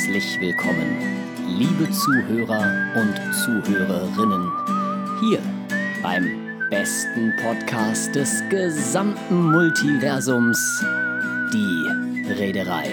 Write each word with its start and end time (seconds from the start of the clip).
Herzlich 0.00 0.40
willkommen, 0.40 0.96
liebe 1.46 1.86
Zuhörer 1.90 2.72
und 2.94 3.20
Zuhörerinnen, 3.44 4.50
hier 5.20 5.42
beim 6.02 6.26
besten 6.70 7.34
Podcast 7.36 8.14
des 8.14 8.42
gesamten 8.48 9.50
Multiversums, 9.50 10.82
die 11.52 11.86
Reederei. 12.32 12.88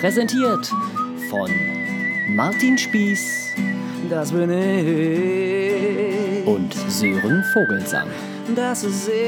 Präsentiert 0.00 0.72
von 1.28 1.50
Martin 2.34 2.78
Spieß 2.78 3.52
Das 4.08 4.32
bin 4.32 4.50
ich. 4.50 6.46
und 6.46 6.72
Sören 6.88 7.44
Vogelsang. 7.52 8.08
Das 8.54 8.82
ist 8.82 9.10
er. 9.10 9.26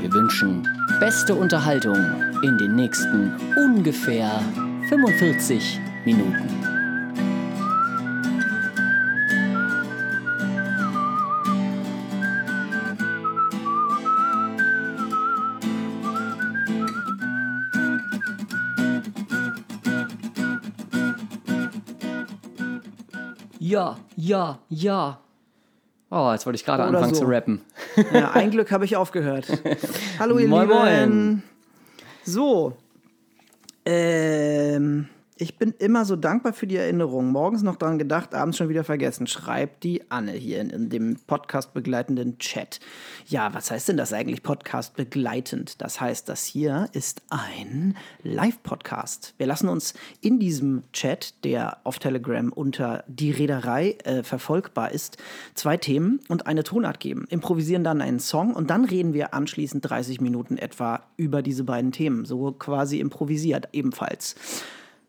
Wir 0.00 0.12
wünschen 0.14 0.66
beste 0.98 1.34
Unterhaltung 1.34 2.33
in 2.44 2.58
den 2.58 2.76
nächsten 2.76 3.32
ungefähr 3.56 4.38
45 4.90 5.80
Minuten. 6.04 6.46
Ja, 23.58 23.96
ja, 24.16 24.58
ja. 24.68 25.18
Oh, 26.10 26.30
jetzt 26.30 26.44
wollte 26.44 26.56
ich 26.56 26.64
gerade 26.66 26.84
anfangen 26.84 27.14
so. 27.14 27.22
zu 27.22 27.26
rappen. 27.26 27.62
Ja, 28.12 28.32
ein 28.32 28.50
Glück 28.50 28.70
habe 28.70 28.84
ich 28.84 28.96
aufgehört. 28.96 29.46
Hallo 30.18 30.38
ihr 30.38 30.46
Moin, 30.46 30.68
Lieben. 30.68 30.78
moin. 30.78 31.53
So. 32.24 32.74
Ähm, 33.86 35.08
ich 35.36 35.58
bin 35.58 35.74
immer 35.78 36.04
so 36.04 36.14
dankbar 36.14 36.52
für 36.52 36.68
die 36.68 36.76
Erinnerung. 36.76 37.32
Morgens 37.32 37.64
noch 37.64 37.74
dran 37.74 37.98
gedacht, 37.98 38.34
abends 38.36 38.56
schon 38.56 38.68
wieder 38.68 38.84
vergessen. 38.84 39.26
Schreibt 39.26 39.82
die 39.82 40.08
Anne 40.08 40.30
hier 40.30 40.60
in, 40.60 40.70
in 40.70 40.90
dem 40.90 41.16
Podcast 41.26 41.74
begleitenden 41.74 42.38
Chat. 42.38 42.78
Ja, 43.26 43.52
was 43.52 43.72
heißt 43.72 43.88
denn 43.88 43.96
das 43.96 44.12
eigentlich 44.12 44.44
Podcast 44.44 44.94
begleitend? 44.94 45.82
Das 45.82 46.00
heißt, 46.00 46.28
das 46.28 46.44
hier 46.44 46.88
ist 46.92 47.22
ein 47.30 47.96
Live-Podcast. 48.22 49.34
Wir 49.36 49.48
lassen 49.48 49.68
uns 49.68 49.94
in 50.20 50.38
diesem 50.38 50.84
Chat, 50.92 51.42
der 51.42 51.78
auf 51.82 51.98
Telegram 51.98 52.52
unter 52.52 53.02
die 53.08 53.32
Reederei 53.32 53.96
äh, 54.04 54.22
verfolgbar 54.22 54.92
ist, 54.92 55.18
zwei 55.54 55.76
Themen 55.76 56.20
und 56.28 56.46
eine 56.46 56.62
Tonart 56.62 57.00
geben. 57.00 57.26
Improvisieren 57.28 57.82
dann 57.82 58.00
einen 58.00 58.20
Song 58.20 58.54
und 58.54 58.70
dann 58.70 58.84
reden 58.84 59.14
wir 59.14 59.34
anschließend 59.34 59.90
30 59.90 60.20
Minuten 60.20 60.58
etwa 60.58 61.02
über 61.16 61.42
diese 61.42 61.64
beiden 61.64 61.90
Themen. 61.90 62.24
So 62.24 62.52
quasi 62.52 63.00
improvisiert 63.00 63.70
ebenfalls. 63.72 64.36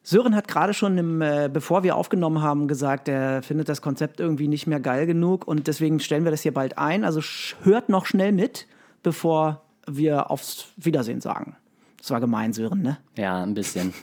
Sören 0.08 0.36
hat 0.36 0.48
gerade 0.48 0.74
schon, 0.76 0.98
im, 1.00 1.22
äh, 1.22 1.50
bevor 1.52 1.82
wir 1.84 1.96
aufgenommen 1.96 2.42
haben, 2.44 2.68
gesagt, 2.68 3.08
er 3.08 3.42
findet 3.42 3.68
das 3.70 3.82
Konzept 3.82 4.20
irgendwie 4.20 4.48
nicht 4.48 4.68
mehr 4.68 4.80
geil 4.80 5.08
genug 5.08 5.48
und 5.48 5.66
deswegen 5.66 6.00
stellen 6.00 6.24
wir 6.26 6.32
das 6.32 6.42
hier 6.42 6.54
bald 6.54 6.78
ein. 6.78 7.04
Also 7.04 7.22
hört 7.64 7.90
noch 7.90 8.06
schnell 8.06 8.32
mit, 8.32 8.68
bevor 9.02 9.64
wir 9.88 10.30
aufs 10.30 10.68
Wiedersehen 10.78 11.22
sagen. 11.22 11.56
Das 11.98 12.12
war 12.12 12.20
gemein, 12.20 12.54
Sören, 12.54 12.84
ne? 12.84 12.98
Ja, 13.18 13.42
ein 13.42 13.56
bisschen. 13.56 13.96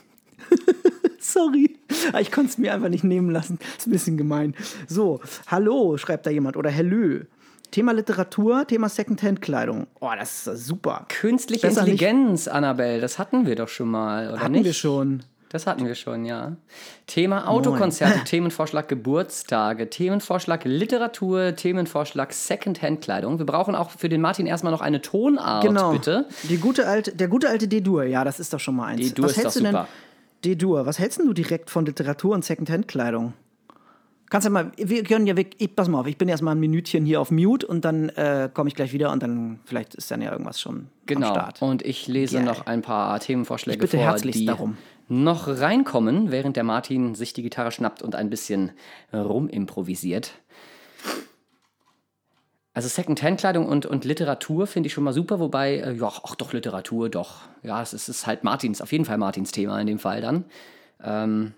Sorry. 1.19 1.77
Ich 2.19 2.31
konnte 2.33 2.49
es 2.51 2.57
mir 2.57 2.73
einfach 2.73 2.89
nicht 2.89 3.05
nehmen 3.05 3.29
lassen. 3.29 3.57
Ist 3.77 3.87
ein 3.87 3.91
bisschen 3.91 4.17
gemein. 4.17 4.55
So, 4.87 5.21
hallo, 5.47 5.97
schreibt 5.97 6.25
da 6.25 6.29
jemand. 6.29 6.57
Oder 6.57 6.73
Hallö. 6.75 7.23
Thema 7.71 7.93
Literatur, 7.93 8.67
Thema 8.67 8.89
Secondhand-Kleidung. 8.89 9.87
Oh, 10.01 10.09
das 10.19 10.45
ist 10.47 10.65
super. 10.67 11.05
Künstliche 11.07 11.65
Besser 11.65 11.83
nicht- 11.85 11.93
Intelligenz, 12.01 12.47
Annabelle, 12.47 12.99
das 13.01 13.17
hatten 13.17 13.45
wir 13.47 13.55
doch 13.55 13.69
schon 13.69 13.87
mal, 13.89 14.29
oder 14.31 14.41
Hatten 14.41 14.51
nicht? 14.51 14.65
wir 14.65 14.73
schon. 14.73 15.23
Das 15.53 15.67
hatten 15.67 15.85
wir 15.85 15.93
schon, 15.93 16.25
ja. 16.25 16.57
Thema 17.05 17.47
Autokonzerte, 17.47 18.23
Themenvorschlag 18.25 18.87
Geburtstage, 18.87 19.87
Themenvorschlag 19.87 20.65
Literatur, 20.65 21.55
Themenvorschlag 21.55 22.33
Secondhand-Kleidung. 22.33 23.37
Wir 23.37 23.45
brauchen 23.45 23.75
auch 23.75 23.91
für 23.91 24.09
den 24.09 24.19
Martin 24.19 24.47
erstmal 24.47 24.73
noch 24.73 24.81
eine 24.81 25.01
Tonart, 25.01 25.63
Genau. 25.63 25.91
bitte. 25.91 26.25
Die 26.49 26.57
gute 26.57 26.87
alte, 26.87 27.15
der 27.15 27.27
gute 27.27 27.49
alte 27.49 27.67
D-Dur, 27.67 28.03
ja, 28.05 28.23
das 28.23 28.39
ist 28.39 28.51
doch 28.51 28.59
schon 28.59 28.75
mal 28.75 28.87
eins. 28.87 29.01
D-Dur 29.09 29.25
was 29.25 29.31
ist 29.33 29.37
doch 29.37 29.43
hältst 29.43 29.55
du 29.57 29.65
super. 29.65 29.87
denn? 30.43 30.51
D-Dur, 30.57 30.85
was 30.87 30.97
hältst 30.97 31.19
du 31.19 31.33
direkt 31.33 31.69
von 31.69 31.85
Literatur 31.85 32.33
und 32.33 32.43
Secondhand-Kleidung? 32.43 33.33
Kannst 34.31 34.47
du 34.47 34.51
mal, 34.51 34.71
wir 34.75 35.03
können 35.03 35.27
ja, 35.27 35.37
weg, 35.37 35.55
ich, 35.59 35.75
pass 35.75 35.87
mal 35.87 35.99
auf, 35.99 36.07
ich 36.07 36.17
bin 36.17 36.27
erstmal 36.27 36.55
ein 36.55 36.59
Minütchen 36.59 37.05
hier 37.05 37.21
auf 37.21 37.29
Mute 37.29 37.67
und 37.67 37.85
dann 37.85 38.09
äh, 38.09 38.49
komme 38.51 38.67
ich 38.67 38.73
gleich 38.73 38.91
wieder 38.91 39.11
und 39.11 39.21
dann 39.21 39.59
vielleicht 39.65 39.93
ist 39.93 40.09
dann 40.09 40.23
ja 40.23 40.31
irgendwas 40.31 40.59
schon 40.59 40.75
am 40.75 40.87
Genau. 41.05 41.27
Start. 41.27 41.61
Und 41.61 41.83
ich 41.85 42.07
lese 42.07 42.37
Geil. 42.37 42.45
noch 42.45 42.65
ein 42.65 42.81
paar 42.81 43.19
Themenvorschläge 43.19 43.75
Ich 43.75 43.81
bitte 43.81 43.97
vor, 43.97 44.05
herzlichst 44.07 44.41
die 44.41 44.45
darum. 44.47 44.77
Noch 45.07 45.47
reinkommen, 45.47 46.31
während 46.31 46.55
der 46.55 46.63
Martin 46.63 47.15
sich 47.15 47.33
die 47.33 47.43
Gitarre 47.43 47.71
schnappt 47.71 48.01
und 48.01 48.15
ein 48.15 48.29
bisschen 48.29 48.71
rumimprovisiert. 49.13 50.33
Also 52.73 52.89
Secondhand-Kleidung 52.89 53.67
und, 53.67 53.85
und 53.85 54.03
Literatur 54.03 54.65
finde 54.65 54.87
ich 54.87 54.93
schon 54.93 55.03
mal 55.03 55.13
super, 55.13 55.39
wobei, 55.39 55.75
äh, 55.77 55.93
ja, 55.93 56.11
ach 56.23 56.35
doch, 56.35 56.53
Literatur, 56.53 57.09
doch. 57.09 57.41
Ja, 57.61 57.81
es 57.83 57.93
ist, 57.93 58.09
ist 58.09 58.25
halt 58.25 58.43
Martins, 58.43 58.81
auf 58.81 58.91
jeden 58.91 59.05
Fall 59.05 59.19
Martins 59.19 59.51
Thema 59.51 59.79
in 59.79 59.85
dem 59.85 59.99
Fall 59.99 60.21
dann. 60.21 60.45
Ähm, 61.03 61.53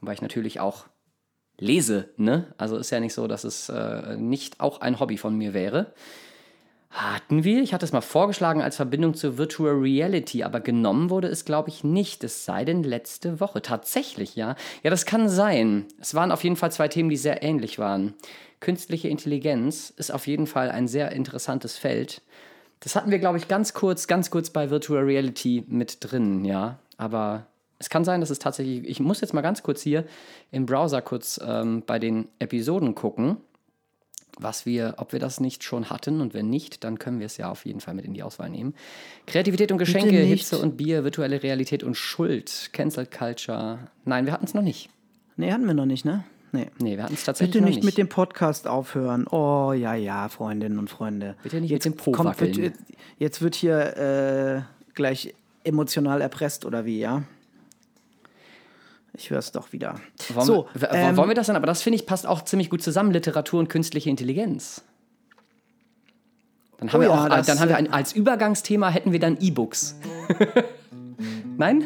weil 0.00 0.14
ich 0.14 0.22
natürlich 0.22 0.60
auch 0.60 0.86
lese, 1.58 2.10
ne? 2.16 2.54
Also 2.56 2.76
ist 2.76 2.90
ja 2.90 3.00
nicht 3.00 3.14
so, 3.14 3.26
dass 3.26 3.42
es 3.42 3.68
äh, 3.68 4.16
nicht 4.16 4.60
auch 4.60 4.80
ein 4.80 5.00
Hobby 5.00 5.18
von 5.18 5.36
mir 5.36 5.54
wäre. 5.54 5.92
Hatten 6.90 7.44
wir, 7.44 7.62
ich 7.62 7.72
hatte 7.72 7.84
es 7.84 7.92
mal 7.92 8.00
vorgeschlagen 8.00 8.62
als 8.62 8.74
Verbindung 8.74 9.14
zur 9.14 9.38
Virtual 9.38 9.74
Reality, 9.74 10.42
aber 10.42 10.58
genommen 10.58 11.08
wurde 11.08 11.28
es, 11.28 11.44
glaube 11.44 11.68
ich, 11.68 11.84
nicht. 11.84 12.24
Es 12.24 12.44
sei 12.44 12.64
denn 12.64 12.82
letzte 12.82 13.38
Woche. 13.38 13.62
Tatsächlich, 13.62 14.34
ja. 14.34 14.56
Ja, 14.82 14.90
das 14.90 15.06
kann 15.06 15.28
sein. 15.28 15.86
Es 16.00 16.16
waren 16.16 16.32
auf 16.32 16.42
jeden 16.42 16.56
Fall 16.56 16.72
zwei 16.72 16.88
Themen, 16.88 17.08
die 17.08 17.16
sehr 17.16 17.44
ähnlich 17.44 17.78
waren. 17.78 18.14
Künstliche 18.58 19.06
Intelligenz 19.06 19.90
ist 19.96 20.12
auf 20.12 20.26
jeden 20.26 20.48
Fall 20.48 20.68
ein 20.68 20.88
sehr 20.88 21.12
interessantes 21.12 21.78
Feld. 21.78 22.22
Das 22.80 22.96
hatten 22.96 23.12
wir, 23.12 23.20
glaube 23.20 23.38
ich, 23.38 23.46
ganz 23.46 23.72
kurz, 23.72 24.08
ganz 24.08 24.32
kurz 24.32 24.50
bei 24.50 24.70
Virtual 24.70 25.04
Reality 25.04 25.62
mit 25.68 25.98
drin, 26.00 26.44
ja. 26.44 26.80
Aber 26.96 27.46
es 27.78 27.88
kann 27.88 28.04
sein, 28.04 28.20
dass 28.20 28.30
es 28.30 28.40
tatsächlich. 28.40 28.88
Ich 28.88 28.98
muss 28.98 29.20
jetzt 29.20 29.32
mal 29.32 29.42
ganz 29.42 29.62
kurz 29.62 29.80
hier 29.80 30.06
im 30.50 30.66
Browser 30.66 31.02
kurz 31.02 31.40
ähm, 31.46 31.84
bei 31.86 32.00
den 32.00 32.28
Episoden 32.40 32.96
gucken 32.96 33.36
was 34.42 34.66
wir, 34.66 34.94
ob 34.98 35.12
wir 35.12 35.20
das 35.20 35.40
nicht 35.40 35.64
schon 35.64 35.90
hatten 35.90 36.20
und 36.20 36.34
wenn 36.34 36.48
nicht, 36.48 36.84
dann 36.84 36.98
können 36.98 37.18
wir 37.18 37.26
es 37.26 37.36
ja 37.36 37.50
auf 37.50 37.66
jeden 37.66 37.80
Fall 37.80 37.94
mit 37.94 38.04
in 38.04 38.14
die 38.14 38.22
Auswahl 38.22 38.50
nehmen. 38.50 38.74
Kreativität 39.26 39.72
und 39.72 39.78
Geschenke. 39.78 40.16
Hitze 40.16 40.58
und 40.58 40.76
Bier, 40.76 41.04
virtuelle 41.04 41.42
Realität 41.42 41.82
und 41.82 41.96
Schuld, 41.96 42.70
Cancel 42.72 43.06
Culture. 43.06 43.78
Nein, 44.04 44.26
wir 44.26 44.32
hatten 44.32 44.44
es 44.44 44.54
noch 44.54 44.62
nicht. 44.62 44.90
Nee, 45.36 45.52
hatten 45.52 45.66
wir 45.66 45.74
noch 45.74 45.86
nicht, 45.86 46.04
ne? 46.04 46.24
Nee. 46.52 46.68
Nee, 46.80 46.96
wir 46.96 47.04
hatten 47.04 47.14
es 47.14 47.24
tatsächlich 47.24 47.52
Bitte 47.52 47.62
noch 47.62 47.68
nicht, 47.68 47.76
nicht. 47.76 47.84
mit 47.84 47.98
dem 47.98 48.08
Podcast 48.08 48.66
aufhören. 48.66 49.26
Oh, 49.28 49.72
ja, 49.72 49.94
ja, 49.94 50.28
Freundinnen 50.28 50.78
und 50.78 50.90
Freunde. 50.90 51.36
Bitte 51.42 51.60
nicht 51.60 51.70
jetzt 51.70 51.84
mit 51.84 51.94
dem 51.94 51.98
Po 51.98 52.12
kommt, 52.12 52.40
wird. 52.40 52.74
Jetzt 53.18 53.40
wird 53.42 53.54
hier 53.54 53.96
äh, 53.96 54.94
gleich 54.94 55.34
emotional 55.64 56.20
erpresst 56.20 56.64
oder 56.64 56.84
wie, 56.84 56.98
ja? 56.98 57.22
Ich 59.14 59.30
höre 59.30 59.38
es 59.38 59.52
doch 59.52 59.72
wieder. 59.72 59.96
wollen, 60.34 60.46
so, 60.46 60.68
ähm, 60.90 61.16
wollen 61.16 61.28
wir 61.28 61.34
das 61.34 61.48
dann? 61.48 61.56
Aber 61.56 61.66
das 61.66 61.82
finde 61.82 61.96
ich 61.96 62.06
passt 62.06 62.26
auch 62.26 62.42
ziemlich 62.42 62.70
gut 62.70 62.82
zusammen, 62.82 63.10
Literatur 63.10 63.60
und 63.60 63.68
künstliche 63.68 64.08
Intelligenz. 64.08 64.82
Dann 66.78 66.92
haben 66.92 67.00
Oh 67.00 67.02
wir 67.02 67.08
ja, 67.08 67.24
auch, 67.24 67.28
das, 67.28 67.46
dann 67.46 67.60
haben 67.60 67.68
wir 67.68 67.74
äh, 67.74 67.80
ein, 67.80 67.92
als 67.92 68.12
Übergangsthema 68.12 68.88
hätten 68.88 69.12
wir 69.12 69.20
dann 69.20 69.36
E-Books. 69.40 69.96
Nein? 71.58 71.84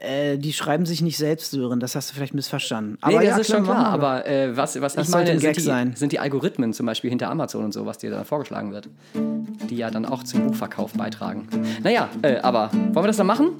äh, 0.00 0.38
die 0.38 0.52
schreiben 0.52 0.86
sich 0.86 1.02
nicht 1.02 1.16
selbst, 1.16 1.50
Sören. 1.50 1.80
Das 1.80 1.94
hast 1.94 2.10
du 2.10 2.14
vielleicht 2.14 2.34
missverstanden. 2.34 2.98
Nee, 3.04 3.14
Aber 3.14 3.24
das 3.24 3.24
ja, 3.24 3.38
ist 3.38 3.50
schon 3.50 3.64
klar. 3.64 3.86
Aber 3.86 4.26
äh, 4.26 4.56
was, 4.56 4.80
was 4.80 4.96
ich 4.96 5.08
meine, 5.08 5.38
sind 5.38 5.56
die, 5.56 5.96
sind 5.96 6.12
die 6.12 6.18
Algorithmen 6.18 6.72
zum 6.72 6.86
Beispiel 6.86 7.10
hinter 7.10 7.30
Amazon 7.30 7.64
und 7.64 7.72
so, 7.72 7.86
was 7.86 7.98
dir 7.98 8.10
dann 8.10 8.24
vorgeschlagen 8.24 8.72
wird. 8.72 8.88
Die 9.68 9.76
ja 9.76 9.90
dann 9.90 10.06
auch 10.06 10.22
zum 10.22 10.46
Buchverkauf 10.46 10.92
beitragen. 10.92 11.48
Naja, 11.82 12.08
äh, 12.22 12.38
aber 12.38 12.70
wollen 12.72 12.94
wir 12.94 13.06
das 13.08 13.16
dann 13.16 13.26
machen? 13.26 13.52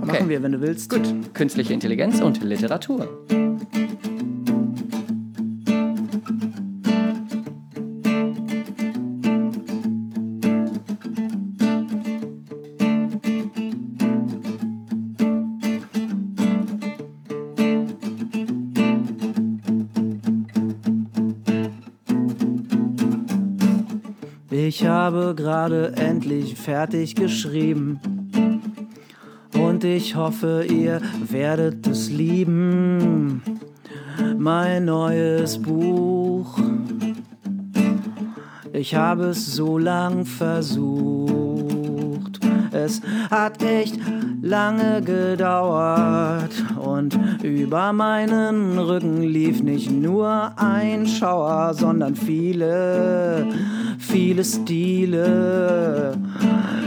Machen 0.00 0.28
wir, 0.28 0.42
wenn 0.42 0.52
du 0.52 0.60
willst. 0.60 0.90
Gut. 0.90 1.02
Künstliche 1.34 1.72
Intelligenz 1.72 2.20
und 2.20 2.42
Literatur. 2.42 3.08
Ich 24.50 24.86
habe 24.86 25.34
gerade 25.36 25.92
endlich 25.96 26.56
fertig 26.56 27.14
geschrieben. 27.14 28.00
Ich 29.84 30.16
hoffe, 30.16 30.64
ihr 30.64 30.98
werdet 31.28 31.86
es 31.86 32.08
lieben. 32.10 33.42
Mein 34.38 34.86
neues 34.86 35.60
Buch. 35.60 36.58
Ich 38.72 38.94
habe 38.94 39.24
es 39.26 39.54
so 39.54 39.76
lang 39.76 40.24
versucht. 40.24 41.34
es 42.72 43.02
hat 43.30 43.62
echt 43.62 43.98
lange 44.40 45.02
gedauert. 45.02 46.52
Und 46.80 47.18
über 47.42 47.92
meinen 47.92 48.78
Rücken 48.78 49.22
lief 49.22 49.62
nicht 49.62 49.90
nur 49.90 50.52
ein 50.56 51.06
Schauer, 51.06 51.74
sondern 51.74 52.16
viele, 52.16 53.46
viele 53.98 54.44
Stile. 54.44 56.14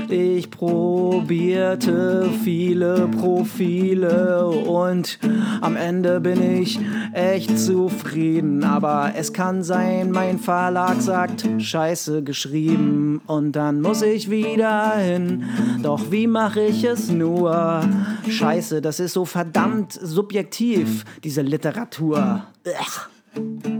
Ich 0.10 0.50
probierte 0.50 2.30
viele 2.44 3.10
Profile 3.10 4.48
und 4.48 5.20
am 5.60 5.76
Ende 5.76 6.22
bin 6.22 6.62
ich 6.62 6.80
echt 7.12 7.60
zufrieden. 7.60 8.64
Aber 8.64 9.14
es 9.18 9.34
kann 9.34 9.64
sein, 9.64 10.12
mein 10.12 10.40
Verlag 10.40 11.02
sagt, 11.02 11.48
scheiße 11.58 12.24
geschrieben 12.24 13.22
und 13.28 13.52
dann 13.54 13.82
muss 13.82 14.02
ich 14.02 14.30
wieder 14.30 14.96
hin. 14.98 15.44
Doch 15.84 16.10
wie 16.10 16.28
mache 16.28 16.62
ich 16.62 16.86
es 16.86 17.10
nur? 17.10 17.82
Scheiße, 18.30 18.82
das 18.82 19.02
ist 19.02 19.14
so 19.14 19.26
verdammt 19.26 19.92
subjektiv, 19.92 21.04
diese 21.24 21.42
Literatur. 21.42 22.44
Ugh. 22.66 23.77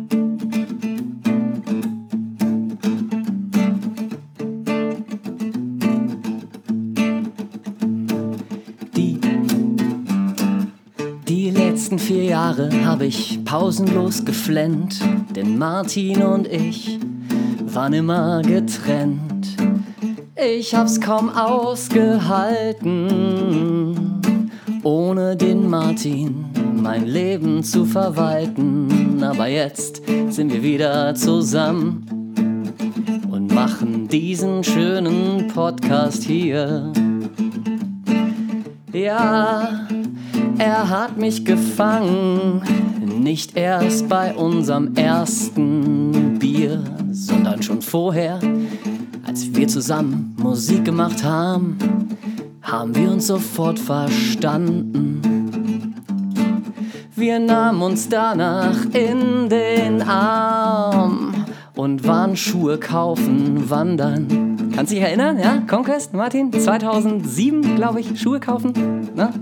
Vier 12.08 12.24
Jahre 12.24 12.70
habe 12.86 13.06
ich 13.06 13.44
pausenlos 13.44 14.24
geflennt, 14.24 15.02
denn 15.36 15.58
Martin 15.58 16.24
und 16.24 16.48
ich 16.48 16.98
waren 17.66 17.92
immer 17.92 18.42
getrennt. 18.44 19.58
Ich 20.38 20.74
hab's 20.74 21.02
kaum 21.02 21.30
ausgehalten, 21.30 24.22
ohne 24.84 25.36
den 25.36 25.70
Martin 25.70 26.46
mein 26.82 27.08
Leben 27.08 27.62
zu 27.62 27.84
verwalten. 27.84 29.22
Aber 29.22 29.50
jetzt 29.50 30.02
sind 30.30 30.54
wir 30.54 30.64
wieder 30.64 31.14
zusammen 31.14 32.06
und 33.30 33.54
machen 33.54 34.08
diesen 34.08 34.64
schönen 34.64 35.50
Podcast 35.50 36.24
hier. 36.24 36.94
Ja, 38.94 39.87
er 40.58 40.90
hat 40.90 41.18
mich 41.18 41.46
gefangen, 41.46 42.62
nicht 43.22 43.56
erst 43.56 44.10
bei 44.10 44.34
unserem 44.34 44.96
ersten 44.96 46.40
Bier, 46.40 46.84
sondern 47.12 47.62
schon 47.62 47.82
vorher, 47.82 48.40
als 49.26 49.54
wir 49.56 49.68
zusammen 49.68 50.36
Musik 50.42 50.86
gemacht 50.86 51.24
haben, 51.24 51.78
haben 52.62 52.96
wir 52.96 53.12
uns 53.12 53.28
sofort 53.28 53.80
verstanden. 53.80 55.22
Wir 57.16 57.40
nahmen 57.40 57.82
uns 57.82 58.10
danach 58.10 58.86
in 58.94 59.50
den 59.50 60.02
Arm 60.02 61.34
und 61.76 62.08
waren 62.08 62.36
Schuhe 62.36 62.78
kaufen, 62.78 63.70
wandern. 63.70 64.72
Kannst 64.76 64.92
dich 64.92 65.02
erinnern? 65.02 65.40
Ja, 65.40 65.60
Conquest, 65.68 66.14
Martin? 66.14 66.54
2007, 66.54 67.76
glaube 67.76 68.00
ich, 68.00 68.20
Schuhe 68.20 68.40
kaufen. 68.40 68.74
Ne? 69.16 69.34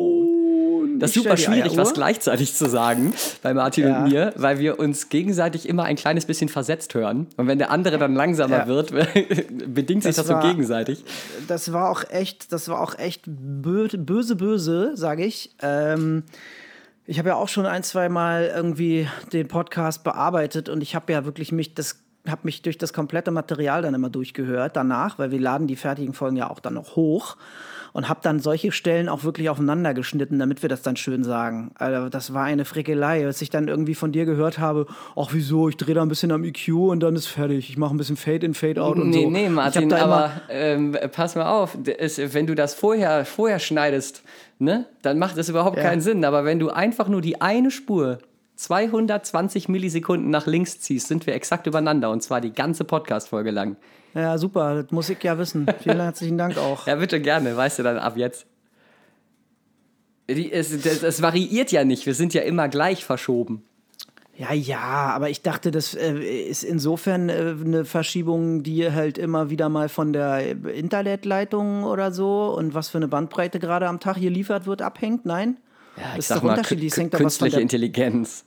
Das 0.98 1.10
ist 1.16 1.22
super 1.22 1.36
schwierig, 1.36 1.76
was 1.76 1.94
gleichzeitig 1.94 2.54
zu 2.54 2.68
sagen 2.68 3.14
bei 3.42 3.54
Martin 3.54 3.88
Ja. 3.88 4.02
und 4.04 4.10
mir, 4.10 4.32
weil 4.36 4.58
wir 4.58 4.78
uns 4.78 5.08
gegenseitig 5.08 5.68
immer 5.68 5.84
ein 5.84 5.96
kleines 5.96 6.26
bisschen 6.26 6.48
versetzt 6.48 6.94
hören. 6.94 7.26
Und 7.36 7.46
wenn 7.46 7.58
der 7.58 7.70
andere 7.70 7.98
dann 7.98 8.14
langsamer 8.14 8.58
Ja. 8.58 8.66
wird, 8.66 8.90
bedingt 9.74 10.02
sich 10.02 10.10
Das 10.14 10.16
das 10.16 10.26
so 10.26 10.34
war- 10.34 10.42
gegenseitig. 10.50 11.04
das 11.46 11.72
war 11.72 11.90
auch 11.90 12.04
echt, 12.10 12.52
das 12.52 12.68
war 12.68 12.80
auch 12.80 12.98
echt 12.98 13.22
bö 13.26 13.88
böse, 13.88 14.36
böse, 14.36 14.96
sage 14.96 15.24
ich. 15.24 15.50
Ähm, 15.62 16.24
ich 17.06 17.18
habe 17.18 17.30
ja 17.30 17.36
auch 17.36 17.48
schon 17.48 17.64
ein, 17.66 17.82
zwei 17.82 18.08
Mal 18.08 18.52
irgendwie 18.54 19.08
den 19.32 19.48
Podcast 19.48 20.04
bearbeitet 20.04 20.68
und 20.68 20.82
ich 20.82 20.94
habe 20.94 21.12
ja 21.12 21.24
wirklich 21.24 21.52
mich 21.52 21.74
das 21.74 22.00
habe 22.28 22.40
mich 22.42 22.60
durch 22.60 22.76
das 22.76 22.92
komplette 22.92 23.30
Material 23.30 23.80
dann 23.80 23.94
immer 23.94 24.10
durchgehört 24.10 24.76
danach, 24.76 25.18
weil 25.18 25.30
wir 25.30 25.40
laden 25.40 25.66
die 25.66 25.76
fertigen 25.76 26.12
Folgen 26.12 26.36
ja 26.36 26.50
auch 26.50 26.60
dann 26.60 26.74
noch 26.74 26.94
hoch 26.94 27.36
und 27.98 28.08
habe 28.08 28.20
dann 28.22 28.38
solche 28.38 28.70
Stellen 28.70 29.08
auch 29.08 29.24
wirklich 29.24 29.50
aufeinander 29.50 29.92
geschnitten, 29.92 30.38
damit 30.38 30.62
wir 30.62 30.68
das 30.68 30.82
dann 30.82 30.94
schön 30.94 31.24
sagen. 31.24 31.72
Also 31.74 32.08
das 32.08 32.32
war 32.32 32.44
eine 32.44 32.64
Frickelei, 32.64 33.26
als 33.26 33.42
ich 33.42 33.50
dann 33.50 33.66
irgendwie 33.66 33.96
von 33.96 34.12
dir 34.12 34.24
gehört 34.24 34.60
habe, 34.60 34.86
ach 35.16 35.30
wieso, 35.32 35.68
ich 35.68 35.76
drehe 35.76 35.96
da 35.96 36.02
ein 36.02 36.08
bisschen 36.08 36.30
am 36.30 36.44
EQ 36.44 36.68
und 36.74 37.00
dann 37.00 37.16
ist 37.16 37.26
fertig. 37.26 37.68
Ich 37.70 37.76
mache 37.76 37.92
ein 37.92 37.96
bisschen 37.96 38.16
Fade 38.16 38.46
in, 38.46 38.54
Fade 38.54 38.80
out 38.80 38.98
und 38.98 39.10
nee, 39.10 39.24
so. 39.24 39.30
nee, 39.30 39.46
hab 39.46 39.52
Martin, 39.52 39.92
aber 39.92 40.30
ähm, 40.48 40.96
pass 41.10 41.34
mal 41.34 41.50
auf, 41.50 41.76
es, 41.98 42.20
wenn 42.34 42.46
du 42.46 42.54
das 42.54 42.74
vorher, 42.74 43.24
vorher 43.24 43.58
schneidest, 43.58 44.22
ne, 44.60 44.86
dann 45.02 45.18
macht 45.18 45.36
das 45.36 45.48
überhaupt 45.48 45.76
Ja. 45.78 45.82
keinen 45.82 46.00
Sinn. 46.00 46.24
Aber 46.24 46.44
wenn 46.44 46.60
du 46.60 46.70
einfach 46.70 47.08
nur 47.08 47.20
die 47.20 47.40
eine 47.40 47.72
Spur 47.72 48.18
220 48.54 49.68
Millisekunden 49.68 50.30
nach 50.30 50.46
links 50.46 50.78
ziehst, 50.78 51.08
sind 51.08 51.26
wir 51.26 51.34
exakt 51.34 51.66
übereinander 51.66 52.10
und 52.10 52.22
zwar 52.22 52.40
die 52.40 52.52
ganze 52.52 52.84
Podcast-Folge 52.84 53.50
lang. 53.50 53.76
Ja, 54.14 54.36
super, 54.38 54.82
das 54.82 54.90
muss 54.90 55.08
ich 55.10 55.22
ja 55.22 55.38
wissen. 55.38 55.66
Vielen 55.82 56.00
herzlichen 56.00 56.38
Dank 56.38 56.56
auch. 56.58 56.86
Ja, 56.86 56.96
bitte 56.96 57.20
gerne, 57.20 57.56
weißt 57.56 57.78
du 57.78 57.82
dann 57.82 57.98
ab 57.98 58.16
jetzt. 58.16 58.46
Die, 60.30 60.52
es, 60.52 60.82
das, 60.82 61.02
es 61.02 61.22
variiert 61.22 61.72
ja 61.72 61.84
nicht, 61.84 62.04
wir 62.04 62.14
sind 62.14 62.34
ja 62.34 62.42
immer 62.42 62.68
gleich 62.68 63.04
verschoben. 63.04 63.62
Ja, 64.36 64.52
ja, 64.52 64.78
aber 64.78 65.30
ich 65.30 65.42
dachte, 65.42 65.70
das 65.72 65.94
äh, 65.94 66.12
ist 66.20 66.62
insofern 66.62 67.28
äh, 67.28 67.54
eine 67.64 67.84
Verschiebung, 67.84 68.62
die 68.62 68.92
halt 68.92 69.18
immer 69.18 69.50
wieder 69.50 69.68
mal 69.68 69.88
von 69.88 70.12
der 70.12 70.50
Internetleitung 70.72 71.82
oder 71.84 72.12
so 72.12 72.54
und 72.56 72.72
was 72.74 72.88
für 72.88 72.98
eine 72.98 73.08
Bandbreite 73.08 73.58
gerade 73.58 73.88
am 73.88 73.98
Tag 74.00 74.20
geliefert 74.20 74.66
wird, 74.66 74.80
abhängt. 74.82 75.26
Nein? 75.26 75.56
Ja, 75.96 76.02
Das 76.14 76.18
ist 76.18 76.30
doch 76.30 76.42
mal, 76.42 76.50
unterschiedlich. 76.50 76.90
Das 76.90 76.98
hängt 76.98 77.14
doch 77.14 77.18
was 77.18 77.36
von 77.38 77.46
künstliche 77.46 77.56
der- 77.56 77.62
Intelligenz. 77.62 78.44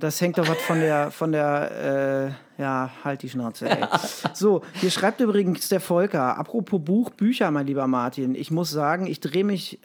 Das 0.00 0.20
hängt 0.20 0.38
doch 0.38 0.48
was 0.48 0.56
von 0.62 0.80
der, 0.80 1.10
von 1.10 1.30
der, 1.30 2.34
äh, 2.58 2.62
ja, 2.62 2.90
halt 3.04 3.22
die 3.22 3.28
Schnauze, 3.28 3.68
ey. 3.68 3.84
So, 4.32 4.62
hier 4.74 4.90
schreibt 4.90 5.20
übrigens 5.20 5.68
der 5.68 5.80
Volker, 5.80 6.38
apropos 6.38 6.80
Buch, 6.82 7.10
Bücher, 7.10 7.50
mein 7.50 7.66
lieber 7.66 7.86
Martin. 7.86 8.34
Ich 8.34 8.50
muss 8.50 8.70
sagen, 8.70 9.06
ich 9.06 9.20
drehe 9.20 9.44
mich, 9.44 9.78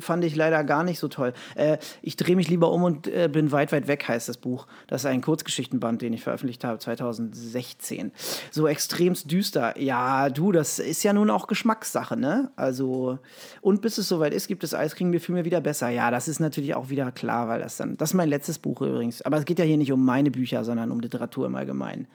fand 0.00 0.24
ich 0.24 0.36
leider 0.36 0.64
gar 0.64 0.84
nicht 0.84 0.98
so 0.98 1.08
toll. 1.08 1.32
Äh, 1.54 1.78
ich 2.02 2.16
drehe 2.16 2.36
mich 2.36 2.48
lieber 2.48 2.70
um 2.72 2.82
und 2.82 3.06
äh, 3.08 3.28
bin 3.32 3.52
weit, 3.52 3.72
weit 3.72 3.88
weg, 3.88 4.06
heißt 4.08 4.28
das 4.28 4.36
Buch. 4.36 4.66
Das 4.86 5.02
ist 5.02 5.06
ein 5.06 5.20
Kurzgeschichtenband, 5.20 6.02
den 6.02 6.12
ich 6.12 6.22
veröffentlicht 6.22 6.64
habe, 6.64 6.78
2016. 6.78 8.12
So 8.50 8.66
extremst 8.66 9.30
düster. 9.30 9.78
Ja, 9.78 10.30
du, 10.30 10.52
das 10.52 10.78
ist 10.78 11.02
ja 11.02 11.12
nun 11.12 11.30
auch 11.30 11.46
Geschmackssache, 11.46 12.16
ne? 12.16 12.50
Also, 12.56 13.18
und 13.60 13.82
bis 13.82 13.98
es 13.98 14.08
soweit 14.08 14.34
ist, 14.34 14.48
gibt 14.48 14.64
es 14.64 14.74
Eiskriegen 14.74 15.10
mir 15.10 15.20
viel 15.20 15.34
mir 15.34 15.44
wieder 15.44 15.60
besser. 15.60 15.88
Ja, 15.88 16.10
das 16.10 16.28
ist 16.28 16.40
natürlich 16.40 16.74
auch 16.74 16.88
wieder 16.90 17.10
klar, 17.12 17.48
weil 17.48 17.60
das 17.60 17.76
dann, 17.76 17.96
das 17.96 18.10
ist 18.10 18.14
mein 18.14 18.28
letztes 18.28 18.58
Buch 18.58 18.80
übrigens. 18.82 19.22
Aber 19.22 19.38
es 19.38 19.44
geht 19.44 19.58
ja 19.58 19.64
hier 19.64 19.78
nicht 19.78 19.92
um 19.92 20.04
meine 20.04 20.30
Bücher, 20.30 20.64
sondern 20.64 20.90
um 20.90 21.00
Literatur 21.00 21.46
im 21.46 21.54
Allgemeinen. 21.54 22.06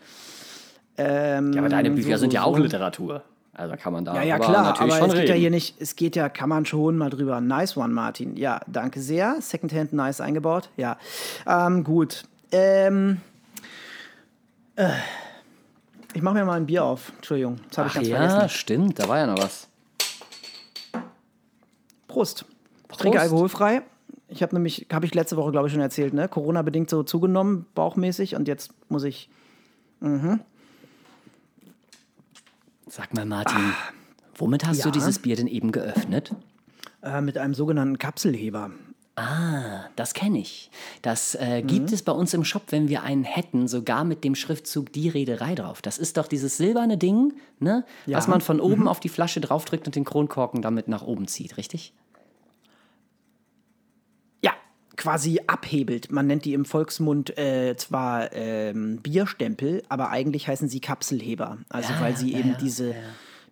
Ähm, 0.97 1.53
Ja, 1.53 1.59
aber 1.61 1.69
deine 1.69 1.91
Bücher 1.91 2.17
so, 2.17 2.21
sind 2.21 2.33
ja 2.33 2.43
auch 2.43 2.55
so. 2.55 2.63
Literatur. 2.63 3.23
Also 3.57 3.75
kann 3.75 3.91
man 3.91 4.05
da 4.05 4.13
Ja, 4.15 4.21
ja, 4.23 4.37
klar, 4.39 4.63
natürlich 4.63 4.93
aber 4.93 4.99
schon 4.99 5.09
es 5.09 5.13
geht 5.15 5.21
reden. 5.23 5.29
ja 5.33 5.39
hier 5.39 5.49
nicht, 5.49 5.81
es 5.81 5.95
geht 5.95 6.15
ja, 6.15 6.29
kann 6.29 6.47
man 6.47 6.65
schon 6.65 6.95
mal 6.97 7.09
drüber. 7.09 7.41
Nice 7.41 7.75
one, 7.75 7.91
Martin. 7.93 8.37
Ja, 8.37 8.61
danke 8.67 9.01
sehr. 9.01 9.37
Secondhand 9.41 9.93
nice 9.93 10.21
eingebaut. 10.21 10.69
Ja, 10.77 10.97
ähm, 11.47 11.83
gut. 11.83 12.23
Ähm, 12.51 13.19
äh, 14.75 14.89
Ich 16.13 16.21
mache 16.21 16.35
mir 16.35 16.45
mal 16.45 16.53
ein 16.53 16.65
Bier 16.67 16.83
auf. 16.85 17.11
Entschuldigung, 17.15 17.59
das 17.69 17.79
habe 17.79 17.87
ich 17.89 17.95
ganz 17.95 18.07
ja, 18.07 18.17
vergessen. 18.29 18.49
stimmt, 18.49 18.99
da 18.99 19.07
war 19.09 19.17
ja 19.17 19.25
noch 19.27 19.39
was. 19.39 19.67
Prost. 22.07 22.45
Ich 22.91 22.97
trinke 22.97 23.19
alkoholfrei. 23.19 23.81
Ich 24.29 24.41
habe 24.43 24.55
nämlich, 24.55 24.87
habe 24.91 25.05
ich 25.05 25.13
letzte 25.13 25.35
Woche, 25.37 25.51
glaube 25.51 25.67
ich, 25.67 25.73
schon 25.73 25.81
erzählt, 25.81 26.13
ne? 26.13 26.27
Corona-bedingt 26.27 26.89
so 26.89 27.03
zugenommen, 27.03 27.65
bauchmäßig. 27.75 28.35
Und 28.35 28.47
jetzt 28.47 28.71
muss 28.89 29.03
ich. 29.03 29.29
Sag 32.89 33.13
mal, 33.13 33.25
Martin, 33.25 33.73
womit 34.35 34.65
hast 34.65 34.83
du 34.83 34.89
ja. 34.89 34.91
dieses 34.91 35.19
Bier 35.19 35.35
denn 35.35 35.47
eben 35.47 35.71
geöffnet? 35.71 36.31
Äh, 37.03 37.21
mit 37.21 37.37
einem 37.37 37.53
sogenannten 37.53 37.97
Kapselheber. 37.97 38.71
Ah, 39.15 39.85
das 39.95 40.13
kenne 40.13 40.37
ich. 40.39 40.69
Das 41.01 41.33
äh, 41.35 41.63
Mhm. 41.63 41.67
gibt 41.67 41.91
es 41.91 42.03
bei 42.03 42.11
uns 42.11 42.33
im 42.35 42.43
Shop, 42.43 42.63
wenn 42.69 42.87
wir 42.87 43.01
einen 43.01 43.23
hätten, 43.23 43.67
sogar 43.67 44.03
mit 44.03 44.23
dem 44.23 44.35
Schriftzug 44.35 44.93
Die 44.93 45.09
Reederei 45.09 45.55
drauf. 45.55 45.81
Das 45.81 45.97
ist 45.97 46.17
doch 46.17 46.27
dieses 46.27 46.57
silberne 46.57 46.97
Ding, 46.97 47.33
ne? 47.59 47.83
Ja. 48.05 48.17
was 48.17 48.27
man 48.27 48.41
von 48.41 48.59
oben 48.59 48.81
Mhm. 48.83 48.87
auf 48.87 48.99
die 48.99 49.09
Flasche 49.09 49.41
draufdrückt 49.41 49.87
und 49.87 49.95
den 49.95 50.05
Kronkorken 50.05 50.61
damit 50.61 50.87
nach 50.87 51.01
oben 51.01 51.27
zieht, 51.27 51.57
richtig? 51.57 51.93
Quasi 54.97 55.39
abhebelt. 55.47 56.11
Man 56.11 56.27
nennt 56.27 56.43
die 56.43 56.53
im 56.53 56.65
Volksmund 56.65 57.37
äh, 57.37 57.75
zwar 57.77 58.33
ähm, 58.33 58.97
Bierstempel, 58.97 59.83
aber 59.89 60.09
eigentlich 60.09 60.47
heißen 60.47 60.67
sie 60.67 60.79
Kapselheber. 60.79 61.59
Also 61.69 61.93
Ja, 61.93 62.01
weil 62.01 62.17
sie 62.17 62.33
ja, 62.33 62.39
eben 62.39 62.49
ja, 62.51 62.57
diese, 62.57 62.95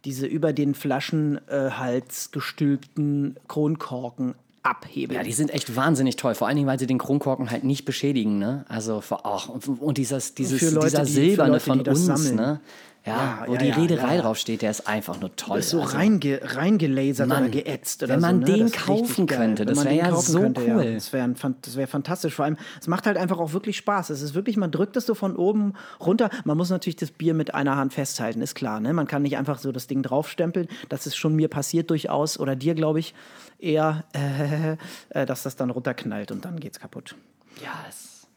diese 0.03 0.25
über 0.25 0.51
den 0.53 0.73
Flaschenhals 0.75 2.31
gestülpten 2.31 3.37
Kronkorken 3.47 4.35
abhebeln. 4.63 5.17
Ja, 5.19 5.23
die 5.23 5.31
sind 5.33 5.51
echt 5.53 5.75
wahnsinnig 5.75 6.15
toll. 6.15 6.33
Vor 6.35 6.47
allen 6.47 6.55
Dingen, 6.55 6.67
weil 6.67 6.79
sie 6.79 6.87
den 6.87 6.97
Kronkorken 6.97 7.51
halt 7.51 7.63
nicht 7.63 7.85
beschädigen, 7.85 8.39
ne? 8.39 8.65
Also 8.67 9.03
ach, 9.23 9.47
und, 9.49 9.67
und 9.67 9.97
dieses, 9.97 10.33
dieses 10.33 10.73
Leute, 10.73 10.87
dieser 10.87 11.05
die- 11.05 11.11
silberne 11.11 11.51
Leute, 11.53 11.63
von 11.63 11.83
die 11.83 11.89
uns, 11.91 12.31
ne? 12.31 12.59
Ja, 13.05 13.15
Ja, 13.15 13.43
wo 13.47 13.53
ja, 13.53 13.59
die 13.59 13.67
ja, 13.67 13.75
Reederei 13.75 14.15
ja. 14.15 14.21
draufsteht, 14.21 14.61
der 14.63 14.71
ist 14.71 14.87
einfach 14.87 15.19
nur 15.19 15.35
toll. 15.35 15.59
ist 15.59 15.69
so 15.69 15.81
also, 15.81 15.95
reinge, 15.95 16.39
reingelasert 16.41 17.27
Mann, 17.27 17.43
oder 17.43 17.51
geätzt 17.51 18.01
oder 18.01 18.15
wenn 18.15 18.21
man 18.21 18.45
so. 18.45 18.51
Ne? 18.51 18.57
den 18.57 18.71
Das 18.71 18.73
kaufen 18.73 19.27
könnte, 19.27 19.65
das 19.65 19.75
man 19.77 19.85
wär 19.85 19.93
den 19.93 19.99
ja 19.99 20.15
so 20.15 20.39
könnte, 20.39 20.61
cool. 20.67 20.93
Das 20.95 21.13
wäre 21.13 21.35
das 21.61 21.77
wär 21.77 21.87
fantastisch. 21.87 22.33
Vor 22.33 22.45
allem, 22.45 22.57
es 22.79 22.87
macht 22.87 23.05
halt 23.05 23.17
einfach 23.17 23.37
auch 23.37 23.53
wirklich 23.53 23.77
Spaß. 23.77 24.09
Es 24.09 24.21
ist 24.21 24.33
wirklich, 24.33 24.57
man 24.57 24.71
drückt 24.71 24.97
es 24.97 25.05
so 25.05 25.13
von 25.13 25.35
oben 25.35 25.73
runter. 25.99 26.29
Man 26.45 26.57
muss 26.57 26.71
natürlich 26.71 26.95
das 26.95 27.11
Bier 27.11 27.35
mit 27.35 27.53
einer 27.53 27.75
Hand 27.75 27.93
festhalten, 27.93 28.41
ist 28.41 28.55
klar. 28.55 28.79
Ne? 28.79 28.91
Man 28.93 29.07
kann 29.07 29.21
nicht 29.21 29.37
einfach 29.37 29.59
so 29.59 29.71
das 29.71 29.85
Ding 29.85 30.01
draufstempeln. 30.01 30.67
Das 30.89 31.05
ist 31.05 31.15
schon 31.15 31.35
mir 31.35 31.47
passiert 31.47 31.91
durchaus. 31.91 32.39
Oder 32.39 32.55
dir, 32.55 32.73
glaube 32.73 32.99
ich, 32.99 33.13
eher, 33.59 34.03
äh, 34.13 34.77
äh, 35.21 35.25
dass 35.27 35.43
das 35.43 35.55
dann 35.55 35.69
runterknallt 35.69 36.31
und 36.31 36.43
dann 36.43 36.59
geht's 36.59 36.79
kaputt. 36.79 37.15
Ja, 37.63 37.85
es, 37.87 38.27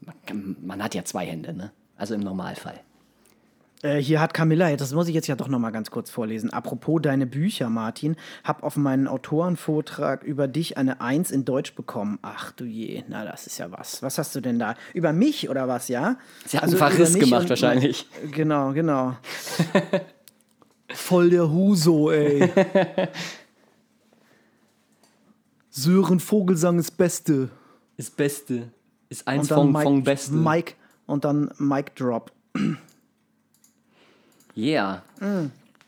man, 0.00 0.56
man 0.62 0.82
hat 0.82 0.94
ja 0.94 1.04
zwei 1.04 1.26
Hände, 1.26 1.52
ne? 1.52 1.72
Also 1.96 2.14
im 2.14 2.20
Normalfall. 2.20 2.80
Äh, 3.84 3.98
hier 4.00 4.18
hat 4.18 4.32
Camilla, 4.32 4.74
das 4.76 4.94
muss 4.94 5.08
ich 5.08 5.14
jetzt 5.14 5.26
ja 5.26 5.36
doch 5.36 5.48
noch 5.48 5.58
mal 5.58 5.70
ganz 5.70 5.90
kurz 5.90 6.08
vorlesen. 6.10 6.50
Apropos 6.50 7.02
deine 7.02 7.26
Bücher, 7.26 7.68
Martin, 7.68 8.16
hab 8.42 8.62
auf 8.62 8.76
meinen 8.78 9.06
Autorenvortrag 9.06 10.22
über 10.24 10.48
dich 10.48 10.78
eine 10.78 11.02
Eins 11.02 11.30
in 11.30 11.44
Deutsch 11.44 11.74
bekommen. 11.74 12.18
Ach 12.22 12.50
du 12.52 12.64
je, 12.64 13.04
na 13.08 13.26
das 13.26 13.46
ist 13.46 13.58
ja 13.58 13.70
was. 13.70 14.02
Was 14.02 14.16
hast 14.16 14.34
du 14.34 14.40
denn 14.40 14.58
da? 14.58 14.74
Über 14.94 15.12
mich 15.12 15.50
oder 15.50 15.68
was, 15.68 15.88
ja? 15.88 16.16
Sie 16.46 16.56
hat 16.56 16.64
einen 16.64 16.72
über 16.76 16.88
Verriss 16.88 17.12
gemacht 17.12 17.42
und- 17.42 17.50
wahrscheinlich. 17.50 18.06
Genau, 18.32 18.72
genau. 18.72 19.16
Voll 20.94 21.28
der 21.28 21.50
Huso, 21.50 22.10
ey. 22.10 22.50
Sören 25.68 26.20
Vogelsang 26.20 26.78
ist 26.78 26.92
Beste. 26.92 27.50
Ist 27.98 28.16
Beste. 28.16 28.70
Ist 29.10 29.28
eins 29.28 29.48
von, 29.48 29.70
Mike, 29.72 29.84
von 29.84 30.02
Beste. 30.04 30.32
Mike 30.32 30.72
und 31.04 31.26
dann 31.26 31.50
Mike 31.58 31.92
Drop. 31.96 32.32
Yeah. 34.56 35.02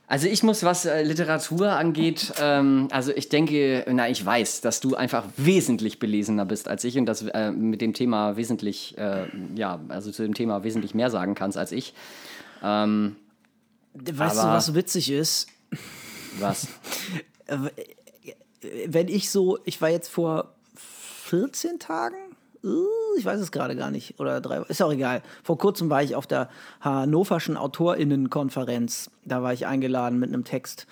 Also 0.09 0.29
ich 0.29 0.43
muss, 0.45 0.63
was 0.63 0.85
äh, 0.85 1.03
Literatur 1.03 1.73
angeht, 1.73 2.33
ähm, 2.41 2.89
also 2.93 3.13
ich 3.13 3.29
denke, 3.29 3.85
na 3.91 4.09
ich 4.09 4.25
weiß, 4.25 4.61
dass 4.61 4.81
du 4.81 4.95
einfach 4.95 5.25
wesentlich 5.37 5.99
belesener 5.99 6.45
bist 6.45 6.69
als 6.69 6.85
ich 6.85 6.97
und 6.97 7.07
dass 7.07 7.23
äh, 7.23 7.51
mit 7.51 7.81
dem 7.81 7.93
Thema 7.93 8.37
wesentlich, 8.37 8.97
äh, 8.99 9.27
ja, 9.57 9.81
also 9.89 10.13
zu 10.13 10.23
dem 10.23 10.35
Thema 10.35 10.63
wesentlich 10.63 10.95
mehr 10.95 11.11
sagen 11.11 11.35
kannst 11.35 11.59
als 11.59 11.73
ich. 11.73 11.93
Ähm, 12.63 13.17
Weißt 13.95 14.37
du, 14.37 14.43
was 14.43 14.75
witzig 14.75 15.11
ist? 15.11 15.49
was? 16.39 16.69
wenn 18.87 19.09
ich 19.09 19.31
so, 19.31 19.59
ich 19.65 19.81
war 19.81 19.91
jetzt 19.91 20.09
vor 20.09 20.55
14 21.25 21.79
Tagen, 21.79 22.17
ich 23.17 23.25
weiß 23.25 23.41
es 23.41 23.53
gerade 23.53 23.77
gar 23.77 23.91
nicht, 23.91 24.19
oder 24.21 24.41
drei, 24.41 24.63
ist 24.69 24.83
auch 24.83 24.93
egal. 24.93 25.23
Vor 25.43 25.59
kurzem 25.59 25.91
war 25.91 26.03
ich 26.03 26.15
auf 26.15 26.27
der 26.27 26.49
Hannoverschen 26.81 27.57
AutorInnenkonferenz. 27.57 29.11
Da 29.25 29.43
war 29.43 29.53
ich 29.53 29.67
eingeladen 29.67 30.19
mit 30.19 30.29
einem 30.31 30.45
Text. 30.45 30.87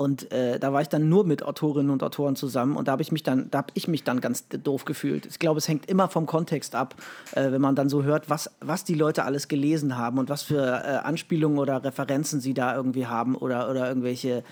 Und 0.00 0.32
äh, 0.32 0.58
da 0.58 0.72
war 0.72 0.80
ich 0.80 0.88
dann 0.88 1.10
nur 1.10 1.26
mit 1.26 1.42
Autorinnen 1.42 1.90
und 1.90 2.02
Autoren 2.02 2.34
zusammen 2.34 2.76
und 2.78 2.88
da 2.88 2.92
habe 2.92 3.02
ich 3.02 3.12
mich 3.12 3.22
dann, 3.22 3.50
da 3.50 3.58
habe 3.58 3.72
ich 3.74 3.86
mich 3.86 4.02
dann 4.02 4.22
ganz 4.22 4.48
doof 4.48 4.86
gefühlt. 4.86 5.26
Ich 5.26 5.38
glaube, 5.38 5.58
es 5.58 5.68
hängt 5.68 5.90
immer 5.90 6.08
vom 6.08 6.24
Kontext 6.24 6.74
ab, 6.74 6.94
äh, 7.32 7.52
wenn 7.52 7.60
man 7.60 7.74
dann 7.74 7.90
so 7.90 8.02
hört, 8.02 8.30
was, 8.30 8.50
was 8.60 8.84
die 8.84 8.94
Leute 8.94 9.26
alles 9.26 9.46
gelesen 9.46 9.98
haben 9.98 10.16
und 10.16 10.30
was 10.30 10.42
für 10.42 10.56
äh, 10.56 11.06
Anspielungen 11.06 11.58
oder 11.58 11.84
Referenzen 11.84 12.40
sie 12.40 12.54
da 12.54 12.74
irgendwie 12.74 13.08
haben 13.08 13.36
oder, 13.36 13.68
oder 13.68 13.88
irgendwelche 13.88 14.42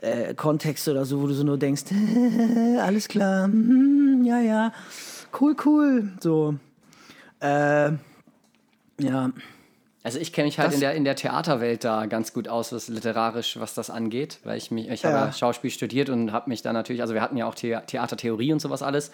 äh, 0.00 0.34
Kontexte 0.34 0.90
oder 0.90 1.04
so, 1.04 1.22
wo 1.22 1.28
du 1.28 1.34
so 1.34 1.44
nur 1.44 1.58
denkst, 1.58 1.84
alles 2.80 3.06
klar, 3.06 3.46
mhm, 3.46 4.24
ja, 4.24 4.40
ja, 4.40 4.72
cool, 5.40 5.56
cool. 5.64 6.12
So. 6.20 6.54
Äh, 7.40 7.92
ja. 9.00 9.30
Also 10.04 10.18
ich 10.20 10.32
kenne 10.32 10.46
mich 10.46 10.58
halt 10.58 10.68
Das- 10.68 10.74
in 10.74 10.80
der, 10.80 10.94
in 10.94 11.04
der 11.04 11.16
Theaterwelt 11.16 11.84
da 11.84 12.06
ganz 12.06 12.32
gut 12.32 12.48
aus, 12.48 12.72
was 12.72 12.88
literarisch, 12.88 13.58
was 13.60 13.74
das 13.74 13.90
angeht, 13.90 14.38
weil 14.44 14.56
ich 14.56 14.70
mich, 14.70 14.88
ich 14.88 15.04
habe 15.04 15.16
Ja. 15.16 15.26
ja 15.26 15.32
Schauspiel 15.32 15.70
studiert 15.70 16.08
und 16.08 16.32
habe 16.32 16.48
mich 16.48 16.62
da 16.62 16.72
natürlich, 16.72 17.02
also 17.02 17.14
wir 17.14 17.20
hatten 17.20 17.36
ja 17.36 17.46
auch 17.46 17.56
The 17.56 17.78
Theatertheorie 17.86 18.52
und 18.52 18.60
sowas 18.60 18.82
alles, 18.82 19.10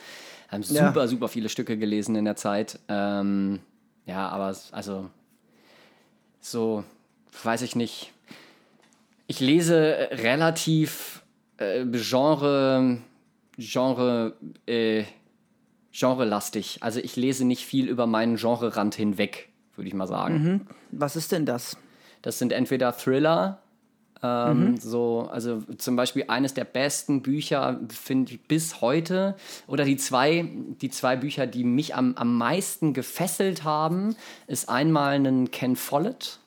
haben 0.48 0.62
Ja. 0.62 0.86
super, 0.88 1.08
super 1.08 1.28
viele 1.28 1.48
Stücke 1.48 1.76
gelesen 1.78 2.14
in 2.16 2.24
der 2.24 2.36
Zeit. 2.36 2.78
Ähm, 2.88 3.60
ja, 4.06 4.28
aber 4.28 4.54
also 4.72 5.10
so, 6.40 6.84
weiß 7.42 7.62
ich 7.62 7.74
nicht. 7.76 8.12
Ich 9.26 9.40
lese 9.40 10.08
relativ 10.12 11.22
äh, 11.56 11.84
Genre, 11.86 12.98
Genre, 13.56 14.34
äh, 14.66 15.04
genrelastig. 15.94 16.78
Also 16.80 17.00
ich 17.00 17.16
lese 17.16 17.44
nicht 17.44 17.64
viel 17.64 17.88
über 17.88 18.06
meinen 18.06 18.36
Genrerand 18.36 18.94
hinweg, 18.94 19.50
würde 19.76 19.88
ich 19.88 19.94
mal 19.94 20.06
sagen. 20.06 20.66
Was 20.90 21.16
ist 21.16 21.32
denn 21.32 21.46
das? 21.46 21.76
Das 22.22 22.38
sind 22.38 22.52
entweder 22.52 22.92
Thriller, 22.92 23.60
ähm, 24.24 24.78
so, 24.78 25.28
also 25.30 25.62
zum 25.76 25.96
Beispiel 25.96 26.24
eines 26.28 26.54
der 26.54 26.64
besten 26.64 27.20
Bücher, 27.20 27.78
finde 27.90 28.32
ich 28.32 28.42
bis 28.42 28.80
heute, 28.80 29.36
oder 29.66 29.84
die 29.84 29.98
zwei, 29.98 30.48
die 30.80 30.88
zwei 30.88 31.16
Bücher, 31.16 31.46
die 31.46 31.62
mich 31.62 31.94
am, 31.94 32.14
am 32.16 32.38
meisten 32.38 32.94
gefesselt 32.94 33.64
haben, 33.64 34.16
ist 34.46 34.70
einmal 34.70 35.14
ein 35.14 35.50
Ken 35.50 35.76
Follett. 35.76 36.40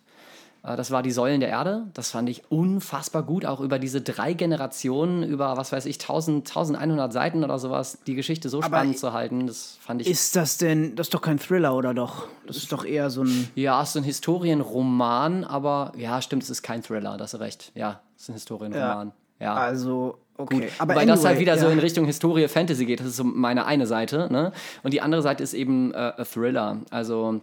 Äh, 0.68 0.76
Das 0.76 0.92
war 0.92 1.02
die 1.04 1.12
Säulen 1.12 1.40
der 1.40 1.50
Erde. 1.50 1.88
Das 1.94 2.12
fand 2.12 2.30
ich 2.30 2.44
unfassbar 2.52 3.24
gut, 3.24 3.46
auch 3.46 3.60
über 3.62 3.80
diese 3.80 4.02
drei 4.02 4.34
Generationen, 4.34 5.24
über 5.24 5.58
was 5.58 5.72
weiß 5.72 5.86
ich, 5.86 6.00
1000, 6.00 6.48
1100 6.50 7.14
Seiten 7.14 7.44
oder 7.44 7.58
sowas, 7.60 8.00
die 8.06 8.16
Geschichte 8.16 8.50
so 8.50 8.58
Aber 8.58 8.68
spannend 8.68 9.00
zu 9.00 9.14
halten. 9.14 9.48
Das 9.48 9.78
fand 9.82 10.02
ich 10.02 10.08
Ist 10.10 10.36
das 10.36 10.58
denn, 10.58 10.96
das 10.96 11.08
ist 11.08 11.14
doch 11.14 11.22
kein 11.22 11.40
Thriller, 11.40 11.76
oder 11.76 11.94
doch? 11.94 12.28
Das 12.46 12.58
ist 12.58 12.72
doch 12.72 12.86
eher 12.86 13.10
so 13.10 13.24
ein. 13.24 13.50
Ja, 13.56 13.82
es 13.82 13.90
ist 13.90 13.98
ein 13.98 14.04
Historienroman, 14.04 15.44
aber 15.44 15.94
ja, 15.98 16.22
stimmt, 16.22 16.44
es 16.44 16.50
ist 16.50 16.64
kein 16.64 16.84
Thriller, 16.84 17.18
das 17.18 17.34
hast 17.34 17.40
du 17.40 17.44
recht. 17.44 17.72
Ja, 17.76 18.02
es 18.16 18.24
ist 18.24 18.30
ein 18.30 18.34
Historienroman. 18.34 19.12
Ja. 19.40 19.54
Also, 19.54 20.18
okay. 20.38 20.70
Aber 20.80 20.96
Wobei 20.96 21.06
das 21.06 21.24
halt 21.24 21.40
wieder 21.40 21.58
so 21.58 21.68
in 21.68 21.80
Richtung 21.80 22.06
Historie 22.06 22.48
Fantasy 22.48 22.86
geht. 22.86 23.00
Das 23.00 23.08
ist 23.08 23.18
so 23.18 23.24
meine 23.24 23.66
eine 23.66 23.86
Seite. 23.86 24.28
Ne? 24.32 24.52
Und 24.84 24.94
die 24.94 25.02
andere 25.02 25.22
Seite 25.22 25.44
ist 25.44 25.54
eben 25.54 25.94
äh, 25.94 25.98
a 25.98 26.26
Thriller. 26.26 26.78
Also 26.90 27.42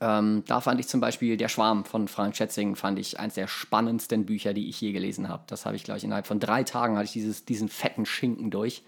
ähm, 0.00 0.42
da 0.46 0.60
fand 0.60 0.80
ich 0.80 0.88
zum 0.88 1.00
Beispiel 1.00 1.36
Der 1.36 1.48
Schwarm 1.48 1.84
von 1.84 2.08
Frank 2.08 2.36
Schätzing, 2.36 2.76
fand 2.76 2.98
ich 2.98 3.18
eins 3.18 3.34
der 3.34 3.48
spannendsten 3.48 4.26
Bücher, 4.26 4.52
die 4.54 4.68
ich 4.68 4.80
je 4.80 4.92
gelesen 4.92 5.28
habe. 5.28 5.42
Das 5.46 5.66
habe 5.66 5.76
ich, 5.76 5.84
glaube 5.84 5.98
ich, 5.98 6.04
innerhalb 6.04 6.26
von 6.26 6.40
drei 6.40 6.62
Tagen 6.62 6.96
hatte 6.96 7.06
ich 7.06 7.12
dieses, 7.12 7.44
diesen 7.44 7.68
fetten 7.68 8.06
Schinken 8.06 8.50
durch. 8.50 8.82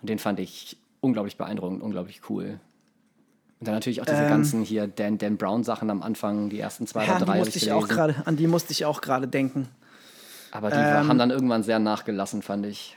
Und 0.00 0.08
den 0.08 0.18
fand 0.18 0.40
ich 0.40 0.76
unglaublich 1.00 1.36
beeindruckend, 1.36 1.82
unglaublich 1.82 2.22
cool. 2.28 2.58
Und 3.60 3.66
dann 3.66 3.74
natürlich 3.74 4.00
auch 4.00 4.06
diese 4.06 4.26
ganzen 4.26 4.62
hier 4.62 4.86
Dan, 4.86 5.18
Dan 5.18 5.36
Brown 5.36 5.62
Sachen 5.64 5.90
am 5.90 6.02
Anfang, 6.02 6.48
die 6.48 6.58
ersten 6.58 6.86
zwei 6.86 7.04
Ja, 7.06 7.16
oder 7.16 7.26
drei 7.26 7.32
die 7.34 7.38
musste 7.40 7.58
ich 7.58 7.66
ich 7.66 7.72
auch 7.72 7.82
gelesen. 7.82 7.96
gerade, 7.96 8.26
an 8.26 8.36
die 8.36 8.46
musste 8.46 8.72
ich 8.72 8.84
auch 8.86 9.00
gerade 9.02 9.28
denken. 9.28 9.68
Aber 10.52 10.70
die 10.70 10.76
haben 10.76 11.18
dann 11.18 11.30
irgendwann 11.30 11.62
sehr 11.62 11.78
nachgelassen, 11.78 12.42
fand 12.42 12.66
ich. 12.66 12.96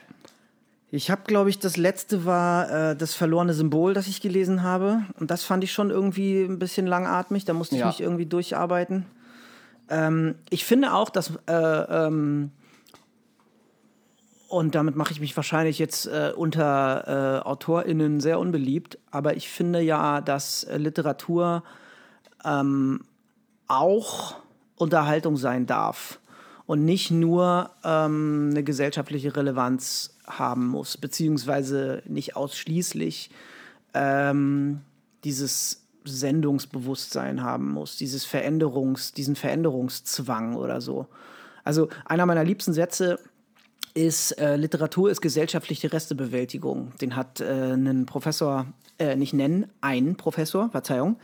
Ich 0.95 1.09
habe, 1.09 1.23
glaube 1.25 1.49
ich, 1.49 1.57
das 1.57 1.75
letzte 1.75 2.23
war 2.23 2.69
äh, 2.91 2.95
das 2.95 3.15
verlorene 3.15 3.55
Symbol, 3.55 3.95
das 3.95 4.05
ich 4.05 4.21
gelesen 4.21 4.61
habe. 4.61 5.01
Und 5.19 5.31
das 5.31 5.41
fand 5.41 5.63
ich 5.63 5.73
schon 5.73 5.89
irgendwie 5.89 6.43
ein 6.43 6.59
bisschen 6.59 6.85
langatmig. 6.85 7.45
Da 7.45 7.53
musste 7.53 7.73
ich 7.73 7.79
Ja. 7.79 7.87
mich 7.87 7.99
irgendwie 7.99 8.27
durcharbeiten. 8.27 9.07
Ähm, 9.89 10.35
ich 10.51 10.65
finde 10.65 10.93
auch, 10.93 11.09
dass. 11.09 11.31
Äh, 11.47 11.51
ähm, 11.55 12.51
und 14.47 14.75
damit 14.75 14.95
mache 14.95 15.13
ich 15.13 15.19
mich 15.19 15.35
wahrscheinlich 15.35 15.79
jetzt 15.79 16.05
äh, 16.05 16.31
unter 16.35 17.39
äh, 17.41 17.47
AutorInnen 17.47 18.19
sehr 18.19 18.37
unbeliebt. 18.37 18.99
Aber 19.09 19.35
ich 19.35 19.49
finde 19.49 19.81
ja, 19.81 20.21
dass 20.21 20.63
äh, 20.63 20.77
Literatur 20.77 21.63
ähm, 22.45 23.01
auch 23.67 24.35
Unterhaltung 24.75 25.37
sein 25.37 25.65
darf 25.65 26.19
und 26.67 26.85
nicht 26.85 27.09
nur 27.09 27.71
ähm, 27.83 28.49
eine 28.51 28.63
gesellschaftliche 28.63 29.35
Relevanz 29.35 30.12
haben 30.25 30.67
muss, 30.67 30.97
beziehungsweise 30.97 32.03
nicht 32.07 32.35
ausschließlich 32.35 33.29
ähm, 33.93 34.81
dieses 35.23 35.83
Sendungsbewusstsein 36.05 37.43
haben 37.43 37.71
muss, 37.71 37.97
dieses 37.97 38.25
Veränderungs, 38.25 39.13
diesen 39.13 39.35
Veränderungszwang 39.35 40.55
oder 40.55 40.81
so. 40.81 41.07
Also 41.63 41.89
einer 42.05 42.25
meiner 42.25 42.43
liebsten 42.43 42.73
Sätze 42.73 43.19
ist, 43.93 44.31
äh, 44.39 44.55
Literatur 44.55 45.11
ist 45.11 45.21
gesellschaftliche 45.21 45.93
Restebewältigung. 45.93 46.93
Den 46.99 47.15
hat 47.15 47.39
äh, 47.39 47.73
ein 47.73 48.05
Professor, 48.05 48.65
äh, 48.99 49.15
nicht 49.15 49.33
nennen, 49.33 49.67
ein 49.81 50.15
Professor, 50.15 50.69
Verzeihung, 50.71 51.17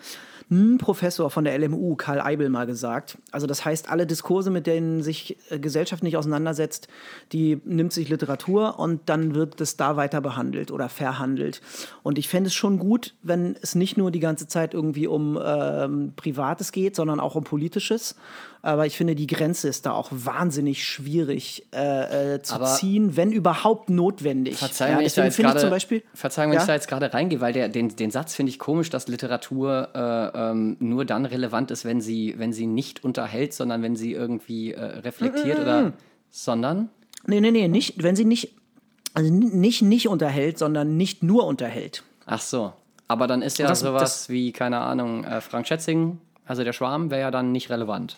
ein 0.51 0.79
Professor 0.79 1.29
von 1.29 1.43
der 1.43 1.57
LMU, 1.59 1.95
Karl 1.95 2.19
Eibel, 2.19 2.49
mal 2.49 2.65
gesagt. 2.65 3.17
Also 3.31 3.45
das 3.45 3.65
heißt, 3.65 3.89
alle 3.89 4.07
Diskurse, 4.07 4.49
mit 4.49 4.65
denen 4.65 5.03
sich 5.03 5.37
äh, 5.51 5.59
Gesellschaft 5.59 6.01
nicht 6.01 6.17
auseinandersetzt, 6.17 6.87
die 7.31 7.61
nimmt 7.65 7.93
sich 7.93 8.09
Literatur 8.09 8.79
und 8.79 9.01
dann 9.05 9.35
wird 9.35 9.61
es 9.61 9.77
da 9.77 9.95
weiter 9.95 10.21
behandelt 10.21 10.71
oder 10.71 10.89
verhandelt. 10.89 11.61
Und 12.01 12.17
ich 12.17 12.27
fände 12.27 12.47
es 12.47 12.55
schon 12.55 12.79
gut, 12.79 13.15
wenn 13.21 13.57
es 13.61 13.75
nicht 13.75 13.95
nur 13.95 14.09
die 14.09 14.19
ganze 14.19 14.47
Zeit 14.47 14.73
irgendwie 14.73 15.05
um 15.05 15.39
ähm, 15.43 16.13
Privates 16.15 16.71
geht, 16.71 16.95
sondern 16.95 17.19
auch 17.19 17.35
um 17.35 17.43
Politisches. 17.43 18.15
Aber 18.61 18.85
ich 18.85 18.97
finde, 18.97 19.15
die 19.15 19.27
Grenze 19.27 19.69
ist 19.69 19.85
da 19.85 19.93
auch 19.93 20.09
wahnsinnig 20.11 20.83
schwierig 20.85 21.65
äh, 21.73 22.35
äh, 22.35 22.41
zu 22.41 22.55
Aber 22.55 22.65
ziehen, 22.65 23.15
wenn 23.15 23.31
überhaupt 23.31 23.89
notwendig. 23.89 24.57
Verzeihung, 24.57 24.93
Ja, 24.95 24.99
wenn 24.99 25.05
ich 25.05 25.13
da 25.13 25.23
jetzt 25.23 25.37
gerade, 25.37 25.69
Beispiel. 25.69 26.03
Verzeihung, 26.13 26.51
wenn 26.51 26.57
Ja? 26.57 26.61
ich 26.63 26.67
da 26.67 26.73
jetzt 26.73 26.87
gerade 26.89 27.13
reingehe, 27.13 27.39
weil 27.39 27.53
der, 27.53 27.69
den, 27.69 27.95
den 27.95 28.11
Satz 28.11 28.35
finde 28.35 28.49
ich 28.49 28.59
komisch, 28.59 28.89
dass 28.89 29.07
Literatur 29.07 29.89
äh, 29.95 30.37
ähm, 30.51 30.75
nur 30.79 31.05
dann 31.05 31.25
relevant 31.25 31.71
ist, 31.71 31.85
wenn 31.85 32.01
sie, 32.01 32.35
wenn 32.37 32.51
sie 32.51 32.67
nicht 32.67 33.03
unterhält, 33.05 33.53
sondern 33.53 33.81
wenn 33.81 33.95
sie 33.95 34.11
irgendwie 34.11 34.73
äh, 34.73 34.83
reflektiert 34.83 35.59
Mm, 35.59 35.61
oder 35.61 35.93
sondern. 36.29 36.89
Nee, 37.27 37.39
nee, 37.41 37.51
nee, 37.51 37.67
nicht, 37.69 38.03
wenn 38.03 38.15
sie 38.17 38.25
nicht, 38.25 38.53
also 39.13 39.33
nicht 39.33 39.81
nicht 39.81 40.07
unterhält, 40.09 40.57
sondern 40.57 40.97
nicht 40.97 41.23
nur 41.23 41.45
unterhält. 41.47 42.03
Ach 42.25 42.41
so. 42.41 42.73
Aber 43.07 43.25
dann 43.27 43.41
ist 43.41 43.57
ja 43.57 43.67
Das- 43.67 43.79
sowas 43.79 44.01
das- 44.01 44.29
wie, 44.29 44.51
keine 44.51 44.79
Ahnung, 44.81 45.23
äh, 45.23 45.39
Frank 45.41 45.65
Schätzing, 45.67 46.19
also 46.45 46.63
der 46.65 46.73
Schwarm, 46.73 47.09
wäre 47.09 47.21
ja 47.21 47.31
dann 47.31 47.51
nicht 47.53 47.69
relevant. 47.69 48.17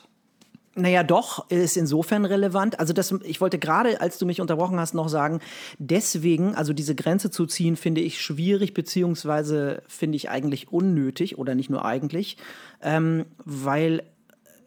Naja, 0.74 1.04
doch, 1.04 1.50
ist 1.50 1.76
insofern 1.76 2.24
relevant. 2.24 2.80
Also 2.80 2.94
das, 2.94 3.14
ich 3.24 3.42
wollte 3.42 3.60
gerade, 3.60 4.00
als 4.00 4.18
du 4.18 4.26
mich 4.26 4.40
unterbrochen 4.40 4.80
hast, 4.80 4.94
noch 4.94 5.10
sagen, 5.10 5.42
deswegen, 5.80 6.56
also 6.56 6.72
diese 6.72 6.96
Grenze 6.96 7.30
zu 7.30 7.46
ziehen, 7.46 7.76
finde 7.76 8.00
ich 8.00 8.22
schwierig, 8.22 8.74
beziehungsweise 8.74 9.84
finde 9.88 10.16
ich 10.16 10.30
eigentlich 10.30 10.72
unnötig, 10.72 11.38
oder 11.38 11.56
nicht 11.56 11.70
nur 11.70 11.84
eigentlich, 11.84 12.38
ähm, 12.82 13.26
weil 13.44 14.04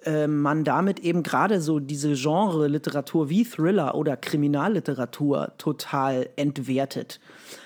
äh, 0.05 0.27
man 0.27 0.65
damit 0.65 1.01
eben 1.01 1.23
gerade 1.23 1.63
so 1.63 1.81
diese 1.81 2.13
Genre-Literatur 2.13 3.31
wie 3.31 3.45
Thriller 3.45 3.95
oder 3.95 4.19
Kriminalliteratur 4.19 5.53
total 5.57 6.29
entwertet. 6.37 7.21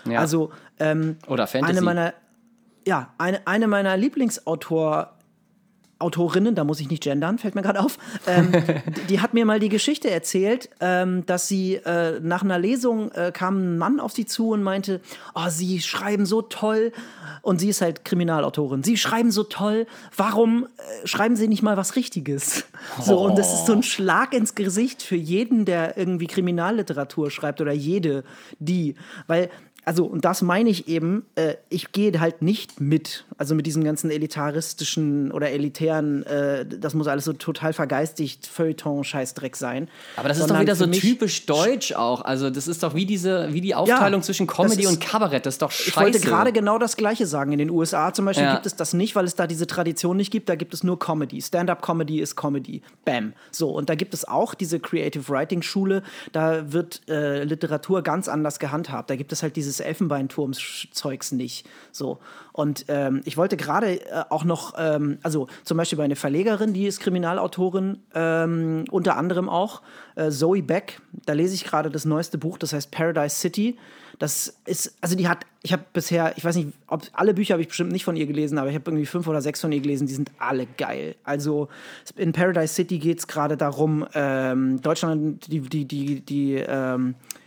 Ja. 0.05 0.21
Also 0.21 0.53
ähm, 0.79 1.17
Oder 1.27 1.49
Fantasy. 1.49 1.73
eine 1.73 1.81
meiner, 1.81 2.15
ja, 2.87 3.13
eine, 3.19 3.45
eine 3.49 3.67
meiner 3.67 3.97
Lieblingsautor 3.97 5.18
Autorinnen, 5.99 6.55
da 6.55 6.65
muss 6.65 6.81
ich 6.81 6.89
nicht 6.91 7.03
gendern, 7.03 7.39
fällt 7.39 7.55
mir 7.55 7.63
gerade 7.63 7.81
auf, 7.81 7.99
ähm, 8.27 8.53
die, 8.97 9.07
die 9.09 9.21
hat 9.21 9.35
mir 9.35 9.45
mal 9.45 9.59
die 9.59 9.69
Geschichte 9.69 10.11
erzählt, 10.11 10.71
ähm, 10.81 11.27
dass 11.27 11.49
sie 11.49 11.75
äh, 11.75 12.21
nach 12.21 12.43
einer 12.43 12.59
Lesung 12.59 13.11
äh, 13.13 13.33
kam 13.33 13.75
ein 13.75 13.79
Mann 13.79 13.99
auf 13.99 14.13
sie 14.13 14.27
zu 14.27 14.51
und 14.51 14.63
meinte, 14.63 15.01
oh, 15.35 15.49
sie 15.49 15.81
schreiben 15.81 16.27
so 16.27 16.43
toll. 16.43 16.93
Und 17.43 17.61
sie 17.61 17.69
ist 17.69 17.81
halt 17.81 18.05
Kriminalautorin. 18.05 18.83
Sie 18.83 18.97
schreiben 18.97 19.31
so 19.31 19.43
toll, 19.43 19.87
warum 20.17 20.67
äh, 20.77 21.07
schreiben 21.07 21.37
sie 21.37 21.49
nicht 21.49 21.63
mal 21.63 21.77
was 21.77 21.97
Richtiges? 21.97 22.65
So 23.01 23.21
und 23.21 23.39
das 23.39 23.53
ist 23.53 23.67
so 23.67 23.73
ein 23.73 23.83
Schlag 23.83 24.33
ins 24.35 24.55
Gesicht 24.55 25.03
für 25.03 25.17
jeden, 25.17 25.65
der 25.65 25.97
irgendwie 25.97 26.27
Kriminalliteratur 26.27 27.31
schreibt 27.31 27.61
oder 27.61 27.73
jede, 27.73 28.25
die, 28.59 28.95
weil 29.27 29.51
also, 29.89 30.05
und 30.05 30.27
das 30.27 30.43
meine 30.43 30.69
ich 30.69 30.87
eben, 30.87 31.25
äh, 31.35 31.55
ich 31.71 31.93
gehe 31.93 32.21
halt 32.21 32.43
nicht 32.43 32.79
mit. 32.79 33.25
Also 33.39 33.55
mit 33.55 33.65
diesem 33.65 33.85
ganzen 33.85 34.11
elitaristischen 34.11 35.33
oder 35.33 35.51
elitären, 35.51 36.25
äh, 36.25 36.67
das 36.67 36.93
muss 36.93 37.07
alles 37.07 37.25
so 37.25 37.33
total 37.33 37.73
vergeistigt, 37.73 38.47
Feuilleton-Scheißdreck 38.47 39.57
sein. 39.57 39.89
Aber 40.17 40.29
das 40.29 40.41
ist 40.41 40.51
doch 40.51 40.61
wieder 40.61 40.75
so 40.75 40.87
typisch 40.89 41.47
deutsch 41.47 41.93
auch. 41.95 42.21
Also 42.21 42.51
das 42.51 42.69
ist 42.69 42.83
doch 42.83 42.95
wie 42.95 43.07
diese, 43.07 43.51
wie 43.55 43.63
die 43.63 43.75
Aufteilung 43.75 44.23
zwischen 44.23 44.47
Comedy 44.47 44.83
ist- 44.83 44.91
und 44.91 45.01
Kabarett. 45.01 45.47
Das 45.47 45.55
ist 45.55 45.63
doch 45.63 45.71
scheiße. 45.71 45.89
Ich 45.89 45.97
wollte 45.97 46.21
gerade 46.21 46.53
genau 46.53 46.79
das 46.79 46.99
Gleiche 46.99 47.27
sagen. 47.27 47.53
In 47.53 47.59
den 47.59 47.71
USA 47.71 48.13
zum 48.13 48.27
Beispiel 48.27 48.45
Ja. 48.45 48.53
gibt 48.57 48.67
es 48.67 48.77
das 48.77 48.93
nicht, 48.93 49.17
weil 49.17 49.25
es 49.25 49.37
da 49.37 49.47
diese 49.47 49.67
Tradition 49.67 50.19
nicht 50.19 50.31
gibt. 50.31 50.51
Da 50.51 50.55
gibt 50.55 50.75
es 50.75 50.85
nur 50.85 50.99
Comedy. 50.99 51.41
Stand-up-Comedy 51.41 52.21
ist 52.21 52.37
Comedy. 52.37 52.83
Bam. 53.07 53.33
So, 53.53 53.71
und 53.71 53.89
da 53.89 53.95
gibt 53.95 54.13
es 54.13 54.29
auch 54.29 54.53
diese 54.53 54.81
Creative 54.81 55.31
Writing-Schule. 55.31 56.03
Da 56.33 56.73
wird 56.73 57.01
äh, 57.09 57.45
Literatur 57.45 58.03
ganz 58.03 58.29
anders 58.29 58.59
gehandhabt. 58.59 59.09
Da 59.09 59.17
gibt 59.17 59.33
es 59.33 59.43
halt 59.43 59.57
dieses 59.57 59.78
Elfenbeinturms-Zeugs 59.81 61.33
nicht. 61.33 61.69
So. 61.93 62.19
Und 62.53 62.87
ähm, 62.89 63.21
ich 63.25 63.37
wollte 63.37 63.57
gerade 63.57 64.01
äh, 64.01 64.25
auch 64.31 64.45
noch, 64.45 64.75
ähm, 64.79 65.19
also 65.23 65.49
zum 65.65 65.77
Beispiel 65.77 65.97
bei 65.99 66.05
einer 66.05 66.17
Verlegerin, 66.17 66.73
die 66.73 66.87
ist 66.87 67.01
Kriminalautorin, 67.01 68.01
ähm, 68.15 68.85
unter 68.91 69.17
anderem 69.17 69.49
auch, 69.49 69.83
äh, 70.17 70.31
Zoe 70.31 70.63
Beck. 70.63 71.01
Da 71.25 71.35
lese 71.35 71.55
ich 71.55 71.65
gerade 71.65 71.91
das 71.91 72.05
neueste 72.05 72.39
Buch, 72.39 72.59
das 72.59 72.73
heißt 72.73 72.91
Paradise 72.91 73.37
City. 73.37 73.79
Das 74.19 74.59
ist, 74.67 74.97
also 75.01 75.15
die 75.15 75.29
hat, 75.29 75.47
ich 75.63 75.73
habe 75.73 75.85
bisher, 75.93 76.37
ich 76.37 76.45
weiß 76.45 76.57
nicht, 76.57 76.73
ob 76.89 77.03
alle 77.13 77.35
Bücher 77.35 77.55
habe 77.55 77.63
ich 77.63 77.69
bestimmt 77.69 77.93
nicht 77.93 78.05
von 78.05 78.17
ihr 78.17 78.27
gelesen, 78.27 78.59
aber 78.59 78.69
ich 78.69 78.75
habe 78.75 78.91
irgendwie 78.91 79.07
fünf 79.07 79.29
oder 79.29 79.41
sechs 79.41 79.61
von 79.61 79.71
ihr 79.71 79.81
gelesen, 79.81 80.09
die 80.09 80.15
sind 80.15 80.33
alle 80.39 80.67
geil. 80.67 81.15
Also 81.23 81.69
in 82.17 82.33
Paradise 82.33 82.75
City 82.75 82.99
geht 82.99 83.21
es 83.21 83.29
gerade 83.29 83.57
darum, 83.57 84.07
ähm, 84.15 84.83
Deutschland, 84.83 85.47
die, 85.47 85.61
die, 85.61 85.85
die, 85.85 86.21
die, 86.21 86.55
ähm, 86.55 87.15
äh, 87.15 87.39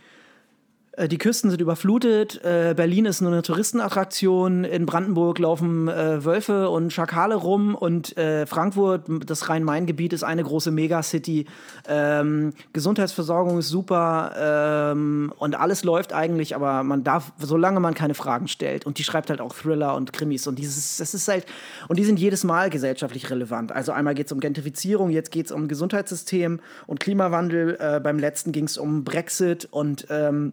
die 0.98 1.16
Küsten 1.16 1.48
sind 1.48 1.62
überflutet, 1.62 2.44
äh, 2.44 2.74
Berlin 2.76 3.06
ist 3.06 3.22
nur 3.22 3.32
eine 3.32 3.40
Touristenattraktion, 3.40 4.64
in 4.64 4.84
Brandenburg 4.84 5.38
laufen 5.38 5.88
äh, 5.88 6.22
Wölfe 6.22 6.68
und 6.68 6.92
Schakale 6.92 7.34
rum 7.34 7.74
und 7.74 8.14
äh, 8.18 8.44
Frankfurt, 8.44 9.04
das 9.24 9.48
Rhein-Main-Gebiet, 9.48 10.12
ist 10.12 10.22
eine 10.22 10.44
große 10.44 10.70
Megacity. 10.70 11.46
Ähm, 11.88 12.52
Gesundheitsversorgung 12.74 13.58
ist 13.58 13.68
super 13.68 14.92
ähm, 14.92 15.32
und 15.38 15.54
alles 15.54 15.82
läuft 15.82 16.12
eigentlich, 16.12 16.54
aber 16.54 16.82
man 16.82 17.04
darf, 17.04 17.32
solange 17.38 17.80
man 17.80 17.94
keine 17.94 18.12
Fragen 18.12 18.46
stellt. 18.46 18.84
Und 18.84 18.98
die 18.98 19.04
schreibt 19.04 19.30
halt 19.30 19.40
auch 19.40 19.54
Thriller 19.54 19.96
und 19.96 20.12
Krimis 20.12 20.46
und 20.46 20.58
dieses, 20.58 20.98
das 20.98 21.14
ist 21.14 21.26
halt, 21.26 21.46
und 21.88 21.98
die 21.98 22.04
sind 22.04 22.18
jedes 22.18 22.44
Mal 22.44 22.68
gesellschaftlich 22.68 23.30
relevant. 23.30 23.72
Also 23.72 23.92
einmal 23.92 24.12
geht 24.12 24.26
es 24.26 24.32
um 24.32 24.40
Gentrifizierung, 24.40 25.08
jetzt 25.08 25.30
geht 25.30 25.46
es 25.46 25.52
um 25.52 25.68
Gesundheitssystem 25.68 26.60
und 26.86 27.00
Klimawandel, 27.00 27.78
äh, 27.80 27.98
beim 27.98 28.18
letzten 28.18 28.52
ging 28.52 28.64
es 28.64 28.76
um 28.76 29.04
Brexit 29.04 29.68
und 29.70 30.06
ähm, 30.10 30.52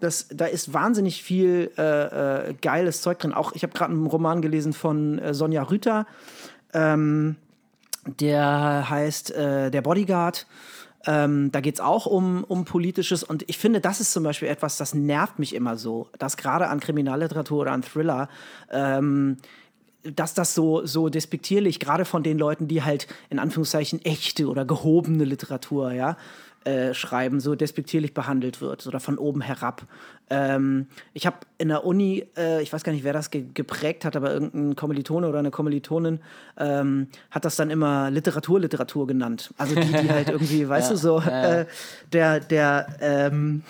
das, 0.00 0.28
da 0.28 0.46
ist 0.46 0.72
wahnsinnig 0.72 1.22
viel 1.22 1.70
äh, 1.76 2.50
äh, 2.50 2.54
geiles 2.60 3.02
Zeug 3.02 3.18
drin. 3.18 3.32
Auch 3.32 3.52
ich 3.52 3.62
habe 3.62 3.72
gerade 3.72 3.92
einen 3.92 4.06
Roman 4.06 4.42
gelesen 4.42 4.72
von 4.72 5.18
äh, 5.18 5.34
Sonja 5.34 5.62
Rüther, 5.62 6.06
ähm, 6.72 7.36
der 8.20 8.88
heißt 8.88 9.32
äh, 9.32 9.70
Der 9.70 9.82
Bodyguard. 9.82 10.46
Ähm, 11.06 11.52
da 11.52 11.60
geht 11.60 11.74
es 11.74 11.80
auch 11.80 12.06
um, 12.06 12.44
um 12.44 12.64
Politisches 12.64 13.22
und 13.22 13.44
ich 13.46 13.58
finde, 13.58 13.82
das 13.82 14.00
ist 14.00 14.12
zum 14.12 14.24
Beispiel 14.24 14.48
etwas, 14.48 14.78
das 14.78 14.94
nervt 14.94 15.38
mich 15.38 15.54
immer 15.54 15.76
so, 15.76 16.08
dass 16.18 16.38
gerade 16.38 16.68
an 16.68 16.80
Kriminalliteratur 16.80 17.60
oder 17.60 17.72
an 17.72 17.82
Thriller 17.82 18.30
ähm, 18.70 19.36
dass 20.04 20.34
das 20.34 20.54
so, 20.54 20.84
so 20.84 21.08
despektierlich, 21.08 21.80
gerade 21.80 22.04
von 22.04 22.22
den 22.22 22.38
Leuten, 22.38 22.68
die 22.68 22.82
halt 22.82 23.06
in 23.30 23.38
Anführungszeichen 23.38 24.04
echte 24.04 24.48
oder 24.48 24.64
gehobene 24.64 25.24
Literatur, 25.24 25.92
ja, 25.92 26.16
äh, 26.64 26.94
schreiben, 26.94 27.40
so 27.40 27.54
despektierlich 27.54 28.14
behandelt 28.14 28.60
wird 28.60 28.86
oder 28.86 29.00
von 29.00 29.18
oben 29.18 29.40
herab. 29.40 29.86
Ähm, 30.30 30.86
ich 31.12 31.26
habe 31.26 31.36
in 31.58 31.68
der 31.68 31.84
Uni, 31.84 32.26
äh, 32.36 32.62
ich 32.62 32.72
weiß 32.72 32.82
gar 32.82 32.92
nicht, 32.92 33.04
wer 33.04 33.12
das 33.12 33.30
ge 33.30 33.44
geprägt 33.52 34.04
hat, 34.04 34.16
aber 34.16 34.32
irgendein 34.32 34.74
Kommilitone 34.74 35.28
oder 35.28 35.38
eine 35.38 35.50
Kommilitonin 35.50 36.20
ähm, 36.58 37.08
hat 37.30 37.44
das 37.44 37.56
dann 37.56 37.70
immer 37.70 38.10
Literatur, 38.10 38.60
Literatur 38.60 39.06
genannt. 39.06 39.52
Also 39.58 39.74
die, 39.74 39.86
die 39.86 40.10
halt 40.10 40.30
irgendwie, 40.30 40.68
weißt 40.68 40.90
du, 40.90 40.96
so 40.96 41.20
äh, 41.20 41.66
der, 42.12 42.40
der, 42.40 42.86
ähm, 43.00 43.62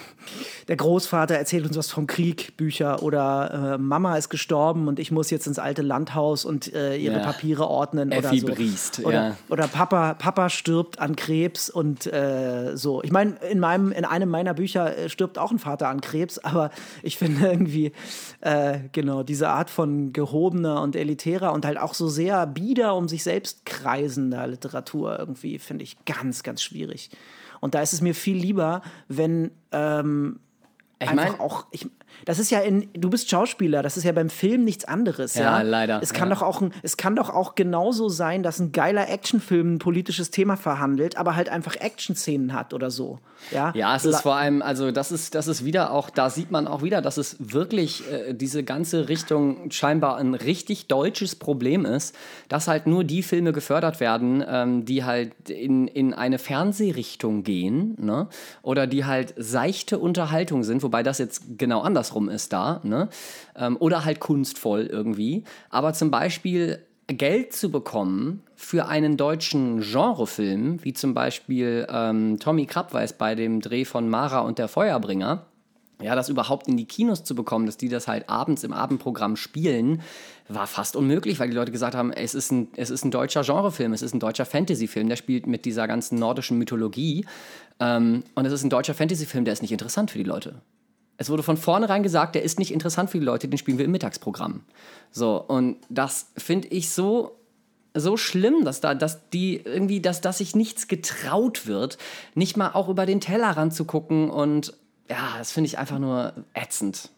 der 0.69 0.77
Großvater 0.77 1.35
erzählt 1.35 1.67
uns 1.67 1.77
was 1.77 1.91
vom 1.91 2.07
Krieg, 2.07 2.57
Bücher 2.57 3.03
oder 3.03 3.75
äh, 3.75 3.79
Mama 3.79 4.17
ist 4.17 4.29
gestorben 4.29 4.89
und 4.89 4.99
ich 4.99 5.11
muss 5.11 5.31
jetzt 5.31 5.47
ins 5.47 5.59
alte 5.59 5.83
Landhaus 5.83 6.45
und 6.45 6.73
äh, 6.73 6.97
ihre 6.97 7.17
Ja. 7.17 7.21
Papiere 7.21 7.69
ordnen 7.69 8.13
Effi 8.13 8.43
oder 8.43 8.55
so. 8.55 8.55
Briest, 8.55 9.05
oder, 9.05 9.13
ja. 9.13 9.37
oder 9.49 9.67
Papa, 9.69 10.15
Papa 10.15 10.49
stirbt 10.51 10.99
an 10.99 11.17
Krebs 11.17 11.71
und 11.71 12.07
äh, 12.07 12.77
so. 12.77 13.03
Ich 13.03 13.11
meine, 13.13 13.37
in 13.51 13.61
meinem, 13.61 13.93
in 13.93 14.05
einem 14.05 14.29
meiner 14.31 14.55
Bücher 14.55 14.97
äh, 14.97 15.09
stirbt 15.09 15.39
auch 15.39 15.51
ein 15.51 15.59
Vater 15.59 15.89
an 15.89 16.01
Krebs, 16.01 16.39
aber 16.45 16.71
ich 17.03 17.17
finde 17.19 17.47
irgendwie, 17.47 17.93
äh, 18.41 18.79
genau, 18.93 19.23
diese 19.23 19.49
Art 19.49 19.71
von 19.71 20.13
gehobener 20.13 20.81
und 20.83 20.97
elitärer 20.97 21.53
und 21.53 21.65
halt 21.65 21.79
auch 21.79 21.95
so 21.95 22.09
sehr 22.09 22.47
bieder 22.47 22.95
um 22.97 23.09
sich 23.09 23.23
selbst 23.23 23.65
kreisender 23.67 24.47
Literatur 24.47 25.19
irgendwie, 25.19 25.59
finde 25.59 25.85
ich 25.85 25.97
ganz, 26.05 26.43
ganz 26.43 26.63
schwierig. 26.63 27.11
Und 27.61 27.75
da 27.75 27.81
ist 27.81 27.93
es 27.93 28.01
mir 28.01 28.15
viel 28.15 28.37
lieber, 28.37 28.83
wenn 29.09 29.51
ähm, 29.73 30.39
Ich 31.01 31.09
einfach 31.09 31.31
mein- 31.31 31.41
auch, 31.41 31.67
ich, 31.71 31.87
Das 32.25 32.39
ist 32.39 32.51
ja 32.51 32.61
in, 32.61 32.89
du 32.95 33.11
bist 33.11 33.29
Schauspieler, 33.31 33.83
das 33.83 33.97
ist 33.97 34.05
ja 34.05 34.13
beim 34.13 34.31
Film 34.31 34.65
nichts 34.65 34.85
anderes. 34.85 35.35
Ja, 35.35 35.59
Ja, 35.59 35.63
leider, 35.63 36.01
Es 36.03 36.13
kann, 36.13 36.29
ja. 36.29 36.35
doch 36.35 36.43
auch 36.43 36.61
ein, 36.63 36.73
es 36.83 36.97
kann 36.97 37.17
doch 37.17 37.31
auch 37.31 37.55
genauso 37.55 38.09
sein, 38.09 38.43
dass 38.43 38.59
ein 38.61 38.73
geiler 38.73 39.09
Actionfilm 39.11 39.75
ein 39.75 39.79
politisches 39.79 40.31
Thema 40.31 40.57
verhandelt, 40.57 41.17
aber 41.17 41.37
halt 41.37 41.49
einfach 41.49 41.77
Action-Szenen 41.77 42.53
hat 42.55 42.73
oder 42.75 42.91
so. 42.91 43.19
Ja, 43.51 43.73
Ja, 43.75 43.95
es 43.97 44.05
La- 44.05 44.11
ist 44.11 44.23
vor 44.23 44.37
allem, 44.37 44.63
also 44.63 44.91
das 44.91 45.13
ist, 45.13 45.35
das 45.35 45.49
ist 45.49 45.65
wieder 45.65 45.91
auch, 45.93 46.09
da 46.11 46.31
sieht 46.31 46.51
man 46.51 46.67
auch 46.67 46.83
wieder, 46.83 47.03
dass 47.03 47.17
es 47.19 47.37
wirklich 47.39 48.03
äh, 48.11 48.33
diese 48.33 48.65
ganze 48.65 49.09
Richtung 49.09 49.71
scheinbar 49.71 50.17
ein 50.17 50.35
richtig 50.35 50.87
deutsches 50.87 51.37
Problem 51.37 51.85
ist, 51.85 52.15
dass 52.49 52.69
halt 52.69 52.87
nur 52.87 53.05
die 53.05 53.23
Filme 53.23 53.53
gefördert 53.53 54.01
werden, 54.01 54.43
ähm, 54.49 54.85
die 54.87 55.05
halt 55.05 55.33
in, 55.51 55.89
in 55.89 56.15
eine 56.15 56.39
Fernsehrichtung 56.39 57.43
gehen, 57.45 57.95
ne? 58.01 58.29
Oder 58.63 58.87
die 58.87 59.05
halt 59.05 59.35
seichte 59.37 59.99
Unterhaltung 59.99 60.65
sind, 60.65 60.83
wobei 60.83 61.03
das 61.03 61.19
jetzt 61.19 61.43
genau 61.59 61.83
andersrum 62.05 62.29
ist 62.29 62.53
da, 62.53 62.81
ne? 62.83 63.09
Ähm, 63.57 63.77
oder 63.81 64.05
halt 64.05 64.21
kunstvoll 64.21 64.87
irgendwie. 64.87 65.45
Aber 65.71 65.95
zum 65.95 66.11
Beispiel 66.11 66.81
Geld 67.07 67.53
zu 67.53 67.71
bekommen 67.71 68.43
für 68.55 68.87
einen 68.87 69.17
deutschen 69.17 69.81
Genrefilm, 69.81 70.83
wie 70.85 70.93
zum 70.93 71.15
Beispiel 71.15 71.87
ähm, 71.91 72.39
Tommy 72.39 72.67
Krabweis 72.67 73.13
bei 73.13 73.35
dem 73.35 73.61
Dreh 73.61 73.85
von 73.85 74.09
Mara 74.09 74.41
und 74.41 74.59
der 74.59 74.69
Feuerbringer, 74.69 75.47
ja, 76.03 76.15
das 76.15 76.29
überhaupt 76.29 76.67
in 76.67 76.77
die 76.77 76.87
Kinos 76.87 77.25
zu 77.25 77.35
bekommen, 77.35 77.67
dass 77.67 77.77
die 77.77 77.89
das 77.89 78.09
halt 78.09 78.29
abends 78.29 78.65
im 78.65 78.73
Abendprogramm 78.73 79.37
spielen, 79.37 80.03
war 80.49 80.67
fast 80.67 80.97
unmöglich, 80.97 81.39
weil 81.39 81.49
die 81.49 81.57
Leute 81.57 81.73
gesagt 81.73 81.95
haben, 81.95 82.13
es 82.13 82.35
ist 82.35 82.51
ein, 82.51 82.69
es 82.77 82.91
ist 82.91 83.05
ein 83.05 83.11
deutscher 83.11 83.43
Genrefilm, 83.43 83.93
es 83.93 84.03
ist 84.03 84.15
ein 84.15 84.21
deutscher 84.21 84.45
Fantasyfilm, 84.45 85.09
der 85.09 85.17
spielt 85.17 85.47
mit 85.47 85.65
dieser 85.65 85.87
ganzen 85.87 86.19
nordischen 86.19 86.59
Mythologie. 86.59 87.25
Ähm, 87.81 88.25
und 88.35 88.45
es 88.45 88.53
ist 88.53 88.65
ein 88.65 88.71
deutscher 88.71 88.95
Fantasyfilm, 88.95 89.45
der 89.45 89.53
ist 89.53 89.63
nicht 89.63 89.73
interessant 89.73 90.11
für 90.11 90.19
die 90.19 90.25
Leute. 90.25 90.57
Es 91.17 91.31
wurde 91.31 91.43
von 91.43 91.57
vornherein 91.57 92.03
gesagt, 92.03 92.35
der 92.35 92.43
ist 92.43 92.59
nicht 92.59 92.73
interessant 92.73 93.11
für 93.11 93.19
die 93.19 93.25
Leute, 93.25 93.49
den 93.49 93.59
spielen 93.59 93.79
wir 93.79 93.85
im 93.85 93.93
Mittagsprogramm. 93.93 94.65
So, 95.11 95.41
und 95.41 95.77
das 95.89 96.33
finde 96.37 96.69
ich 96.69 96.91
so, 96.91 97.39
so 97.95 98.17
schlimm, 98.17 98.65
dass 98.65 98.81
da, 98.81 98.95
dass 98.95 99.31
die 99.31 99.57
irgendwie, 99.57 100.01
dass, 100.01 100.21
dass 100.21 100.39
sich 100.39 100.57
nichts 100.57 100.89
getraut 100.89 101.67
wird, 101.67 101.99
nicht 102.35 102.57
mal 102.57 102.73
auch 102.73 102.89
über 102.89 103.07
den 103.07 103.21
Tellerrand 103.21 103.73
zu 103.73 103.85
gucken 103.85 104.31
und 104.31 104.75
ja, 105.09 105.35
das 105.39 105.53
finde 105.53 105.67
ich 105.69 105.79
einfach 105.79 105.99
nur 105.99 106.33
ätzend. 106.55 107.11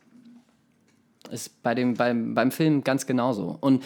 Ist 1.30 1.62
bei 1.62 1.74
dem, 1.74 1.94
beim, 1.94 2.34
beim 2.34 2.50
Film 2.50 2.84
ganz 2.84 3.06
genauso. 3.06 3.56
Und 3.60 3.82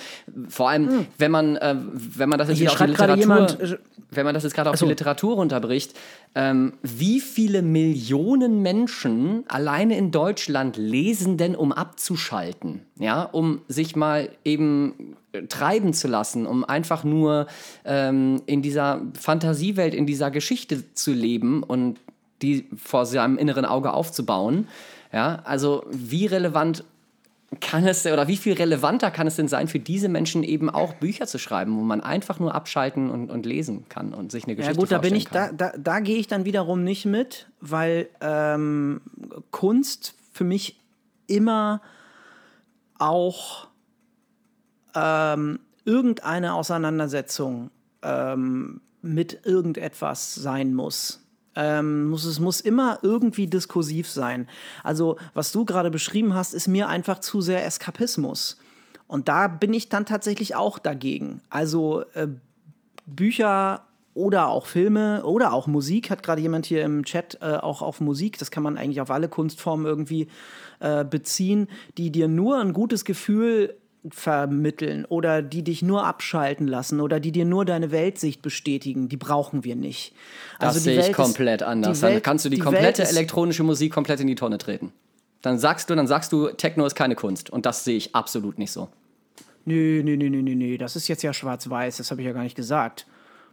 vor 0.49 0.71
allem, 0.71 1.07
wenn 1.19 1.31
man, 1.31 1.57
äh, 1.57 1.77
wenn 1.95 2.29
man 2.29 2.39
das 2.39 2.49
jetzt 2.49 2.59
Hier 2.59 2.71
auf 2.71 2.79
die 2.79 2.85
Literatur, 2.85 3.17
jemand, 3.17 3.61
äh, 3.61 3.79
wenn 4.11 4.25
man 4.25 4.35
das 4.35 4.45
jetzt 4.45 4.55
gerade 4.55 4.71
auf 4.71 4.77
so. 4.77 4.87
die 4.87 4.91
Literatur 4.91 5.35
runterbricht, 5.35 5.95
ähm, 6.35 6.75
wie 6.83 7.21
viele 7.21 7.63
Millionen 7.63 8.63
Menschen 8.63 9.45
alleine 9.49 9.97
in 9.97 10.11
Deutschland 10.11 10.77
lesen 10.77 11.37
denn, 11.37 11.55
um 11.57 11.73
abzuschalten? 11.73 12.83
Ja, 12.99 13.23
um 13.23 13.63
sich 13.69 13.97
mal 13.97 14.31
eben 14.45 15.17
äh, 15.33 15.47
treiben 15.47 15.93
zu 15.93 16.09
lassen, 16.09 16.47
um 16.47 16.65
einfach 16.65 17.05
nur 17.05 17.47
ähm, 17.85 18.43
in 18.47 18.63
dieser 18.63 19.03
Fantasiewelt, 19.19 19.95
in 19.95 20.07
dieser 20.07 20.31
Geschichte 20.31 20.93
zu 20.95 21.13
leben 21.13 21.63
und 21.63 21.99
die 22.43 22.67
vor 22.77 23.07
seinem 23.07 23.39
inneren 23.39 23.65
Auge 23.65 23.93
aufzubauen. 23.93 24.67
Ja, 25.13 25.41
also 25.45 25.85
wie 25.91 26.27
relevant 26.27 26.85
kann 27.59 27.85
es 27.85 28.07
oder 28.07 28.29
wie 28.29 28.37
viel 28.37 28.53
relevanter 28.53 29.11
kann 29.11 29.27
es 29.27 29.35
denn 29.35 29.49
sein, 29.49 29.67
für 29.67 29.81
diese 29.81 30.09
Menschen 30.09 30.45
eben 30.45 30.71
auch 30.71 30.95
Bücher 30.95 31.27
zu 31.27 31.39
schreiben, 31.39 31.77
wo 31.77 31.83
man 31.83 32.01
einfach 32.01 32.39
nur 32.39 32.55
abschalten 32.55 33.11
und, 33.11 33.29
und 33.29 33.45
lesen 33.45 33.89
kann 33.89 34.15
und 34.15 34.31
sich 34.31 34.45
eine 34.45 34.53
Ja 34.53 34.59
Geschichte 34.59 34.79
gut, 34.79 34.93
da 34.93 34.99
bin 34.99 35.17
ich, 35.17 35.29
vorstellen 35.29 35.57
da, 35.57 35.73
da, 35.73 35.79
da 35.79 36.01
gehe 36.01 36.17
ich 36.17 36.29
dann 36.29 36.45
wiederum 36.45 36.85
nicht 36.85 37.07
mit, 37.07 37.49
weil 37.61 38.09
ähm, 38.21 39.01
Kunst 39.51 40.15
für 40.33 40.45
mich 40.45 40.79
immer 41.27 41.83
auch 42.99 43.67
ähm, 44.95 45.59
irgendeine 45.85 46.55
Auseinandersetzung 46.55 47.71
ähm, 48.03 48.81
mit 49.03 49.45
irgendetwas 49.45 50.35
sein 50.35 50.75
muss. 50.75 51.20
Ähm, 51.57 52.09
muss. 52.09 52.25
Es 52.25 52.39
muss 52.39 52.61
immer 52.61 53.01
irgendwie 53.03 53.47
diskursiv 53.47 54.09
sein. 54.09 54.49
Also, 54.85 55.17
was 55.35 55.51
du 55.53 55.65
gerade 55.65 55.91
beschrieben 55.91 56.35
hast, 56.35 56.55
ist 56.55 56.69
mir 56.69 56.89
einfach 56.89 57.19
zu 57.19 57.41
sehr 57.41 57.67
Eskapismus. 57.67 58.59
Und 59.09 59.29
da 59.29 59.49
bin 59.49 59.75
ich 59.75 59.89
dann 59.89 60.07
tatsächlich 60.07 60.55
auch 60.55 60.79
dagegen. 60.79 61.41
Also, 61.51 62.05
äh, 62.15 62.29
Bücher 63.07 63.85
oder 64.15 64.49
auch 64.49 64.67
Filme 64.67 65.25
oder 65.25 65.53
auch 65.53 65.67
Musik, 65.67 66.11
hat 66.11 66.23
gerade 66.23 66.43
jemand 66.43 66.67
hier 66.67 66.85
im 66.85 67.05
Chat 67.05 67.39
äh, 67.41 67.57
auch 67.57 67.83
auf 67.83 68.01
Musik, 68.01 68.39
das 68.39 68.51
kann 68.51 68.63
man 68.63 68.77
eigentlich 68.77 69.01
auf 69.01 69.11
alle 69.11 69.29
Kunstformen 69.29 69.87
irgendwie 69.87 70.29
äh, 70.81 71.05
beziehen, 71.05 71.69
die 71.97 72.11
dir 72.11 72.29
nur 72.29 72.59
ein 72.59 72.73
gutes 72.73 73.05
Gefühl 73.05 73.77
vermitteln 74.09 75.05
oder 75.05 75.43
die 75.43 75.63
dich 75.63 75.83
nur 75.83 76.07
abschalten 76.07 76.67
lassen 76.67 77.01
oder 77.01 77.21
die 77.21 77.33
dir 77.33 77.45
nur 77.45 77.65
deine 77.65 77.91
Weltsicht 77.91 78.41
bestätigen, 78.43 79.09
die 79.09 79.17
brauchen 79.17 79.63
wir 79.65 79.77
nicht. 79.77 80.15
Das 80.59 80.69
Also 80.77 80.79
die 80.81 80.85
sehe 80.85 80.93
ich 80.95 80.99
Welt 81.01 81.11
ist- 81.11 81.17
komplett 81.17 81.63
anders. 81.63 81.99
die 81.99 82.03
dann 82.07 82.15
Welt- 82.15 82.25
kannst 82.25 82.45
du 82.45 82.49
die, 82.49 82.57
die 82.57 82.63
komplette 82.63 83.03
Welt 83.03 83.11
elektronische 83.11 83.63
Musik 83.63 83.93
komplett 83.93 84.21
in 84.21 84.27
die 84.27 84.35
Tonne 84.35 84.59
treten. 84.59 84.93
Dann 85.43 85.59
sagst 85.59 85.89
du, 85.91 85.95
dann 85.95 86.07
sagst 86.07 86.33
du, 86.33 86.49
Techno 86.49 86.85
ist 86.87 86.95
keine 86.95 87.15
Kunst. 87.15 87.51
Und 87.51 87.67
das 87.67 87.85
sehe 87.85 87.97
ich 87.97 88.15
absolut 88.15 88.59
nicht 88.59 88.73
so. 88.73 88.89
Nö, 89.65 90.03
nö, 90.03 90.17
nö, 90.17 90.31
nö, 90.31 90.43
nö, 90.43 90.55
nö, 90.55 90.79
das 90.79 90.97
ist 90.97 91.09
jetzt 91.09 91.23
ja 91.23 91.33
schwarz-weiß, 91.33 91.99
das 91.99 92.11
habe 92.11 92.23
ich 92.23 92.27
ja 92.27 92.33
gar 92.33 92.43
nicht 92.43 92.57
gesagt. 92.57 93.07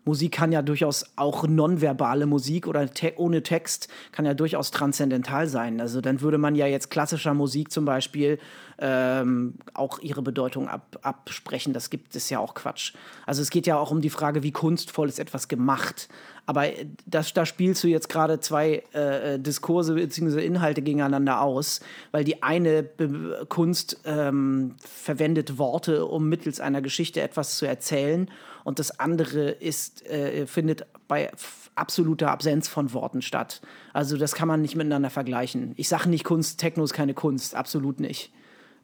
Musik 0.08 0.32
kann 0.32 0.52
ja 0.52 0.62
durchaus 0.62 1.06
auch 1.18 1.46
nonverbale 1.48 2.26
Musik 2.26 2.66
oder 2.66 2.90
te 2.90 3.14
ohne 3.18 3.44
Text 3.44 3.90
kann 4.12 4.26
ja 4.26 4.34
durchaus 4.34 4.72
transzendental 4.72 5.48
sein. 5.48 5.82
Also 5.82 6.00
dann 6.02 6.22
würde 6.22 6.38
man 6.38 6.56
ja 6.56 6.66
jetzt 6.66 6.90
klassischer 6.90 7.34
Musik 7.34 7.72
zum 7.72 7.84
Beispiel 7.86 8.40
ähm, 8.80 9.56
auch 9.74 10.00
ihre 10.00 10.22
Bedeutung 10.22 10.70
ab 10.70 10.98
absprechen. 11.02 11.74
Das 11.74 11.90
gibt 11.90 12.16
es 12.16 12.30
ja 12.30 12.40
auch 12.40 12.54
Quatsch. 12.54 12.94
Also 13.26 13.42
es 13.42 13.50
geht 13.50 13.68
ja 13.68 13.78
auch 13.78 13.92
um 13.92 14.02
die 14.02 14.10
Frage, 14.10 14.44
wie 14.44 14.52
kunstvoll 14.52 15.10
ist 15.10 15.20
etwas 15.20 15.48
gemacht. 15.48 16.08
Aber 16.48 16.68
äh, 16.68 16.88
das, 17.06 17.34
da 17.34 17.46
spielst 17.46 17.84
du 17.84 17.88
jetzt 17.88 18.10
gerade 18.10 18.40
zwei 18.40 18.82
äh, 18.96 19.36
äh, 19.36 19.40
Diskurse 19.40 19.94
bzw. 19.94 20.44
Inhalte 20.44 20.82
gegeneinander 20.82 21.42
aus, 21.42 21.82
weil 22.12 22.24
die 22.24 22.42
eine 22.42 22.82
Be 22.82 23.46
Kunst 23.48 24.02
ähm, 24.06 24.76
verwendet 24.80 25.60
Worte, 25.60 26.06
um 26.06 26.28
mittels 26.28 26.60
einer 26.60 26.82
Geschichte 26.82 27.22
etwas 27.22 27.58
zu 27.58 27.68
erzählen, 27.68 28.32
und 28.68 28.80
das 28.80 29.00
andere 29.00 29.52
ist, 29.52 30.06
äh, 30.08 30.46
findet 30.46 30.86
bei 31.08 31.32
absoluter 31.76 32.32
Absenz 32.32 32.68
von 32.68 32.92
Worten 32.92 33.22
statt. 33.22 33.62
Also 33.94 34.18
das 34.18 34.36
kann 34.36 34.50
man 34.50 34.62
nicht 34.62 34.76
miteinander 34.76 35.10
vergleichen. 35.10 35.72
Ich 35.78 35.88
sage 35.88 36.10
nicht 36.10 36.26
Kunst, 36.26 36.60
Techno 36.60 36.84
ist 36.84 36.92
keine 36.92 37.14
Kunst, 37.14 37.56
absolut 37.56 38.02
nicht. 38.02 38.30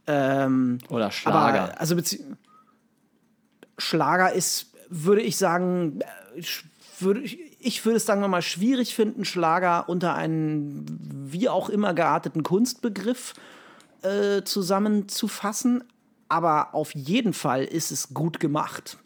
Ähm, 0.07 0.77
Oder 0.87 1.11
Schlager. 1.11 1.63
aber, 1.63 1.81
also 1.81 1.97
Schlager 3.77 4.31
ist, 4.31 4.67
würde 4.87 5.21
ich 5.21 5.35
sagen, 5.35 5.99
äh, 6.33 6.41
würde 6.99 7.21
ich, 7.21 7.85
würde 7.85 7.97
es 7.97 8.05
sagen 8.05 8.21
wir 8.21 8.27
mal 8.27 8.41
schwierig 8.41 8.95
finden, 8.95 9.25
Schlager 9.25 9.89
unter 9.89 10.15
einen 10.15 10.85
wie 11.31 11.49
auch 11.49 11.69
immer 11.69 11.93
gearteten 11.93 12.43
Kunstbegriff 12.43 13.33
äh, 14.01 14.43
zusammenzufassen. 14.43 15.83
Aber 16.29 16.73
auf 16.73 16.95
jeden 16.95 17.33
Fall 17.33 17.63
ist 17.63 17.91
es 17.91 18.13
gut 18.13 18.39
gemacht. 18.39 18.97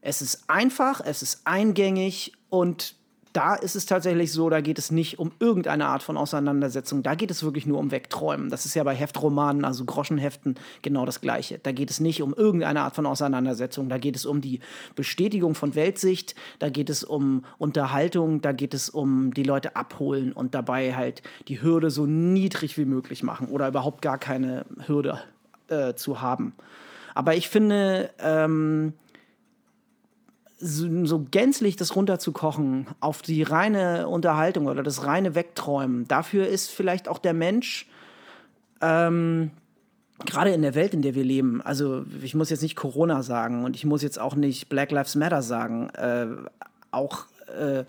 Es 0.00 0.22
ist 0.22 0.48
einfach, 0.48 1.00
es 1.04 1.22
ist 1.22 1.42
eingängig 1.44 2.32
und 2.48 2.96
da 3.32 3.54
ist 3.54 3.76
es 3.76 3.86
tatsächlich 3.86 4.32
so, 4.32 4.50
da 4.50 4.60
geht 4.60 4.78
es 4.78 4.90
nicht 4.90 5.18
um 5.18 5.30
irgendeine 5.38 5.86
Art 5.86 6.02
von 6.02 6.16
Auseinandersetzung. 6.16 7.02
Da 7.02 7.14
geht 7.14 7.30
es 7.30 7.44
wirklich 7.44 7.64
nur 7.64 7.78
um 7.78 7.92
Wegträumen. 7.92 8.50
Das 8.50 8.66
ist 8.66 8.74
ja 8.74 8.82
bei 8.82 8.94
Heftromanen, 8.94 9.64
also 9.64 9.84
Groschenheften, 9.84 10.56
genau 10.82 11.06
das 11.06 11.20
Gleiche. 11.20 11.60
Da 11.62 11.70
geht 11.70 11.90
es 11.90 12.00
nicht 12.00 12.22
um 12.22 12.34
irgendeine 12.34 12.80
Art 12.80 12.96
von 12.96 13.06
Auseinandersetzung. 13.06 13.88
Da 13.88 13.98
geht 13.98 14.16
es 14.16 14.26
um 14.26 14.40
die 14.40 14.60
Bestätigung 14.96 15.54
von 15.54 15.74
Weltsicht, 15.76 16.34
da 16.58 16.70
geht 16.70 16.90
es 16.90 17.04
um 17.04 17.44
Unterhaltung, 17.58 18.40
da 18.40 18.52
geht 18.52 18.74
es 18.74 18.90
um 18.90 19.32
die 19.32 19.44
Leute 19.44 19.76
abholen 19.76 20.32
und 20.32 20.54
dabei 20.54 20.96
halt 20.96 21.22
die 21.46 21.62
Hürde 21.62 21.90
so 21.90 22.06
niedrig 22.06 22.76
wie 22.78 22.84
möglich 22.84 23.22
machen 23.22 23.48
oder 23.48 23.68
überhaupt 23.68 24.02
gar 24.02 24.18
keine 24.18 24.64
Hürde 24.86 25.20
äh, 25.68 25.94
zu 25.94 26.20
haben. 26.20 26.54
Aber 27.14 27.34
ich 27.34 27.48
finde, 27.48 28.10
ähm, 28.18 28.94
so, 30.60 31.06
so 31.06 31.26
gänzlich 31.30 31.76
das 31.76 31.96
runterzukochen 31.96 32.86
auf 33.00 33.22
die 33.22 33.42
reine 33.42 34.08
Unterhaltung 34.08 34.66
oder 34.66 34.82
das 34.82 35.04
reine 35.04 35.34
Wegträumen, 35.34 36.06
dafür 36.06 36.46
ist 36.46 36.70
vielleicht 36.70 37.08
auch 37.08 37.18
der 37.18 37.34
Mensch, 37.34 37.88
ähm, 38.80 39.50
gerade 40.26 40.50
in 40.52 40.62
der 40.62 40.74
Welt, 40.74 40.94
in 40.94 41.02
der 41.02 41.14
wir 41.14 41.24
leben, 41.24 41.62
also 41.62 42.04
ich 42.22 42.34
muss 42.34 42.50
jetzt 42.50 42.62
nicht 42.62 42.76
Corona 42.76 43.22
sagen 43.22 43.64
und 43.64 43.74
ich 43.74 43.86
muss 43.86 44.02
jetzt 44.02 44.20
auch 44.20 44.34
nicht 44.34 44.68
Black 44.68 44.90
Lives 44.90 45.14
Matter 45.14 45.42
sagen, 45.42 45.88
äh, 45.90 46.26
auch 46.90 47.24
äh, 47.46 47.84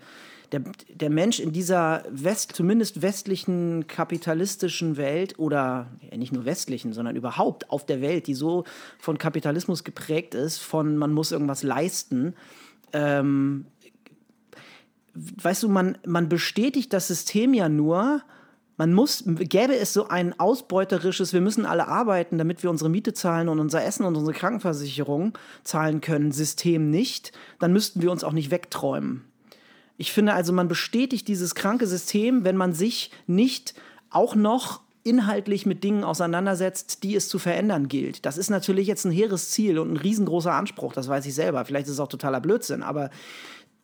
der, 0.52 0.62
der 0.88 1.10
Mensch 1.10 1.40
in 1.40 1.52
dieser 1.52 2.04
West, 2.10 2.52
zumindest 2.52 3.02
westlichen 3.02 3.86
kapitalistischen 3.86 4.96
Welt 4.96 5.38
oder 5.38 5.86
ja, 6.10 6.16
nicht 6.16 6.32
nur 6.32 6.44
westlichen, 6.44 6.92
sondern 6.92 7.16
überhaupt 7.16 7.70
auf 7.70 7.86
der 7.86 8.00
Welt, 8.00 8.26
die 8.26 8.34
so 8.34 8.64
von 8.98 9.18
Kapitalismus 9.18 9.82
geprägt 9.82 10.34
ist, 10.34 10.58
von 10.58 10.96
man 10.96 11.12
muss 11.12 11.32
irgendwas 11.32 11.62
leisten, 11.62 12.34
ähm, 12.92 13.66
weißt 15.14 15.62
du, 15.62 15.68
man, 15.68 15.98
man 16.06 16.28
bestätigt 16.28 16.92
das 16.92 17.08
System 17.08 17.54
ja 17.54 17.68
nur, 17.68 18.22
man 18.76 18.94
muss, 18.94 19.24
gäbe 19.26 19.76
es 19.76 19.92
so 19.92 20.08
ein 20.08 20.38
ausbeuterisches, 20.40 21.32
wir 21.32 21.40
müssen 21.40 21.66
alle 21.66 21.88
arbeiten, 21.88 22.38
damit 22.38 22.62
wir 22.62 22.70
unsere 22.70 22.90
Miete 22.90 23.12
zahlen 23.12 23.48
und 23.48 23.60
unser 23.60 23.84
Essen 23.84 24.04
und 24.04 24.16
unsere 24.16 24.36
Krankenversicherung 24.36 25.36
zahlen 25.62 26.00
können, 26.00 26.32
System 26.32 26.90
nicht, 26.90 27.32
dann 27.58 27.72
müssten 27.72 28.02
wir 28.02 28.10
uns 28.10 28.24
auch 28.24 28.32
nicht 28.32 28.50
wegträumen. 28.50 29.24
Ich 29.98 30.12
finde 30.12 30.32
also, 30.32 30.52
man 30.52 30.68
bestätigt 30.68 31.28
dieses 31.28 31.54
kranke 31.54 31.86
System, 31.86 32.44
wenn 32.44 32.56
man 32.56 32.72
sich 32.72 33.10
nicht 33.26 33.74
auch 34.10 34.34
noch 34.34 34.81
inhaltlich 35.04 35.66
mit 35.66 35.82
Dingen 35.82 36.04
auseinandersetzt, 36.04 37.02
die 37.02 37.16
es 37.16 37.28
zu 37.28 37.38
verändern 37.38 37.88
gilt. 37.88 38.24
Das 38.24 38.38
ist 38.38 38.50
natürlich 38.50 38.86
jetzt 38.86 39.04
ein 39.04 39.10
hehres 39.10 39.50
Ziel 39.50 39.78
und 39.78 39.92
ein 39.92 39.96
riesengroßer 39.96 40.52
Anspruch, 40.52 40.92
das 40.92 41.08
weiß 41.08 41.26
ich 41.26 41.34
selber. 41.34 41.64
Vielleicht 41.64 41.86
ist 41.86 41.94
es 41.94 42.00
auch 42.00 42.08
totaler 42.08 42.40
Blödsinn, 42.40 42.82
aber 42.82 43.10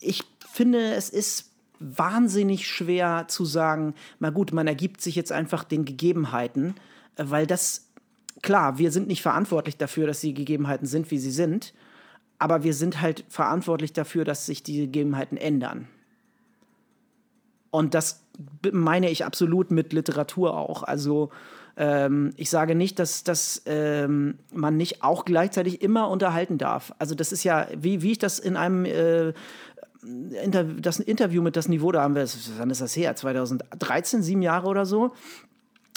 ich 0.00 0.22
finde, 0.52 0.92
es 0.94 1.10
ist 1.10 1.50
wahnsinnig 1.80 2.66
schwer 2.68 3.26
zu 3.28 3.44
sagen, 3.44 3.94
na 4.20 4.30
gut, 4.30 4.52
man 4.52 4.66
ergibt 4.66 5.00
sich 5.00 5.16
jetzt 5.16 5.32
einfach 5.32 5.64
den 5.64 5.84
Gegebenheiten, 5.84 6.74
weil 7.16 7.46
das, 7.46 7.88
klar, 8.42 8.78
wir 8.78 8.92
sind 8.92 9.08
nicht 9.08 9.22
verantwortlich 9.22 9.76
dafür, 9.76 10.06
dass 10.06 10.20
die 10.20 10.34
Gegebenheiten 10.34 10.86
sind, 10.86 11.10
wie 11.10 11.18
sie 11.18 11.30
sind, 11.30 11.74
aber 12.38 12.62
wir 12.62 12.74
sind 12.74 13.00
halt 13.00 13.24
verantwortlich 13.28 13.92
dafür, 13.92 14.24
dass 14.24 14.46
sich 14.46 14.62
die 14.62 14.78
Gegebenheiten 14.78 15.36
ändern. 15.36 15.88
Und 17.70 17.94
das 17.94 18.24
meine 18.72 19.10
ich 19.10 19.24
absolut 19.24 19.70
mit 19.70 19.92
Literatur 19.92 20.56
auch. 20.56 20.82
Also 20.82 21.30
ähm, 21.76 22.32
ich 22.36 22.50
sage 22.50 22.74
nicht, 22.74 22.98
dass, 22.98 23.24
dass 23.24 23.62
ähm, 23.66 24.38
man 24.52 24.76
nicht 24.76 25.02
auch 25.02 25.24
gleichzeitig 25.24 25.82
immer 25.82 26.08
unterhalten 26.08 26.58
darf. 26.58 26.92
Also 26.98 27.14
das 27.14 27.32
ist 27.32 27.44
ja, 27.44 27.66
wie, 27.76 28.02
wie 28.02 28.12
ich 28.12 28.18
das 28.18 28.38
in 28.38 28.56
einem 28.56 28.84
äh, 28.84 29.32
Inter 30.42 30.64
das 30.64 31.00
Interview 31.00 31.42
mit 31.42 31.56
das 31.56 31.68
Niveau, 31.68 31.90
da 31.90 32.02
haben 32.02 32.14
wir, 32.14 32.26
wann 32.58 32.70
ist 32.70 32.80
das 32.80 32.96
her? 32.96 33.16
2013, 33.16 34.22
sieben 34.22 34.42
Jahre 34.42 34.68
oder 34.68 34.86
so 34.86 35.12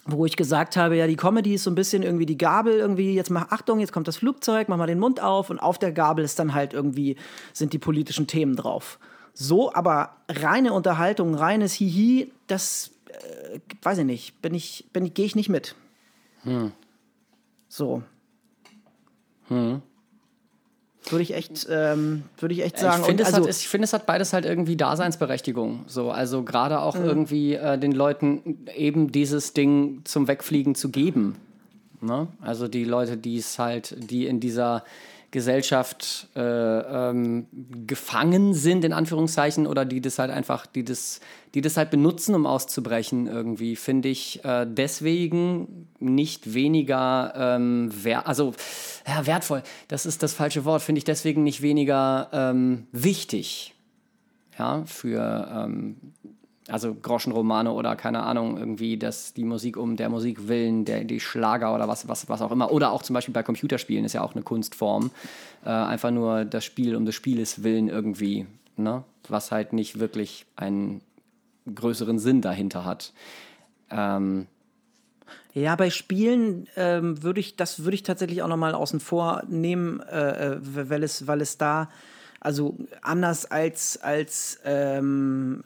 wo 0.06 0.26
ich 0.26 0.36
gesagt 0.36 0.78
habe, 0.78 0.98
ja, 0.98 1.08
die 1.08 1.16
Comedy 1.16 1.54
ist 1.54 1.64
so 1.64 1.72
ein 1.72 1.76
bisschen 1.76 2.04
irgendwie 2.04 2.26
die 2.26 2.38
Gabel, 2.38 2.74
irgendwie, 2.74 3.14
jetzt 3.14 3.30
mach 3.30 3.52
Achtung, 3.52 3.80
jetzt 3.80 3.92
kommt 3.92 4.08
das 4.08 4.18
Flugzeug, 4.18 4.68
mach 4.68 4.78
mal 4.78 4.88
den 4.88 5.00
Mund 5.00 5.22
auf 5.22 5.50
und 5.50 5.60
auf 5.60 5.78
der 5.78 5.92
Gabel 5.92 6.26
ist 6.26 6.40
dann 6.40 6.54
halt 6.54 6.74
irgendwie, 6.74 7.18
sind 7.54 7.74
die 7.74 7.78
politischen 7.78 8.28
Themen 8.28 8.56
drauf. 8.56 8.98
So, 9.34 9.74
aber 9.74 10.16
reine 10.30 10.74
Unterhaltung, 10.74 11.36
reines 11.36 11.74
Hihi, 11.74 12.32
das 12.48 12.92
äh, 13.08 13.60
weiß 13.82 14.00
ich 14.00 14.06
nicht, 14.06 14.42
bin 14.42 14.54
ich, 14.54 14.86
bin 14.94 15.14
gehe 15.14 15.26
ich 15.26 15.36
nicht 15.36 15.50
mit. 15.50 15.76
Hm. 16.44 16.72
So. 17.70 18.04
Hm. 19.48 19.82
Würde 21.10 21.24
ich 21.24 21.34
echt, 21.34 21.68
ähm, 21.70 22.24
würde 22.38 22.54
ich 22.54 22.62
echt 22.62 22.78
sagen. 22.78 23.02
Ich 23.02 23.08
finde, 23.08 23.24
es, 23.24 23.34
also, 23.34 23.48
hat, 23.48 23.56
find, 23.56 23.84
es 23.84 23.94
hat 23.94 24.06
beides 24.06 24.34
halt 24.34 24.46
irgendwie 24.46 24.76
Daseinsberechtigung. 24.76 25.84
So, 25.88 26.12
also 26.12 26.44
gerade 26.44 26.80
auch 26.80 26.96
mhm. 26.96 27.06
irgendwie 27.06 27.56
äh, 27.56 27.78
den 27.78 27.92
Leuten 27.92 28.66
eben 28.76 29.12
dieses 29.12 29.54
Ding 29.54 30.02
zum 30.04 30.28
Wegfliegen 30.28 30.76
zu 30.76 30.90
geben. 30.90 31.38
Ne? 32.02 32.28
Also 32.40 32.68
die 32.68 32.84
Leute, 32.84 33.18
die 33.18 33.38
es 33.38 33.58
halt, 33.58 33.96
die 34.12 34.28
in 34.28 34.40
dieser 34.40 34.84
Gesellschaft 35.32 36.28
äh, 36.36 36.42
ähm, 36.42 37.48
gefangen 37.88 38.54
sind, 38.54 38.84
in 38.84 38.92
Anführungszeichen, 38.92 39.66
oder 39.66 39.86
die 39.86 40.02
das 40.02 40.20
halt 40.20 40.30
einfach, 40.30 40.66
die 40.66 40.84
das, 40.84 41.22
die 41.54 41.62
das 41.62 41.78
halt 41.78 41.90
benutzen, 41.90 42.36
um 42.36 42.46
auszubrechen, 42.46 43.28
irgendwie, 43.28 43.78
finde 43.78 44.10
ich 44.10 44.44
äh, 44.44 44.68
deswegen 44.70 45.88
nicht 46.00 46.54
weniger 46.54 47.34
ähm, 47.36 47.90
wer 47.94 48.28
also 48.28 48.54
ja, 49.08 49.26
wertvoll, 49.26 49.64
das 49.88 50.06
ist 50.06 50.22
das 50.22 50.34
falsche 50.34 50.66
Wort, 50.66 50.82
finde 50.82 51.00
ich 51.00 51.06
deswegen 51.06 51.44
nicht 51.44 51.62
weniger 51.62 52.30
ähm, 52.34 52.88
wichtig. 52.92 53.74
Ja, 54.60 54.84
für 54.86 55.50
ähm, 55.50 55.96
also 56.72 56.96
Groschenromane 56.96 57.72
oder 57.74 57.96
keine 57.96 58.24
Ahnung, 58.24 58.58
irgendwie 58.58 58.98
das, 58.98 59.34
die 59.34 59.44
Musik 59.44 59.76
um 59.76 59.98
der 59.98 60.10
Musik 60.10 60.48
willen, 60.48 60.86
der, 60.86 61.04
die 61.04 61.20
Schlager 61.20 61.76
oder 61.76 61.88
was, 61.88 62.08
was, 62.08 62.30
was 62.30 62.42
auch 62.42 62.52
immer. 62.52 62.72
Oder 62.72 62.92
auch 62.92 63.04
zum 63.04 63.14
Beispiel 63.14 63.34
bei 63.34 63.44
Computerspielen 63.44 64.06
ist 64.06 64.14
ja 64.14 64.22
auch 64.22 64.34
eine 64.34 64.44
Kunstform. 64.44 65.12
Äh, 65.66 65.70
einfach 65.70 66.12
nur 66.12 66.46
das 66.46 66.64
Spiel 66.64 66.96
um 66.96 67.06
des 67.06 67.16
Spieles 67.16 67.64
willen 67.64 67.90
irgendwie, 67.90 68.46
ne? 68.78 69.04
was 69.28 69.52
halt 69.52 69.74
nicht 69.74 70.00
wirklich 70.00 70.46
einen 70.56 71.02
größeren 71.74 72.20
Sinn 72.20 72.42
dahinter 72.42 72.86
hat. 72.86 73.12
Ähm, 73.90 74.48
ja, 75.54 75.76
bei 75.76 75.90
Spielen 75.90 76.68
ähm, 76.78 77.22
würde 77.22 77.42
ich 77.42 77.58
das 77.58 77.84
würde 77.84 77.96
ich 77.96 78.04
tatsächlich 78.04 78.42
auch 78.44 78.48
noch 78.48 78.58
mal 78.58 78.74
außen 78.74 79.02
vor 79.02 79.44
nehmen, 79.50 80.00
äh, 80.10 80.54
äh 80.54 80.58
weil 80.62 81.04
es 81.04 81.28
weil 81.28 81.42
es 81.42 81.58
da 81.58 81.90
also 82.40 82.78
anders 83.02 83.52
als 83.52 84.02
als 84.02 84.60
ähm, 84.64 85.66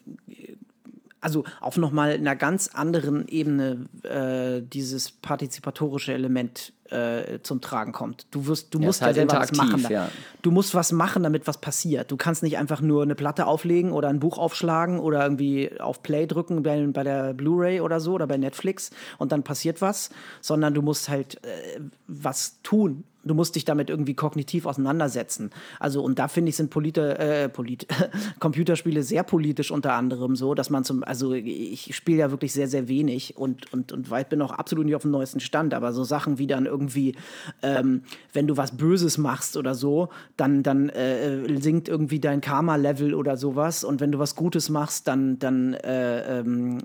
also 1.25 1.43
auf 1.59 1.75
nochmal 1.77 2.11
einer 2.11 2.35
ganz 2.35 2.67
anderen 2.67 3.27
Ebene 3.27 3.87
äh, 4.03 4.61
dieses 4.61 5.11
partizipatorische 5.11 6.13
Element 6.13 6.71
äh, 6.91 7.39
zum 7.41 7.61
Tragen 7.61 7.91
kommt. 7.91 8.27
Du 8.31 8.47
wirst, 8.47 8.73
du 8.73 8.79
ja, 8.79 8.85
musst 8.85 9.01
halt 9.01 9.17
was 9.31 9.51
machen. 9.53 9.85
Ja. 9.89 10.09
Du 10.41 10.51
musst 10.51 10.75
was 10.75 10.91
machen, 10.91 11.23
damit 11.23 11.47
was 11.47 11.59
passiert. 11.59 12.11
Du 12.11 12.17
kannst 12.17 12.43
nicht 12.43 12.57
einfach 12.57 12.81
nur 12.81 13.03
eine 13.03 13.15
Platte 13.15 13.47
auflegen 13.47 13.91
oder 13.91 14.09
ein 14.09 14.19
Buch 14.19 14.37
aufschlagen 14.37 14.99
oder 14.99 15.23
irgendwie 15.23 15.79
auf 15.79 16.03
Play 16.03 16.27
drücken 16.27 16.63
bei, 16.63 16.85
bei 16.87 17.03
der 17.03 17.33
Blu-ray 17.33 17.81
oder 17.81 17.99
so 17.99 18.13
oder 18.13 18.27
bei 18.27 18.37
Netflix 18.37 18.91
und 19.17 19.31
dann 19.31 19.43
passiert 19.43 19.81
was, 19.81 20.09
sondern 20.41 20.73
du 20.73 20.81
musst 20.81 21.09
halt 21.09 21.43
äh, 21.43 21.79
was 22.07 22.61
tun 22.61 23.03
du 23.25 23.33
musst 23.33 23.55
dich 23.55 23.65
damit 23.65 23.89
irgendwie 23.89 24.13
kognitiv 24.13 24.65
auseinandersetzen. 24.65 25.49
Also, 25.79 26.01
und 26.03 26.19
da 26.19 26.27
finde 26.27 26.49
ich, 26.49 26.55
sind 26.55 26.69
Polite, 26.69 27.17
äh, 27.17 27.49
Polit 27.49 27.87
Computerspiele 28.39 29.03
sehr 29.03 29.23
politisch 29.23 29.71
unter 29.71 29.93
anderem 29.93 30.35
so, 30.35 30.53
dass 30.53 30.69
man 30.69 30.83
zum, 30.83 31.03
also 31.03 31.33
ich 31.33 31.95
spiele 31.95 32.19
ja 32.19 32.31
wirklich 32.31 32.53
sehr, 32.53 32.67
sehr 32.67 32.87
wenig 32.87 33.35
und, 33.35 33.73
und, 33.73 33.91
und 33.91 34.09
weit 34.11 34.29
bin 34.29 34.41
auch 34.41 34.51
absolut 34.51 34.85
nicht 34.85 34.95
auf 34.95 35.01
dem 35.01 35.11
neuesten 35.11 35.39
Stand, 35.39 35.73
aber 35.73 35.91
so 35.91 36.03
Sachen 36.03 36.37
wie 36.37 36.47
dann 36.47 36.65
irgendwie, 36.75 37.15
ähm, 37.61 38.01
wenn 38.33 38.47
du 38.47 38.57
was 38.57 38.75
Böses 38.75 39.17
machst 39.17 39.55
oder 39.55 39.75
so, 39.75 40.09
dann, 40.35 40.61
dann 40.61 40.89
äh, 40.89 41.61
sinkt 41.61 41.87
irgendwie 41.87 42.19
dein 42.19 42.41
Karma-Level 42.41 43.13
oder 43.13 43.37
sowas 43.37 43.83
und 43.83 44.01
wenn 44.01 44.11
du 44.11 44.19
was 44.19 44.35
Gutes 44.35 44.69
machst, 44.69 45.07
dann, 45.07 45.39
dann 45.39 45.73
äh, 45.73 46.39
ähm, 46.39 46.79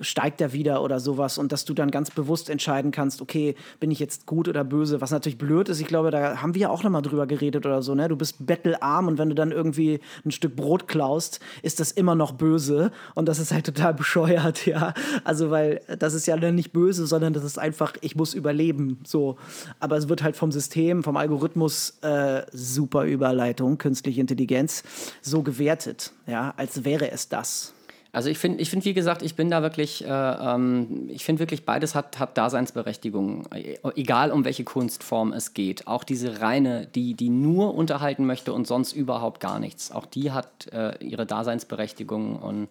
steigt 0.00 0.40
er 0.40 0.52
wieder 0.52 0.82
oder 0.82 1.00
sowas 1.00 1.38
und 1.38 1.52
dass 1.52 1.64
du 1.64 1.74
dann 1.74 1.90
ganz 1.90 2.10
bewusst 2.10 2.50
entscheiden 2.50 2.90
kannst, 2.90 3.22
okay, 3.22 3.54
bin 3.80 3.90
ich 3.90 3.98
jetzt 3.98 4.26
gut 4.26 4.48
oder 4.48 4.64
böse, 4.64 5.00
was 5.00 5.10
natürlich 5.10 5.38
blöd 5.38 5.68
ist. 5.68 5.80
Ich 5.80 5.86
glaube, 5.86 6.10
da 6.10 6.42
haben 6.42 6.54
wir 6.54 6.62
ja 6.62 6.68
auch 6.70 6.82
noch 6.82 6.90
mal 6.90 7.02
drüber 7.02 7.26
geredet 7.26 7.66
oder 7.66 7.82
so, 7.82 7.94
ne? 7.94 8.08
Du 8.08 8.16
bist 8.16 8.46
bettelarm 8.46 9.08
und 9.08 9.18
wenn 9.18 9.28
du 9.28 9.34
dann 9.34 9.52
irgendwie 9.52 10.00
ein 10.24 10.30
Stück 10.30 10.56
Brot 10.56 10.88
klaust, 10.88 11.40
ist 11.62 11.80
das 11.80 11.92
immer 11.92 12.14
noch 12.14 12.32
böse 12.32 12.90
und 13.14 13.28
das 13.28 13.38
ist 13.38 13.52
halt 13.52 13.66
total 13.66 13.94
bescheuert, 13.94 14.66
ja. 14.66 14.94
Also, 15.24 15.50
weil 15.50 15.80
das 15.98 16.14
ist 16.14 16.26
ja 16.26 16.34
nicht 16.36 16.72
böse, 16.72 17.06
sondern 17.06 17.32
das 17.32 17.44
ist 17.44 17.58
einfach, 17.58 17.94
ich 18.00 18.16
muss 18.16 18.34
überleben, 18.34 18.98
so. 19.06 19.36
Aber 19.80 19.96
es 19.96 20.08
wird 20.08 20.22
halt 20.22 20.36
vom 20.36 20.52
System, 20.52 21.02
vom 21.02 21.16
Algorithmus, 21.16 21.98
äh, 22.02 22.42
super 22.52 23.04
Überleitung, 23.04 23.78
künstliche 23.78 24.20
Intelligenz, 24.20 24.82
so 25.22 25.42
gewertet, 25.42 26.12
ja, 26.26 26.54
als 26.56 26.84
wäre 26.84 27.10
es 27.10 27.28
das. 27.28 27.74
Also 28.14 28.30
ich 28.30 28.38
finde, 28.38 28.62
ich 28.62 28.70
find, 28.70 28.84
wie 28.84 28.94
gesagt, 28.94 29.22
ich 29.22 29.34
bin 29.34 29.50
da 29.50 29.60
wirklich, 29.62 30.04
äh, 30.04 30.08
ähm, 30.08 31.08
ich 31.08 31.24
finde 31.24 31.40
wirklich, 31.40 31.64
beides 31.64 31.96
hat, 31.96 32.20
hat 32.20 32.38
Daseinsberechtigung, 32.38 33.48
egal 33.96 34.30
um 34.30 34.44
welche 34.44 34.62
Kunstform 34.62 35.32
es 35.32 35.52
geht. 35.52 35.88
Auch 35.88 36.04
diese 36.04 36.40
reine, 36.40 36.86
die, 36.94 37.14
die 37.14 37.28
nur 37.28 37.74
unterhalten 37.74 38.24
möchte 38.24 38.52
und 38.52 38.68
sonst 38.68 38.92
überhaupt 38.92 39.40
gar 39.40 39.58
nichts, 39.58 39.90
auch 39.90 40.06
die 40.06 40.30
hat 40.30 40.72
äh, 40.72 40.96
ihre 41.04 41.26
Daseinsberechtigung 41.26 42.36
und 42.36 42.68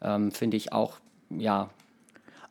ähm, 0.00 0.32
finde 0.32 0.56
ich 0.56 0.72
auch, 0.72 0.94
ja, 1.28 1.68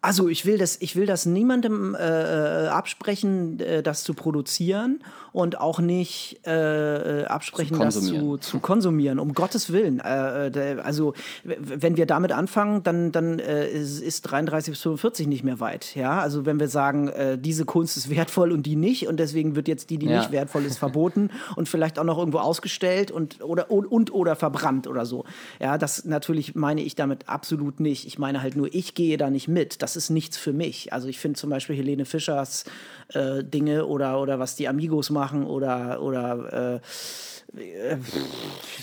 also 0.01 0.29
ich 0.29 0.45
will 0.45 0.57
das, 0.57 0.77
ich 0.79 0.95
will 0.95 1.05
das 1.05 1.25
niemandem 1.25 1.93
äh, 1.93 2.65
äh, 2.65 2.67
absprechen, 2.67 3.59
äh, 3.59 3.83
das 3.83 4.03
zu 4.03 4.13
produzieren 4.13 5.03
und 5.33 5.59
auch 5.59 5.79
nicht 5.79 6.39
äh, 6.47 7.21
äh 7.21 7.25
absprechen, 7.25 7.75
zu 7.75 7.83
das 7.83 8.01
zu, 8.05 8.37
zu, 8.37 8.59
konsumieren. 8.59 9.19
Um 9.19 9.33
Gottes 9.33 9.73
Willen. 9.73 9.99
Äh, 9.99 10.77
also 10.83 11.13
wenn 11.43 11.97
wir 11.97 12.05
damit 12.05 12.31
anfangen, 12.31 12.81
dann, 12.83 13.11
dann 13.11 13.39
ist, 13.39 14.01
ist 14.01 14.21
33 14.21 14.73
bis 14.73 14.81
45 14.81 15.27
nicht 15.27 15.43
mehr 15.43 15.59
weit. 15.59 15.95
Ja, 15.95 16.19
also 16.19 16.45
wenn 16.45 16.59
wir 16.59 16.69
sagen, 16.69 17.11
diese 17.39 17.65
Kunst 17.65 17.97
ist 17.97 18.09
wertvoll 18.09 18.51
und 18.51 18.63
die 18.65 18.75
nicht 18.75 19.07
und 19.07 19.19
deswegen 19.19 19.55
wird 19.55 19.67
jetzt 19.67 19.89
die, 19.89 19.97
die 19.97 20.07
ja. 20.07 20.19
nicht 20.19 20.31
wertvoll 20.31 20.65
ist, 20.65 20.77
verboten 20.77 21.29
und 21.55 21.67
vielleicht 21.67 21.99
auch 21.99 22.03
noch 22.03 22.17
irgendwo 22.17 22.39
ausgestellt 22.39 23.11
und 23.11 23.41
oder 23.43 23.69
und, 23.71 23.85
und 23.85 24.13
oder 24.13 24.35
verbrannt 24.35 24.87
oder 24.87 25.05
so. 25.05 25.25
Ja, 25.59 25.77
das 25.77 26.05
natürlich 26.05 26.55
meine 26.55 26.81
ich 26.81 26.95
damit 26.95 27.27
absolut 27.27 27.79
nicht. 27.79 28.07
Ich 28.07 28.17
meine 28.17 28.41
halt 28.41 28.55
nur, 28.55 28.73
ich 28.73 28.93
gehe 28.93 29.17
da 29.17 29.29
nicht 29.29 29.47
mit. 29.47 29.81
Das 29.81 29.88
das 29.89 29.95
ist 29.95 30.09
nichts 30.09 30.37
für 30.37 30.53
mich. 30.53 30.93
Also 30.93 31.07
ich 31.07 31.19
finde 31.19 31.39
zum 31.39 31.49
Beispiel 31.49 31.75
Helene 31.75 32.05
Fischers 32.05 32.65
äh, 33.13 33.43
Dinge 33.43 33.85
oder, 33.85 34.21
oder 34.21 34.39
was 34.39 34.55
die 34.55 34.67
Amigos 34.67 35.09
machen 35.09 35.45
oder, 35.45 36.01
oder 36.01 36.73
äh, 36.75 36.79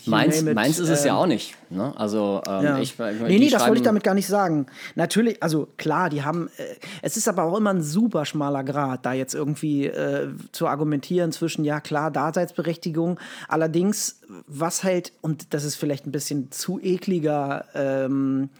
Meins, 0.06 0.42
meins 0.42 0.80
ist 0.80 0.88
es 0.88 1.02
ähm, 1.02 1.06
ja 1.06 1.16
auch 1.16 1.26
nicht. 1.26 1.54
Ne? 1.70 1.92
Also, 1.96 2.42
ähm, 2.48 2.64
ja. 2.64 2.78
ich, 2.78 2.98
ich, 2.98 3.20
nee, 3.20 3.38
nee, 3.38 3.48
das 3.48 3.62
wollte 3.62 3.76
ich 3.76 3.82
damit 3.82 4.02
gar 4.02 4.14
nicht 4.14 4.26
sagen. 4.26 4.66
Natürlich, 4.96 5.40
also 5.40 5.68
klar, 5.76 6.10
die 6.10 6.24
haben, 6.24 6.48
äh, 6.56 6.64
es 7.00 7.16
ist 7.16 7.28
aber 7.28 7.44
auch 7.44 7.56
immer 7.56 7.70
ein 7.70 7.82
super 7.82 8.24
schmaler 8.24 8.64
Grad, 8.64 9.06
da 9.06 9.12
jetzt 9.12 9.34
irgendwie 9.34 9.86
äh, 9.86 10.30
zu 10.50 10.66
argumentieren 10.66 11.30
zwischen, 11.30 11.64
ja 11.64 11.80
klar, 11.80 12.10
Daseinsberechtigung. 12.10 13.20
Allerdings, 13.46 14.20
was 14.48 14.82
halt, 14.82 15.12
und 15.20 15.54
das 15.54 15.62
ist 15.62 15.76
vielleicht 15.76 16.06
ein 16.06 16.12
bisschen 16.12 16.50
zu 16.50 16.80
ekliger, 16.82 17.66
ähm, 17.74 18.50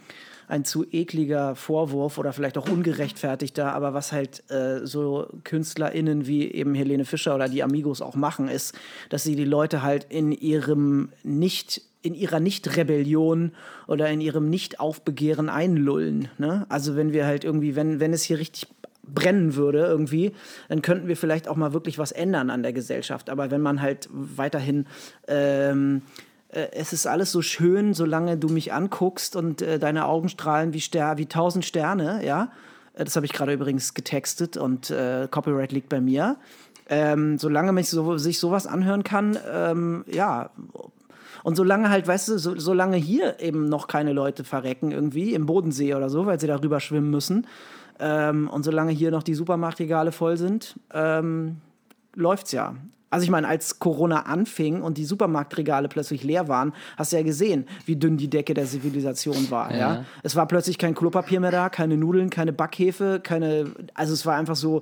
ein 0.47 0.63
zu 0.63 0.85
ekliger 0.91 1.55
Vorwurf 1.55 2.17
oder 2.17 2.33
vielleicht 2.33 2.57
auch 2.57 2.69
ungerechtfertigter, 2.69 3.73
aber 3.73 3.93
was 3.93 4.11
halt 4.11 4.49
äh, 4.49 4.85
so 4.85 5.27
KünstlerInnen 5.43 6.25
wie 6.25 6.49
eben 6.51 6.73
Helene 6.73 7.05
Fischer 7.05 7.35
oder 7.35 7.49
die 7.49 7.63
Amigos 7.63 8.01
auch 8.01 8.15
machen, 8.15 8.47
ist, 8.47 8.77
dass 9.09 9.23
sie 9.23 9.35
die 9.35 9.45
Leute 9.45 9.83
halt 9.83 10.05
in 10.09 10.31
ihrem 10.31 11.09
nicht 11.23 11.81
in 12.03 12.13
ihrer 12.13 12.39
Nicht-Rebellion 12.39 13.51
oder 13.87 14.09
in 14.09 14.21
ihrem 14.21 14.49
Nicht-Aufbegehren 14.49 15.49
einlullen. 15.49 16.29
Ne? 16.37 16.65
Also 16.69 16.95
wenn 16.95 17.11
wir 17.11 17.25
halt 17.25 17.43
irgendwie, 17.43 17.75
wenn, 17.75 17.99
wenn 17.99 18.13
es 18.13 18.23
hier 18.23 18.39
richtig 18.39 18.67
brennen 19.03 19.55
würde 19.55 19.79
irgendwie, 19.79 20.31
dann 20.69 20.81
könnten 20.81 21.07
wir 21.07 21.17
vielleicht 21.17 21.47
auch 21.47 21.55
mal 21.55 21.73
wirklich 21.73 21.97
was 21.97 22.11
ändern 22.11 22.49
an 22.49 22.63
der 22.63 22.73
Gesellschaft. 22.73 23.29
Aber 23.29 23.51
wenn 23.51 23.61
man 23.61 23.81
halt 23.81 24.07
weiterhin 24.11 24.85
ähm, 25.27 25.97
äh, 25.97 26.26
es 26.49 26.93
ist 26.93 27.07
alles 27.07 27.31
so 27.31 27.41
schön, 27.41 27.93
solange 27.93 28.37
du 28.37 28.47
mich 28.47 28.73
anguckst 28.73 29.35
und 29.35 29.61
äh, 29.61 29.79
deine 29.79 30.05
Augen 30.05 30.29
strahlen 30.29 30.73
wie, 30.73 30.79
Ster 30.79 31.17
wie 31.17 31.25
tausend 31.25 31.65
Sterne, 31.65 32.25
ja. 32.25 32.51
Äh, 32.93 33.05
das 33.05 33.15
habe 33.15 33.25
ich 33.25 33.33
gerade 33.33 33.53
übrigens 33.53 33.93
getextet 33.93 34.57
und 34.57 34.89
äh, 34.89 35.27
Copyright 35.29 35.71
liegt 35.71 35.89
bei 35.89 36.01
mir. 36.01 36.37
Ähm, 36.89 37.37
solange 37.37 37.73
man 37.73 37.83
so, 37.83 38.17
sich 38.17 38.39
sowas 38.39 38.65
anhören 38.65 39.03
kann, 39.03 39.37
ähm, 39.51 40.05
ja. 40.07 40.51
Und 41.43 41.55
solange 41.55 41.89
halt, 41.89 42.07
weißt 42.07 42.29
du, 42.29 42.37
so, 42.39 42.57
solange 42.57 42.97
hier 42.97 43.39
eben 43.39 43.67
noch 43.67 43.87
keine 43.87 44.13
Leute 44.13 44.43
verrecken 44.43 44.91
irgendwie 44.91 45.33
im 45.33 45.45
Bodensee 45.45 45.95
oder 45.95 46.09
so, 46.09 46.25
weil 46.25 46.39
sie 46.39 46.47
darüber 46.47 46.79
schwimmen 46.79 47.09
müssen, 47.09 47.45
ähm, 47.99 48.49
und 48.49 48.63
solange 48.63 48.91
hier 48.91 49.11
noch 49.11 49.23
die 49.23 49.33
Supermarktregale 49.33 50.11
voll 50.11 50.37
sind, 50.37 50.79
ähm, 50.93 51.57
läuft's 52.13 52.51
ja. 52.51 52.75
Also 53.09 53.23
ich 53.23 53.29
meine, 53.29 53.47
als 53.47 53.79
Corona 53.79 54.23
anfing 54.23 54.81
und 54.81 54.97
die 54.97 55.05
Supermarktregale 55.05 55.87
plötzlich 55.87 56.23
leer 56.23 56.47
waren, 56.47 56.73
hast 56.97 57.13
du 57.13 57.17
ja 57.17 57.23
gesehen, 57.23 57.67
wie 57.85 57.95
dünn 57.95 58.17
die 58.17 58.29
Decke 58.29 58.53
der 58.53 58.65
Zivilisation 58.65 59.49
war. 59.49 59.71
Ja. 59.71 59.77
ja. 59.77 60.05
Es 60.23 60.35
war 60.35 60.45
plötzlich 60.47 60.77
kein 60.77 60.93
Klopapier 60.93 61.39
mehr 61.39 61.51
da, 61.51 61.69
keine 61.69 61.97
Nudeln, 61.97 62.29
keine 62.29 62.53
Backhefe, 62.53 63.21
keine. 63.23 63.71
Also 63.93 64.13
es 64.13 64.25
war 64.25 64.35
einfach 64.35 64.55
so, 64.55 64.81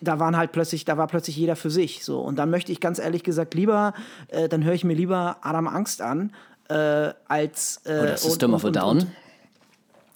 da 0.00 0.18
waren 0.18 0.36
halt 0.36 0.52
plötzlich, 0.52 0.84
da 0.84 0.96
war 0.96 1.06
plötzlich 1.06 1.36
jeder 1.36 1.56
für 1.56 1.70
sich. 1.70 2.04
So. 2.04 2.20
Und 2.20 2.36
dann 2.36 2.50
möchte 2.50 2.72
ich 2.72 2.80
ganz 2.80 2.98
ehrlich 2.98 3.22
gesagt 3.22 3.54
lieber, 3.54 3.94
äh, 4.28 4.48
dann 4.48 4.64
höre 4.64 4.74
ich 4.74 4.84
mir 4.84 4.94
lieber 4.94 5.38
Adam 5.42 5.68
Angst 5.68 6.02
an, 6.02 6.32
äh, 6.68 7.12
als 7.28 7.80
äh, 7.84 8.00
Oder 8.00 8.16
System 8.16 8.50
und, 8.50 8.56
of 8.56 8.64
a 8.64 8.70
Down. 8.70 8.98
Und, 8.98 9.06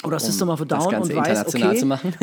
oder 0.04 0.16
um 0.16 0.20
System 0.20 0.48
of 0.48 0.60
a 0.62 0.64
Down 0.64 0.94
und 0.94 1.14
weiß, 1.14 1.46
okay, 1.46 1.76
zu 1.76 1.86
machen. 1.86 2.14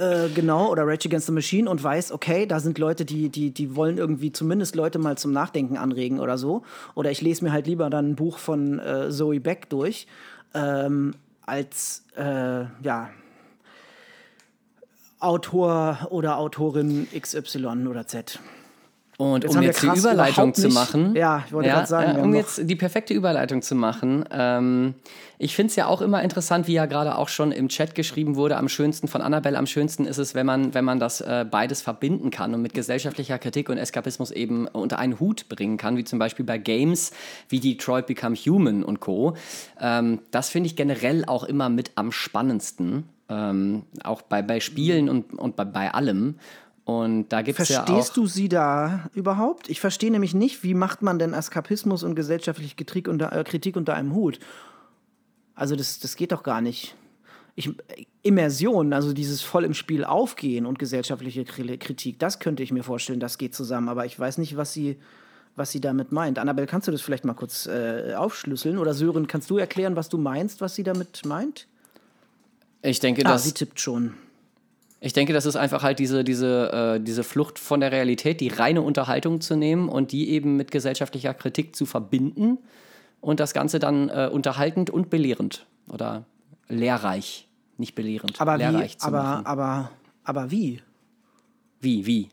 äh, 0.00 0.28
genau, 0.34 0.70
oder 0.70 0.86
Rage 0.86 1.08
Against 1.08 1.26
the 1.26 1.32
Machine 1.32 1.70
und 1.70 1.82
weiß, 1.82 2.12
okay, 2.12 2.46
da 2.46 2.58
sind 2.58 2.78
Leute, 2.78 3.04
die, 3.04 3.28
die, 3.28 3.52
die 3.52 3.76
wollen 3.76 3.98
irgendwie 3.98 4.32
zumindest 4.32 4.74
Leute 4.74 4.98
mal 4.98 5.16
zum 5.16 5.32
Nachdenken 5.32 5.76
anregen 5.76 6.18
oder 6.18 6.38
so. 6.38 6.62
Oder 6.94 7.10
ich 7.10 7.20
lese 7.20 7.44
mir 7.44 7.52
halt 7.52 7.66
lieber 7.66 7.88
dann 7.90 8.10
ein 8.10 8.16
Buch 8.16 8.38
von 8.38 8.80
äh, 8.80 9.10
Zoe 9.10 9.40
Beck 9.40 9.70
durch, 9.70 10.06
ähm, 10.54 11.14
als, 11.46 12.04
äh, 12.16 12.64
ja, 12.82 13.10
Autor 15.20 16.08
oder 16.10 16.38
Autorin 16.38 17.06
XY 17.18 17.86
oder 17.88 18.06
Z. 18.06 18.40
Und 19.16 19.44
jetzt 19.44 19.56
um 19.56 19.62
jetzt 19.62 19.82
die 19.82 19.86
Überleitung 19.86 20.54
zu 20.54 20.68
machen, 20.68 21.14
ja, 21.14 21.44
ich 21.46 21.52
wollte 21.52 21.68
ja, 21.68 21.76
gerade 21.76 21.86
sagen, 21.86 22.18
äh, 22.18 22.20
um 22.20 22.34
jetzt 22.34 22.68
die 22.68 22.74
perfekte 22.74 23.14
Überleitung 23.14 23.62
zu 23.62 23.76
machen, 23.76 24.24
ähm, 24.32 24.94
ich 25.38 25.54
finde 25.54 25.70
es 25.70 25.76
ja 25.76 25.86
auch 25.86 26.00
immer 26.00 26.22
interessant, 26.22 26.66
wie 26.66 26.72
ja 26.72 26.86
gerade 26.86 27.16
auch 27.16 27.28
schon 27.28 27.52
im 27.52 27.68
Chat 27.68 27.94
geschrieben 27.94 28.34
wurde, 28.34 28.56
am 28.56 28.68
schönsten 28.68 29.06
von 29.06 29.20
Annabelle, 29.20 29.56
am 29.56 29.66
schönsten 29.66 30.04
ist 30.04 30.18
es, 30.18 30.34
wenn 30.34 30.46
man, 30.46 30.74
wenn 30.74 30.84
man 30.84 30.98
das 30.98 31.20
äh, 31.20 31.44
beides 31.48 31.80
verbinden 31.82 32.30
kann 32.30 32.54
und 32.54 32.62
mit 32.62 32.74
gesellschaftlicher 32.74 33.38
Kritik 33.38 33.68
und 33.68 33.78
Eskapismus 33.78 34.32
eben 34.32 34.66
unter 34.66 34.98
einen 34.98 35.20
Hut 35.20 35.48
bringen 35.48 35.76
kann, 35.76 35.96
wie 35.96 36.04
zum 36.04 36.18
Beispiel 36.18 36.44
bei 36.44 36.58
Games 36.58 37.12
wie 37.48 37.60
Detroit 37.60 38.06
Become 38.06 38.34
Human 38.34 38.82
und 38.82 39.00
Co. 39.00 39.36
Ähm, 39.80 40.20
das 40.32 40.48
finde 40.48 40.68
ich 40.68 40.76
generell 40.76 41.24
auch 41.24 41.44
immer 41.44 41.68
mit 41.68 41.92
am 41.94 42.10
spannendsten. 42.10 43.04
Ähm, 43.28 43.84
auch 44.02 44.22
bei, 44.22 44.42
bei 44.42 44.60
Spielen 44.60 45.08
und, 45.08 45.38
und 45.38 45.56
bei, 45.56 45.64
bei 45.64 45.92
allem. 45.92 46.36
Und 46.84 47.30
da 47.30 47.42
gibt 47.42 47.58
es 47.58 47.70
ja 47.70 47.82
auch. 47.82 47.86
Verstehst 47.86 48.16
du 48.16 48.26
sie 48.26 48.48
da 48.48 49.08
überhaupt? 49.14 49.70
Ich 49.70 49.80
verstehe 49.80 50.10
nämlich 50.10 50.34
nicht, 50.34 50.62
wie 50.62 50.74
macht 50.74 51.00
man 51.00 51.18
denn 51.18 51.32
Eskapismus 51.32 52.02
und 52.02 52.14
gesellschaftliche 52.14 52.76
Kritik 52.76 53.08
unter, 53.08 53.32
äh, 53.32 53.42
Kritik 53.42 53.76
unter 53.76 53.94
einem 53.94 54.14
Hut? 54.14 54.38
Also, 55.54 55.76
das, 55.76 55.98
das 55.98 56.16
geht 56.16 56.32
doch 56.32 56.42
gar 56.42 56.60
nicht. 56.60 56.94
Ich, 57.56 57.70
Immersion, 58.22 58.92
also 58.92 59.12
dieses 59.12 59.40
voll 59.40 59.64
im 59.64 59.74
Spiel 59.74 60.04
aufgehen 60.04 60.66
und 60.66 60.78
gesellschaftliche 60.78 61.44
Kritik, 61.44 62.18
das 62.18 62.40
könnte 62.40 62.62
ich 62.64 62.72
mir 62.72 62.82
vorstellen, 62.82 63.20
das 63.20 63.38
geht 63.38 63.54
zusammen. 63.54 63.88
Aber 63.88 64.04
ich 64.04 64.18
weiß 64.18 64.38
nicht, 64.38 64.56
was 64.56 64.72
sie, 64.72 64.98
was 65.56 65.70
sie 65.70 65.80
damit 65.80 66.12
meint. 66.12 66.38
Annabelle, 66.38 66.66
kannst 66.66 66.88
du 66.88 66.92
das 66.92 67.00
vielleicht 67.00 67.24
mal 67.24 67.34
kurz 67.34 67.66
äh, 67.66 68.14
aufschlüsseln? 68.14 68.76
Oder 68.76 68.92
Sören, 68.92 69.26
kannst 69.26 69.48
du 69.50 69.56
erklären, 69.56 69.96
was 69.96 70.08
du 70.08 70.18
meinst, 70.18 70.60
was 70.60 70.74
sie 70.74 70.82
damit 70.82 71.24
meint? 71.24 71.66
Ich 72.82 73.00
denke, 73.00 73.24
ah, 73.24 73.30
dass. 73.30 73.44
Sie 73.44 73.52
tippt 73.52 73.80
schon. 73.80 74.14
Ich 75.04 75.12
denke, 75.12 75.34
das 75.34 75.44
ist 75.44 75.56
einfach 75.56 75.82
halt 75.82 75.98
diese, 75.98 76.24
diese, 76.24 76.72
äh, 76.96 77.00
diese 77.00 77.24
Flucht 77.24 77.58
von 77.58 77.80
der 77.80 77.92
Realität, 77.92 78.40
die 78.40 78.48
reine 78.48 78.80
Unterhaltung 78.80 79.42
zu 79.42 79.54
nehmen 79.54 79.90
und 79.90 80.12
die 80.12 80.30
eben 80.30 80.56
mit 80.56 80.70
gesellschaftlicher 80.70 81.34
Kritik 81.34 81.76
zu 81.76 81.84
verbinden 81.84 82.56
und 83.20 83.38
das 83.38 83.52
Ganze 83.52 83.78
dann 83.78 84.08
äh, 84.08 84.30
unterhaltend 84.32 84.88
und 84.88 85.10
belehrend 85.10 85.66
oder 85.90 86.24
lehrreich, 86.68 87.46
nicht 87.76 87.94
belehrend, 87.94 88.40
aber 88.40 88.56
lehrreich 88.56 88.94
wie, 88.94 88.96
zu 88.96 89.06
aber, 89.08 89.22
machen. 89.22 89.46
Aber, 89.46 89.90
aber 90.24 90.50
wie? 90.50 90.80
Wie, 91.80 92.06
wie? 92.06 92.30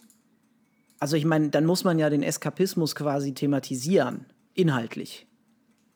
Also 0.97 1.17
ich 1.17 1.25
meine, 1.25 1.49
dann 1.49 1.65
muss 1.65 1.83
man 1.83 1.99
ja 1.99 2.09
den 2.09 2.23
Eskapismus 2.23 2.95
quasi 2.95 3.33
thematisieren, 3.33 4.27
inhaltlich. 4.53 5.27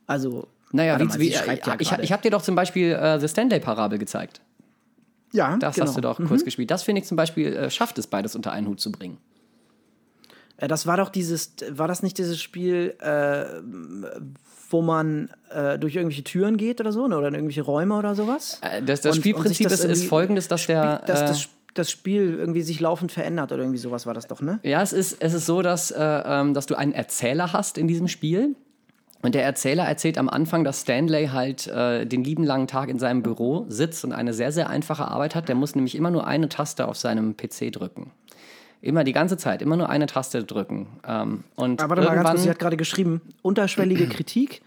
Also, 0.08 0.50
naja, 0.74 1.00
wie, 1.00 1.06
mal, 1.06 1.20
wie, 1.20 1.32
ja 1.32 1.42
ich, 1.80 1.92
ich 1.94 2.12
habe 2.12 2.22
dir 2.22 2.32
doch 2.32 2.42
zum 2.42 2.56
Beispiel 2.56 2.92
äh, 2.92 3.18
The 3.18 3.30
Stanley-Parabel 3.30 3.98
gezeigt. 3.98 4.42
Ja, 5.36 5.58
das 5.58 5.76
genau. 5.76 5.88
hast 5.88 5.98
du 5.98 6.02
doch 6.02 6.20
mhm. 6.20 6.28
kurz 6.28 6.44
gespielt. 6.44 6.72
Das 6.72 6.84
finde 6.84 7.02
ich 7.02 7.08
zum 7.08 7.18
Beispiel, 7.18 7.54
äh, 7.54 7.70
schafft 7.70 7.98
es 7.98 8.08
beides 8.08 8.36
unter 8.36 8.52
einen 8.52 8.68
Hut 8.68 8.80
zu 8.80 8.92
bringen. 8.92 9.18
Äh, 10.58 10.68
das 10.68 10.88
war 10.88 10.98
doch 10.98 11.10
dieses, 11.10 11.56
war 11.70 11.88
das 11.88 12.04
nicht 12.04 12.18
dieses 12.18 12.42
Spiel, 12.42 12.96
äh, 13.00 13.46
wo 14.70 14.82
man 14.82 15.30
äh, 15.52 15.78
durch 15.78 15.96
irgendwelche 15.96 16.24
Türen 16.24 16.58
geht 16.58 16.80
oder 16.80 16.92
so, 16.92 17.08
ne? 17.08 17.18
oder 17.18 17.28
in 17.28 17.36
irgendwelche 17.36 17.62
Räume 17.62 17.96
oder 17.98 18.16
sowas? 18.16 18.60
Äh, 18.62 18.82
das, 18.82 19.02
das 19.02 19.16
und, 19.16 19.22
Spielprinzip 19.22 19.66
und 19.66 19.72
das 19.72 19.84
ist, 19.84 20.06
folgendes, 20.06 20.48
dass 20.48 20.68
der. 20.68 21.00
Dass 21.06 21.20
das, 21.22 21.46
äh, 21.46 21.48
das 21.76 21.92
Spiel 21.92 22.36
irgendwie 22.40 22.62
sich 22.62 22.80
laufend 22.80 23.12
verändert 23.12 23.52
oder 23.52 23.62
irgendwie 23.62 23.80
sowas 23.80 24.06
war 24.06 24.14
das 24.14 24.28
doch, 24.28 24.40
ne? 24.42 24.62
Ja, 24.64 24.82
es 24.82 24.94
ist, 24.94 25.18
es 25.20 25.34
ist 25.34 25.46
so, 25.46 25.62
dass, 25.62 25.92
äh, 25.92 25.98
ähm, 26.00 26.54
dass 26.54 26.68
du 26.68 26.76
einen 26.76 26.94
Erzähler 26.94 27.52
hast 27.52 27.78
in 27.78 27.90
diesem 27.90 28.08
Spiel 28.08 28.56
und 29.26 29.36
der 29.36 29.44
Erzähler 29.44 29.84
erzählt 29.84 30.18
am 30.18 30.30
Anfang, 30.30 30.64
dass 30.64 30.82
Stanley 30.82 31.28
halt 31.28 31.68
äh, 31.68 32.06
den 32.06 32.24
lieben 32.24 32.44
langen 32.44 32.68
Tag 32.68 32.90
in 32.90 33.00
seinem 33.00 33.24
Büro 33.24 33.66
sitzt 33.70 34.06
und 34.06 34.14
eine 34.14 34.34
sehr, 34.34 34.52
sehr 34.52 34.70
einfache 34.70 35.08
Arbeit 35.08 35.36
hat. 35.36 35.48
Der 35.48 35.56
muss 35.56 35.76
nämlich 35.76 35.96
immer 35.96 36.12
nur 36.12 36.28
eine 36.28 36.48
Taste 36.48 36.88
auf 36.88 36.98
seinem 36.98 37.36
PC 37.36 37.72
drücken. 37.72 38.12
Immer 38.82 39.04
die 39.04 39.14
ganze 39.14 39.38
Zeit, 39.38 39.62
immer 39.64 39.78
nur 39.78 39.90
eine 39.90 40.06
Taste 40.06 40.44
drücken. 40.44 40.88
Ähm, 41.08 41.44
und 41.56 41.82
Aber 41.82 41.98
warte 41.98 42.08
mal 42.08 42.16
ganz 42.16 42.30
kurz, 42.30 42.44
sie 42.44 42.50
hat 42.50 42.60
gerade 42.60 42.78
geschrieben, 42.78 43.22
unterschwellige 43.42 44.08
Kritik 44.08 44.62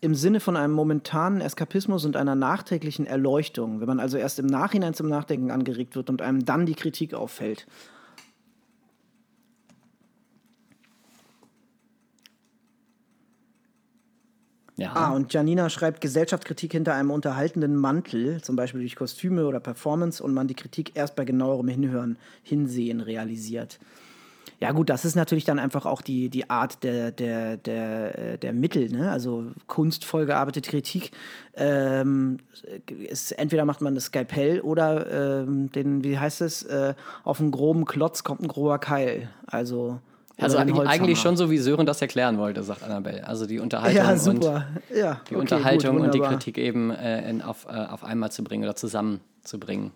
im 0.00 0.14
Sinne 0.14 0.38
von 0.38 0.56
einem 0.56 0.74
momentanen 0.74 1.40
Eskapismus 1.40 2.04
und 2.04 2.16
einer 2.16 2.34
nachträglichen 2.34 3.06
Erleuchtung, 3.06 3.80
wenn 3.80 3.88
man 3.88 4.00
also 4.00 4.16
erst 4.16 4.38
im 4.38 4.46
Nachhinein 4.46 4.94
zum 4.94 5.08
Nachdenken 5.08 5.50
angeregt 5.50 5.96
wird 5.96 6.10
und 6.10 6.22
einem 6.22 6.44
dann 6.44 6.66
die 6.66 6.74
Kritik 6.74 7.14
auffällt. 7.14 7.66
Ja. 14.76 14.92
Ah, 14.94 15.12
und 15.12 15.32
Janina 15.32 15.70
schreibt 15.70 16.00
Gesellschaftskritik 16.00 16.72
hinter 16.72 16.94
einem 16.94 17.12
unterhaltenden 17.12 17.76
Mantel, 17.76 18.42
zum 18.42 18.56
Beispiel 18.56 18.80
durch 18.80 18.96
Kostüme 18.96 19.46
oder 19.46 19.60
Performance, 19.60 20.22
und 20.22 20.34
man 20.34 20.48
die 20.48 20.54
Kritik 20.54 20.92
erst 20.94 21.14
bei 21.14 21.24
genauerem 21.24 21.68
Hinhören, 21.68 22.18
Hinsehen 22.42 23.00
realisiert. 23.00 23.78
Ja, 24.60 24.72
gut, 24.72 24.88
das 24.88 25.04
ist 25.04 25.14
natürlich 25.14 25.44
dann 25.44 25.58
einfach 25.58 25.84
auch 25.84 26.00
die, 26.00 26.28
die 26.28 26.48
Art 26.48 26.82
der, 26.84 27.12
der, 27.12 27.56
der, 27.56 28.18
äh, 28.18 28.38
der 28.38 28.52
Mittel, 28.52 28.90
ne? 28.90 29.10
Also 29.10 29.46
kunstvoll 29.66 30.26
gearbeitete 30.26 30.70
Kritik. 30.70 31.10
Ähm, 31.54 32.38
ist, 32.86 33.32
entweder 33.32 33.64
macht 33.64 33.80
man 33.80 33.94
das 33.94 34.04
Skalpell 34.04 34.60
oder 34.60 35.42
ähm, 35.42 35.70
den, 35.72 36.02
wie 36.04 36.18
heißt 36.18 36.40
es, 36.40 36.62
äh, 36.62 36.94
auf 37.24 37.40
einen 37.40 37.50
groben 37.50 37.84
Klotz 37.84 38.24
kommt 38.24 38.42
ein 38.42 38.48
grober 38.48 38.78
Keil. 38.78 39.28
Also 39.46 40.00
also 40.38 40.58
eigentlich, 40.58 40.88
eigentlich, 40.88 41.20
schon 41.20 41.36
so, 41.36 41.50
wie 41.50 41.58
Sören 41.58 41.86
das 41.86 42.02
erklären 42.02 42.38
wollte, 42.38 42.62
sagt 42.62 42.82
Annabelle. 42.82 43.26
Also 43.26 43.46
die 43.46 43.60
Unterhaltung, 43.60 43.96
ja, 43.96 44.16
super. 44.16 44.66
Und, 44.90 44.96
ja, 44.96 45.20
die 45.28 45.34
okay, 45.34 45.40
Unterhaltung 45.40 45.96
gut, 45.96 46.06
und 46.06 46.14
die 46.14 46.20
Kritik 46.20 46.58
eben 46.58 46.90
äh, 46.90 47.28
in, 47.28 47.40
auf, 47.40 47.66
äh, 47.66 47.72
auf 47.72 48.02
einmal 48.04 48.32
zu 48.32 48.42
bringen 48.42 48.64
oder 48.64 48.74
zusammenzubringen. 48.74 49.92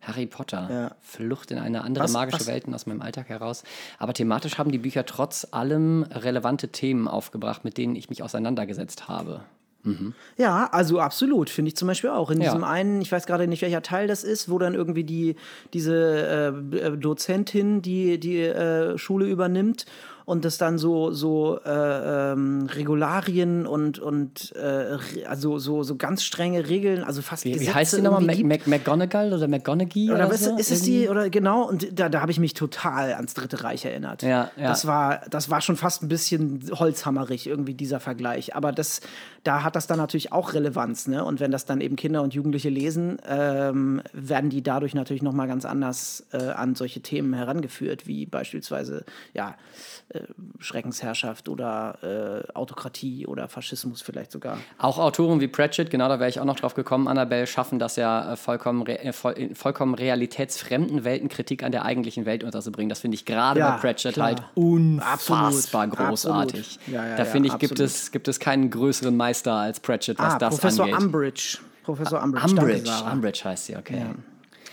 Harry 0.00 0.26
Potter, 0.26 0.68
ja. 0.70 0.90
Flucht 1.00 1.50
in 1.50 1.58
eine 1.58 1.82
andere 1.82 2.04
was, 2.04 2.12
magische 2.12 2.40
was? 2.40 2.46
Welt 2.46 2.64
aus 2.72 2.86
meinem 2.86 3.02
Alltag 3.02 3.28
heraus. 3.28 3.64
Aber 3.98 4.14
thematisch 4.14 4.56
haben 4.56 4.70
die 4.70 4.78
Bücher 4.78 5.04
trotz 5.04 5.48
allem 5.50 6.04
relevante 6.04 6.68
Themen 6.68 7.08
aufgebracht, 7.08 7.64
mit 7.64 7.76
denen 7.76 7.96
ich 7.96 8.08
mich 8.08 8.22
auseinandergesetzt 8.22 9.08
habe. 9.08 9.42
Mhm. 9.86 10.14
Ja, 10.36 10.68
also 10.72 11.00
absolut, 11.00 11.48
finde 11.48 11.68
ich 11.68 11.76
zum 11.76 11.88
Beispiel 11.88 12.10
auch. 12.10 12.30
In 12.30 12.40
ja. 12.40 12.50
diesem 12.50 12.64
einen, 12.64 13.00
ich 13.00 13.10
weiß 13.10 13.26
gerade 13.26 13.46
nicht, 13.46 13.62
welcher 13.62 13.82
Teil 13.82 14.06
das 14.06 14.24
ist, 14.24 14.50
wo 14.50 14.58
dann 14.58 14.74
irgendwie 14.74 15.04
die, 15.04 15.36
diese 15.72 16.54
äh, 16.72 16.96
Dozentin 16.96 17.82
die, 17.82 18.18
die 18.18 18.40
äh, 18.40 18.98
Schule 18.98 19.26
übernimmt 19.26 19.86
und 20.26 20.44
das 20.44 20.58
dann 20.58 20.76
so, 20.76 21.12
so 21.12 21.60
äh, 21.64 22.32
ähm, 22.32 22.66
Regularien 22.66 23.66
und, 23.66 23.98
und 24.00 24.54
äh, 24.56 24.98
also 25.26 25.58
so, 25.58 25.84
so 25.84 25.96
ganz 25.96 26.24
strenge 26.24 26.68
Regeln, 26.68 27.02
also 27.04 27.22
fast 27.22 27.44
Wie, 27.44 27.54
wie 27.54 27.58
Gesetze 27.60 27.74
heißt 27.74 27.96
die 27.96 28.02
nochmal? 28.02 28.22
Mac. 28.22 28.44
Mac, 28.44 28.66
McGonagall 28.66 29.32
oder 29.32 29.46
McGonaghy? 29.48 30.10
Oder 30.10 30.26
Oder, 30.26 30.34
was, 30.34 30.44
so? 30.44 30.56
ist 30.56 30.72
es 30.72 30.82
die, 30.82 31.08
oder 31.08 31.30
genau, 31.30 31.68
und 31.68 31.98
da, 31.98 32.08
da 32.08 32.20
habe 32.20 32.32
ich 32.32 32.40
mich 32.40 32.54
total 32.54 33.14
ans 33.14 33.34
Dritte 33.34 33.62
Reich 33.62 33.84
erinnert. 33.84 34.22
Ja, 34.22 34.50
ja. 34.56 34.68
Das 34.68 34.86
war, 34.86 35.20
das 35.30 35.48
war 35.48 35.60
schon 35.60 35.76
fast 35.76 36.02
ein 36.02 36.08
bisschen 36.08 36.70
holzhammerig, 36.72 37.46
irgendwie 37.46 37.74
dieser 37.74 38.00
Vergleich. 38.00 38.56
Aber 38.56 38.72
das, 38.72 39.02
da 39.44 39.62
hat 39.62 39.76
das 39.76 39.86
dann 39.86 39.98
natürlich 39.98 40.32
auch 40.32 40.54
Relevanz, 40.54 41.06
ne? 41.06 41.24
Und 41.24 41.38
wenn 41.38 41.52
das 41.52 41.66
dann 41.66 41.80
eben 41.80 41.94
Kinder 41.94 42.22
und 42.22 42.34
Jugendliche 42.34 42.68
lesen, 42.68 43.18
ähm, 43.28 44.02
werden 44.12 44.50
die 44.50 44.62
dadurch 44.62 44.94
natürlich 44.94 45.22
nochmal 45.22 45.46
ganz 45.46 45.64
anders 45.64 46.26
äh, 46.32 46.38
an 46.38 46.74
solche 46.74 47.00
Themen 47.00 47.32
herangeführt, 47.32 48.08
wie 48.08 48.26
beispielsweise, 48.26 49.04
ja, 49.34 49.54
Schreckensherrschaft 50.58 51.48
oder 51.48 52.44
äh, 52.48 52.52
Autokratie 52.52 53.26
oder 53.26 53.48
Faschismus 53.48 54.02
vielleicht 54.02 54.32
sogar. 54.32 54.58
Auch 54.78 54.98
Autoren 54.98 55.40
wie 55.40 55.48
Pratchett, 55.48 55.90
genau 55.90 56.08
da 56.08 56.18
wäre 56.18 56.28
ich 56.28 56.40
auch 56.40 56.44
noch 56.44 56.56
drauf 56.56 56.74
gekommen, 56.74 57.08
Annabelle, 57.08 57.46
schaffen 57.46 57.78
das 57.78 57.96
ja 57.96 58.32
äh, 58.32 58.36
vollkommen, 58.36 58.82
re 58.82 58.98
äh, 58.98 59.12
voll, 59.12 59.50
vollkommen 59.54 59.94
realitätsfremden 59.94 61.04
Weltenkritik 61.04 61.62
an 61.62 61.72
der 61.72 61.84
eigentlichen 61.84 62.26
Welt 62.26 62.44
unterzubringen. 62.44 62.88
Das 62.88 63.00
finde 63.00 63.16
ich 63.16 63.24
gerade 63.24 63.60
Ja, 63.60 63.72
bei 63.72 63.78
Pratchett 63.78 64.14
klar. 64.14 64.26
halt 64.28 64.42
unfassbar 64.54 65.84
Absolut, 65.84 65.96
großartig. 65.96 66.78
absolut. 66.78 66.94
Ja, 66.94 67.08
ja, 67.08 67.16
da 67.16 67.24
finde 67.24 67.48
ich, 67.48 67.58
gibt 67.58 67.80
es, 67.80 68.10
gibt 68.10 68.28
es 68.28 68.40
keinen 68.40 68.70
größeren 68.70 69.16
Meister 69.16 69.52
als 69.52 69.80
Pratchett, 69.80 70.18
was 70.18 70.34
ah, 70.34 70.38
das 70.38 70.54
Professor 70.54 70.84
angeht. 70.86 71.00
Umbridge. 71.00 71.58
Professor 71.84 72.22
Umbridge. 72.22 72.46
Umbridge, 72.48 72.86
Sarah. 72.86 73.12
Umbridge 73.12 73.44
heißt 73.44 73.66
sie, 73.66 73.76
okay. 73.76 74.06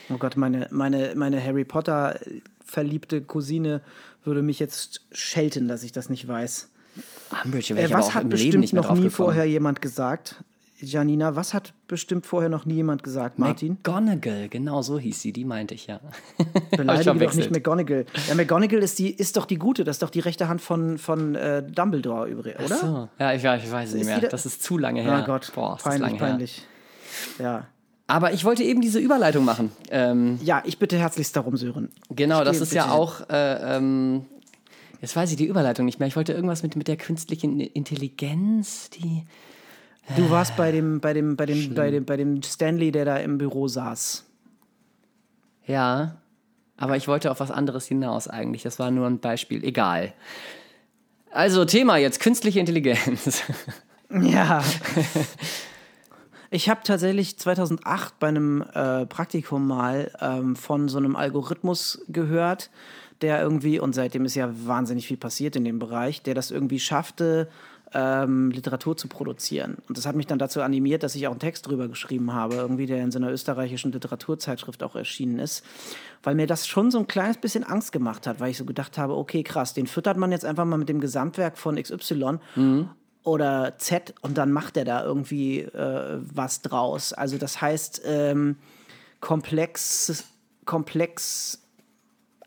Oh 0.09 0.17
Gott, 0.17 0.35
meine, 0.35 0.67
meine, 0.71 1.13
meine 1.15 1.43
Harry 1.43 1.63
Potter 1.63 2.19
verliebte 2.65 3.21
Cousine 3.21 3.81
würde 4.25 4.41
mich 4.41 4.59
jetzt 4.59 5.01
schelten, 5.11 5.67
dass 5.67 5.83
ich 5.83 5.91
das 5.91 6.09
nicht 6.09 6.27
weiß. 6.27 6.69
Umbridge 7.43 7.69
wäre 7.75 7.81
Äh, 7.81 7.85
ich 7.87 7.93
was 7.93 8.13
hat 8.13 8.29
bestimmt 8.29 8.73
noch 8.73 8.93
nie 8.93 9.09
vorher 9.09 9.45
jemand 9.45 9.81
gesagt? 9.81 10.43
Janina, 10.79 11.37
was 11.37 11.53
hat 11.53 11.73
bestimmt 11.87 12.25
vorher 12.25 12.49
noch 12.49 12.65
nie 12.65 12.73
jemand 12.75 13.03
gesagt, 13.03 13.39
Martin? 13.39 13.77
McGonagall, 13.83 14.49
genau 14.49 14.81
so 14.81 14.99
hieß 14.99 15.21
sie, 15.21 15.31
die 15.31 15.45
meinte 15.45 15.73
ich 15.73 15.87
ja. 15.87 16.01
Beleidige 16.71 17.05
doch 17.05 17.13
verwechselt. 17.13 17.37
nicht 17.37 17.51
McGonagall. 17.51 18.05
Ja, 18.27 18.35
McGonagall 18.35 18.83
ist, 18.83 18.99
die, 18.99 19.09
ist 19.09 19.37
doch 19.37 19.45
die 19.45 19.55
gute, 19.57 19.85
das 19.85 19.95
ist 19.95 20.03
doch 20.03 20.09
die 20.09 20.19
rechte 20.19 20.49
Hand 20.49 20.59
von, 20.61 20.97
von 20.97 21.35
äh, 21.35 21.63
Dumbledore 21.63 22.27
übrigens, 22.27 22.65
oder? 22.65 22.75
So. 22.77 23.09
Ja, 23.17 23.31
ich, 23.33 23.41
weiß- 23.43 23.63
ich 23.63 23.71
weiß 23.71 23.89
es 23.89 23.95
nicht 23.95 24.05
mehr. 24.07 24.19
da- 24.19 24.27
Das 24.27 24.45
ist 24.45 24.61
zu 24.61 24.77
lange 24.77 25.01
her. 25.01 25.21
Oh 25.23 25.25
Gott, 25.25 25.53
Boah, 25.55 25.77
peinlich, 25.77 26.01
lange 26.01 26.19
her. 26.19 26.27
peinlich. 26.27 26.61
Ja. 27.39 27.67
Aber 28.07 28.33
ich 28.33 28.43
wollte 28.43 28.63
eben 28.63 28.81
diese 28.81 28.99
Überleitung 28.99 29.45
machen. 29.45 29.71
Ähm, 29.89 30.39
ja, 30.43 30.61
ich 30.65 30.77
bitte 30.77 30.97
herzlichst 30.97 31.35
darum, 31.35 31.55
Sören. 31.55 31.89
genau, 32.09 32.43
das 32.43 32.57
Bitte, 32.57 32.63
ist 32.63 32.73
ja 32.73 32.91
auch. 32.91 33.29
Äh, 33.29 33.77
ähm, 33.77 34.25
jetzt 35.01 35.15
weiß 35.15 35.31
ich 35.31 35.37
die 35.37 35.45
Überleitung 35.45 35.85
nicht 35.85 35.99
mehr. 35.99 36.07
Ich 36.07 36.15
wollte 36.15 36.33
irgendwas 36.33 36.63
mit, 36.63 36.75
mit 36.75 36.87
der 36.87 36.97
künstlichen 36.97 37.59
Intelligenz, 37.59 38.89
die. 38.89 39.23
Du 40.17 40.29
warst 40.29 40.57
bei 40.57 40.73
dem, 40.73 40.99
bei 40.99 41.13
dem, 41.13 41.37
bei 41.37 41.45
dem, 41.45 41.73
bei 41.73 41.89
dem, 41.89 42.03
bei 42.03 42.17
dem 42.17 42.43
Stanley, 42.43 42.91
der 42.91 43.05
da 43.05 43.17
im 43.17 43.37
Büro 43.37 43.69
saß. 43.69 44.25
Ja. 45.65 46.17
Aber 46.75 46.97
ich 46.97 47.07
wollte 47.07 47.31
auf 47.31 47.39
was 47.39 47.51
anderes 47.51 47.87
hinaus 47.87 48.27
eigentlich. 48.27 48.63
Das 48.63 48.79
war 48.79 48.91
nur 48.91 49.07
ein 49.07 49.19
Beispiel. 49.19 49.63
Egal. 49.63 50.11
Also, 51.31 51.63
Thema 51.63 51.95
jetzt: 51.97 52.19
künstliche 52.19 52.59
Intelligenz. 52.59 53.43
Ja. 54.21 54.61
Ich 56.53 56.69
habe 56.69 56.81
tatsächlich 56.83 57.39
2008 57.39 58.19
bei 58.19 58.27
einem 58.27 58.61
äh, 58.75 59.07
Praktikum 59.07 59.65
mal 59.65 60.11
ähm, 60.21 60.55
von 60.55 60.87
so 60.87 60.99
einem 60.99 61.15
Algorithmus 61.15 62.05
gehört, 62.09 62.69
der 63.21 63.41
irgendwie, 63.41 63.79
und 63.79 63.95
seitdem 63.95 64.23
ist 64.23 64.35
ja 64.35 64.51
wahnsinnig 64.67 65.07
viel 65.07 65.17
passiert 65.17 65.55
in 65.55 65.65
dem 65.65 65.79
Bereich, 65.79 66.21
der 66.21 66.35
das 66.35 66.51
irgendwie 66.51 66.79
schaffte, 66.79 67.49
ähm, 67.95 68.51
Literatur 68.51 68.95
zu 68.95 69.07
produzieren. 69.07 69.77
Und 69.89 69.97
das 69.97 70.05
hat 70.05 70.15
mich 70.15 70.27
dann 70.27 70.37
dazu 70.37 70.61
animiert, 70.61 71.01
dass 71.01 71.15
ich 71.15 71.25
auch 71.25 71.31
einen 71.31 71.39
Text 71.39 71.65
drüber 71.65 71.87
geschrieben 71.87 72.33
habe, 72.33 72.53
irgendwie, 72.53 72.85
der 72.85 73.01
in 73.01 73.09
so 73.09 73.17
einer 73.17 73.31
österreichischen 73.31 73.91
Literaturzeitschrift 73.91 74.83
auch 74.83 74.95
erschienen 74.95 75.39
ist, 75.39 75.65
weil 76.21 76.35
mir 76.35 76.45
das 76.45 76.67
schon 76.67 76.91
so 76.91 76.99
ein 76.99 77.07
kleines 77.07 77.37
bisschen 77.37 77.63
Angst 77.63 77.91
gemacht 77.91 78.27
hat, 78.27 78.39
weil 78.39 78.51
ich 78.51 78.57
so 78.57 78.65
gedacht 78.65 78.99
habe, 78.99 79.15
okay, 79.15 79.41
krass, 79.41 79.73
den 79.73 79.87
füttert 79.87 80.17
man 80.17 80.31
jetzt 80.31 80.45
einfach 80.45 80.65
mal 80.65 80.77
mit 80.77 80.87
dem 80.87 80.99
Gesamtwerk 80.99 81.57
von 81.57 81.81
XY 81.81 82.37
oder 83.23 83.77
Z 83.77 84.13
und 84.21 84.37
dann 84.37 84.51
macht 84.51 84.77
er 84.77 84.85
da 84.85 85.03
irgendwie 85.03 85.61
äh, 85.61 86.19
was 86.21 86.61
draus. 86.61 87.13
Also 87.13 87.37
das 87.37 87.61
heißt, 87.61 88.01
ähm, 88.05 88.57
komplex, 89.19 90.25
komplex, 90.65 91.61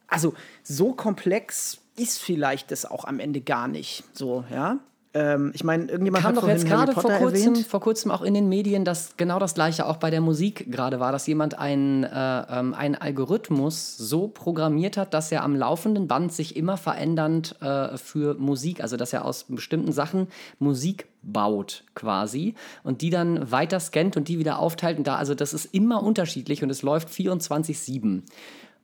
also 0.07 0.35
so 0.62 0.93
komplex 0.93 1.79
ist 1.97 2.18
vielleicht 2.18 2.70
das 2.70 2.85
auch 2.85 3.05
am 3.05 3.18
Ende 3.20 3.41
gar 3.41 3.68
nicht. 3.68 4.05
So, 4.12 4.45
ja. 4.51 4.79
Ähm, 5.17 5.51
ich 5.55 5.64
meine, 5.64 5.85
irgendjemand 5.85 6.25
kam 6.25 6.37
hat 6.37 6.43
doch 6.43 6.49
jetzt 6.49 6.67
gerade 6.67 6.93
vor 6.93 7.11
kurzem, 7.11 7.55
erwähnt. 7.55 7.67
vor 7.67 7.81
kurzem 7.81 8.11
auch 8.11 8.21
in 8.21 8.35
den 8.35 8.51
Medien, 8.51 8.85
dass 8.85 9.17
genau 9.17 9.39
das 9.39 9.55
gleiche 9.55 9.87
auch 9.87 9.97
bei 9.97 10.11
der 10.11 10.21
Musik 10.21 10.71
gerade 10.71 11.01
war, 11.01 11.11
dass 11.11 11.27
jemand 11.27 11.59
einen, 11.59 12.05
äh, 12.05 12.09
ähm, 12.51 12.75
einen 12.75 12.97
Algorithmus 12.97 13.97
so 13.97 14.29
programmiert 14.29 14.99
hat, 14.99 15.14
dass 15.14 15.33
er 15.33 15.43
am 15.43 15.57
laufenden 15.57 16.07
Band 16.07 16.35
sich 16.35 16.55
immer 16.55 16.77
verändernd 16.77 17.57
äh, 17.62 17.97
für 17.97 18.35
Musik, 18.35 18.83
also 18.83 18.99
dass 18.99 19.14
er 19.14 19.25
aus 19.25 19.45
bestimmten 19.45 19.93
Sachen 19.93 20.29
Musik 20.59 21.07
baut 21.23 21.85
quasi 21.95 22.55
und 22.85 23.01
die 23.01 23.11
dann 23.11 23.51
weiter 23.51 23.81
scannt 23.81 24.19
und 24.19 24.29
die 24.29 24.39
wieder 24.39 24.59
aufteilt 24.59 24.99
und 24.99 25.07
da, 25.07 25.17
also 25.17 25.35
das 25.35 25.55
ist 25.55 25.75
immer 25.75 26.03
unterschiedlich 26.03 26.62
und 26.62 26.69
es 26.69 26.83
läuft 26.83 27.09
24-7. 27.09 28.23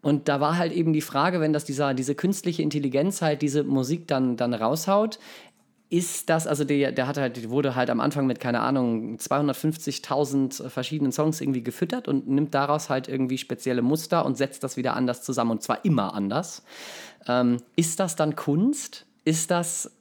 Und 0.02 0.28
da 0.28 0.40
war 0.40 0.58
halt 0.58 0.72
eben 0.72 0.92
die 0.92 1.00
Frage, 1.00 1.40
wenn 1.40 1.52
das 1.52 1.64
dieser, 1.64 1.94
diese 1.94 2.16
künstliche 2.16 2.60
Intelligenz 2.60 3.22
halt 3.22 3.40
diese 3.40 3.62
Musik 3.62 4.08
dann, 4.08 4.36
dann 4.36 4.52
raushaut, 4.52 5.20
ist 5.92 6.30
das, 6.30 6.46
also 6.46 6.64
der, 6.64 6.90
der 6.90 7.06
hat 7.06 7.18
halt, 7.18 7.50
wurde 7.50 7.74
halt 7.74 7.90
am 7.90 8.00
Anfang 8.00 8.26
mit, 8.26 8.40
keine 8.40 8.60
Ahnung, 8.60 9.18
250.000 9.18 10.70
verschiedenen 10.70 11.12
Songs 11.12 11.42
irgendwie 11.42 11.62
gefüttert 11.62 12.08
und 12.08 12.26
nimmt 12.26 12.54
daraus 12.54 12.88
halt 12.88 13.08
irgendwie 13.08 13.36
spezielle 13.36 13.82
Muster 13.82 14.24
und 14.24 14.38
setzt 14.38 14.64
das 14.64 14.78
wieder 14.78 14.96
anders 14.96 15.22
zusammen 15.22 15.50
und 15.50 15.62
zwar 15.62 15.84
immer 15.84 16.14
anders. 16.14 16.62
Ähm, 17.28 17.58
ist 17.76 18.00
das 18.00 18.16
dann 18.16 18.36
Kunst? 18.36 19.04
Ist 19.26 19.50
das, 19.50 19.92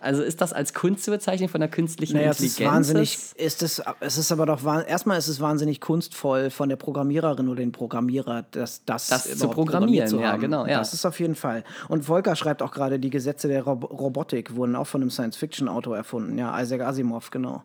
also 0.00 0.22
ist 0.22 0.40
das 0.40 0.52
als 0.52 0.74
Kunst 0.74 1.04
zu 1.04 1.10
bezeichnen 1.10 1.48
von 1.48 1.60
der 1.60 1.68
künstlichen 1.70 2.16
Naja, 2.16 2.30
es 2.30 2.40
Intelligenz? 2.40 2.60
ist 2.60 2.74
wahnsinnig, 2.74 3.18
ist 3.36 3.62
es, 3.62 3.82
es 4.00 4.18
ist 4.18 4.32
aber 4.32 4.46
doch, 4.46 4.64
erstmal 4.64 5.18
ist 5.18 5.28
es 5.28 5.40
wahnsinnig 5.40 5.80
kunstvoll 5.80 6.50
von 6.50 6.68
der 6.68 6.76
Programmiererin 6.76 7.48
oder 7.48 7.60
den 7.60 7.72
Programmierer, 7.72 8.44
das, 8.50 8.84
das, 8.84 9.08
Das 9.08 9.38
zu 9.38 9.48
programmieren, 9.48 10.08
zu 10.08 10.20
ja, 10.20 10.36
genau, 10.36 10.66
ja. 10.66 10.78
Das 10.78 10.92
ist 10.94 11.04
auf 11.06 11.20
jeden 11.20 11.34
Fall. 11.34 11.64
Und 11.88 12.04
Volker 12.04 12.36
schreibt 12.36 12.62
auch 12.62 12.72
gerade, 12.72 12.98
die 12.98 13.10
Gesetze 13.10 13.48
der 13.48 13.62
Rob 13.62 13.90
Robotik 13.90 14.56
wurden 14.56 14.76
auch 14.76 14.86
von 14.86 15.02
einem 15.02 15.10
Science-Fiction-Autor 15.10 15.96
erfunden. 15.96 16.38
Ja, 16.38 16.58
Isaac 16.60 16.82
Asimov, 16.82 17.30
genau. 17.30 17.62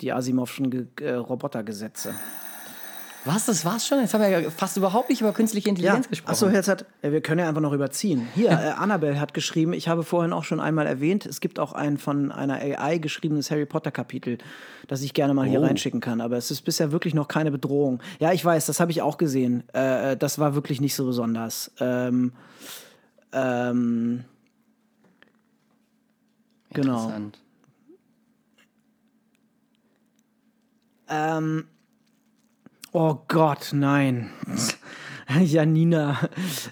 Die 0.00 0.12
Asimovschen 0.12 0.70
Ge 0.70 0.86
äh, 1.00 1.14
Robotergesetze. 1.14 2.14
Was, 3.24 3.46
das 3.46 3.64
war's 3.64 3.86
schon? 3.86 4.00
Jetzt 4.00 4.14
haben 4.14 4.20
wir 4.22 4.28
ja 4.28 4.50
fast 4.50 4.76
überhaupt 4.76 5.08
nicht 5.08 5.20
über 5.20 5.32
künstliche 5.32 5.68
Intelligenz 5.68 6.08
gesprochen. 6.08 6.32
Achso, 6.32 6.48
jetzt 6.48 6.68
hat, 6.68 6.86
ja, 7.02 7.12
wir 7.12 7.20
können 7.20 7.38
ja 7.38 7.48
einfach 7.48 7.60
noch 7.60 7.72
überziehen. 7.72 8.26
Hier, 8.34 8.50
äh, 8.50 8.54
Annabelle 8.76 9.20
hat 9.20 9.32
geschrieben, 9.32 9.72
ich 9.74 9.86
habe 9.88 10.02
vorhin 10.02 10.32
auch 10.32 10.42
schon 10.44 10.58
einmal 10.58 10.86
erwähnt, 10.88 11.24
es 11.26 11.40
gibt 11.40 11.60
auch 11.60 11.72
ein 11.72 11.98
von 11.98 12.32
einer 12.32 12.54
AI 12.54 12.98
geschriebenes 12.98 13.50
Harry 13.52 13.64
Potter 13.64 13.92
Kapitel, 13.92 14.38
das 14.88 15.02
ich 15.02 15.14
gerne 15.14 15.34
mal 15.34 15.46
hier 15.46 15.60
Oh. 15.60 15.64
reinschicken 15.64 16.00
kann. 16.00 16.20
Aber 16.20 16.36
es 16.36 16.50
ist 16.50 16.62
bisher 16.62 16.90
wirklich 16.90 17.14
noch 17.14 17.28
keine 17.28 17.52
Bedrohung. 17.52 18.00
Ja, 18.18 18.32
ich 18.32 18.44
weiß, 18.44 18.66
das 18.66 18.80
habe 18.80 18.90
ich 18.90 19.02
auch 19.02 19.18
gesehen. 19.18 19.62
Äh, 19.72 20.16
das 20.16 20.38
war 20.40 20.54
wirklich 20.56 20.80
nicht 20.80 20.94
so 20.96 21.06
besonders. 21.06 21.70
Ähm, 21.78 22.32
ähm, 23.32 24.24
genau. 26.72 27.04
Interessant. 27.04 27.38
Ähm, 31.08 31.64
oh 32.92 33.18
Gott, 33.28 33.70
nein. 33.72 34.30
Janina, 35.40 36.18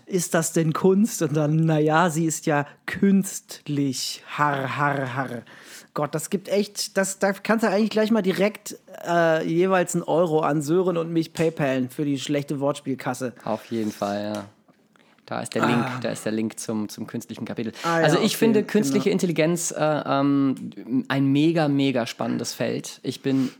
ist 0.07 0.35
das 0.35 0.53
denn 0.53 0.73
Kunst? 0.73 1.23
Und 1.23 1.37
dann, 1.37 1.65
naja, 1.65 2.11
sie 2.11 2.27
ist 2.27 2.47
ja 2.47 2.67
künstlich. 2.87 4.23
Har, 4.27 4.77
har, 4.77 5.15
har. 5.15 5.43
Gott, 5.95 6.15
das 6.15 6.31
gibt 6.31 6.49
echt, 6.49 6.97
das, 6.97 7.19
da 7.19 7.33
kannst 7.33 7.65
du 7.65 7.69
eigentlich 7.69 7.91
gleich 7.91 8.11
mal 8.11 8.23
direkt 8.23 8.77
äh, 9.07 9.45
jeweils 9.47 9.95
einen 9.95 10.05
Euro 10.05 10.41
an 10.41 10.63
Sören 10.63 10.97
und 10.97 11.13
mich 11.13 11.33
PayPalen 11.33 11.89
für 11.89 12.05
die 12.05 12.19
schlechte 12.19 12.61
Wortspielkasse. 12.61 13.33
Auf 13.45 13.67
jeden 13.67 13.91
Fall, 13.91 14.33
ja. 14.35 14.45
Da 15.27 15.43
ist 15.43 15.55
der 15.55 15.65
Link, 15.65 15.87
da 16.03 16.09
ist 16.09 16.25
der 16.25 16.33
Link 16.33 16.59
zum, 16.59 16.89
zum 16.89 17.07
künstlichen 17.07 17.45
Kapitel. 17.45 17.73
Ah, 17.85 18.01
ja, 18.01 18.05
also 18.05 18.17
ich 18.17 18.25
okay, 18.25 18.37
finde 18.37 18.65
künstliche 18.65 19.05
genau. 19.05 19.13
Intelligenz 19.13 19.71
äh, 19.71 19.81
ähm, 19.81 21.05
ein 21.07 21.27
mega, 21.27 21.69
mega 21.69 22.07
spannendes 22.07 22.53
Feld. 22.53 22.99
Ich 23.05 23.23
bin 23.23 23.51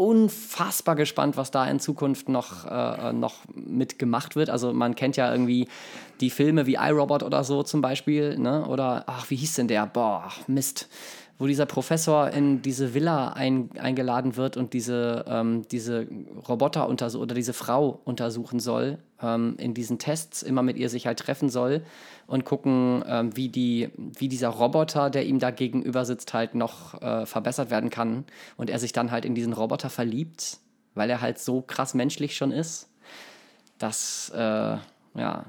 unfassbar 0.00 0.96
gespannt, 0.96 1.36
was 1.36 1.50
da 1.50 1.66
in 1.66 1.78
Zukunft 1.78 2.30
noch, 2.30 2.64
äh, 2.64 3.12
noch 3.12 3.34
mit 3.54 3.98
wird. 4.34 4.48
Also 4.48 4.72
man 4.72 4.94
kennt 4.94 5.18
ja 5.18 5.30
irgendwie 5.30 5.68
die 6.22 6.30
Filme 6.30 6.64
wie 6.64 6.76
iRobot 6.76 7.22
oder 7.22 7.44
so 7.44 7.62
zum 7.62 7.82
Beispiel, 7.82 8.38
ne? 8.38 8.64
Oder 8.66 9.04
ach, 9.06 9.28
wie 9.28 9.36
hieß 9.36 9.56
denn 9.56 9.68
der? 9.68 9.84
Boah, 9.86 10.30
Mist. 10.46 10.88
Wo 11.40 11.46
dieser 11.46 11.64
Professor 11.64 12.28
in 12.28 12.60
diese 12.60 12.92
Villa 12.92 13.30
ein, 13.30 13.70
eingeladen 13.78 14.36
wird 14.36 14.58
und 14.58 14.74
diese, 14.74 15.24
ähm, 15.26 15.66
diese 15.70 16.06
Roboter 16.46 16.86
untersuchen 16.86 17.22
oder 17.22 17.34
diese 17.34 17.54
Frau 17.54 17.98
untersuchen 18.04 18.60
soll, 18.60 18.98
ähm, 19.22 19.54
in 19.56 19.72
diesen 19.72 19.98
Tests 19.98 20.42
immer 20.42 20.62
mit 20.62 20.76
ihr 20.76 20.90
sich 20.90 21.06
halt 21.06 21.18
treffen 21.18 21.48
soll 21.48 21.82
und 22.26 22.44
gucken, 22.44 23.02
ähm, 23.08 23.34
wie, 23.34 23.48
die, 23.48 23.88
wie 23.96 24.28
dieser 24.28 24.50
Roboter, 24.50 25.08
der 25.08 25.24
ihm 25.24 25.38
da 25.38 25.50
gegenüber 25.50 26.04
sitzt, 26.04 26.34
halt 26.34 26.54
noch 26.54 27.00
äh, 27.00 27.24
verbessert 27.24 27.70
werden 27.70 27.88
kann 27.88 28.24
und 28.58 28.68
er 28.68 28.78
sich 28.78 28.92
dann 28.92 29.10
halt 29.10 29.24
in 29.24 29.34
diesen 29.34 29.54
Roboter 29.54 29.88
verliebt, 29.88 30.58
weil 30.94 31.08
er 31.08 31.22
halt 31.22 31.38
so 31.38 31.62
krass 31.62 31.94
menschlich 31.94 32.36
schon 32.36 32.52
ist. 32.52 32.90
Das, 33.78 34.30
äh, 34.36 34.76
ja, 35.14 35.46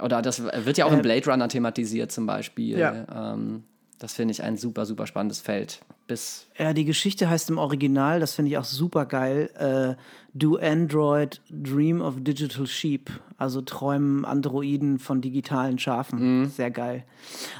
oder 0.00 0.22
das 0.22 0.44
wird 0.44 0.78
ja 0.78 0.84
auch 0.84 0.92
in 0.92 1.02
Blade 1.02 1.28
Runner 1.28 1.48
thematisiert 1.48 2.12
zum 2.12 2.26
Beispiel. 2.26 2.78
Ja. 2.78 3.32
Ähm, 3.34 3.64
das 4.02 4.14
finde 4.14 4.32
ich 4.32 4.42
ein 4.42 4.56
super, 4.56 4.84
super 4.84 5.06
spannendes 5.06 5.40
Feld. 5.40 5.80
Bis 6.08 6.46
Ja, 6.58 6.72
die 6.72 6.84
Geschichte 6.84 7.30
heißt 7.30 7.48
im 7.50 7.58
Original, 7.58 8.18
das 8.18 8.34
finde 8.34 8.50
ich 8.50 8.58
auch 8.58 8.64
super 8.64 9.06
geil, 9.06 9.48
äh, 9.56 10.02
Do 10.34 10.56
Android 10.56 11.40
Dream 11.50 12.00
of 12.00 12.14
Digital 12.18 12.66
Sheep. 12.66 13.10
Also 13.38 13.60
träumen 13.60 14.24
Androiden 14.24 14.98
von 14.98 15.20
digitalen 15.20 15.78
Schafen. 15.78 16.48
Sehr 16.50 16.70
geil. 16.70 17.04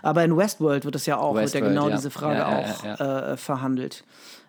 Aber 0.02 0.24
in 0.24 0.36
Westworld 0.36 0.84
wird 0.84 0.96
es 0.96 1.06
ja 1.06 1.16
auch, 1.18 1.34
wird 1.34 1.54
ja 1.54 1.60
Mhm. 1.60 1.64
Westworld, 1.64 1.74
genau 1.74 1.88
ja. 1.88 1.96
diese 1.96 2.10
Frage 2.10 2.38
Ja, 2.38 2.58
auch 2.58 3.00
Äh, 3.32 3.36
verhandelt. 3.36 4.04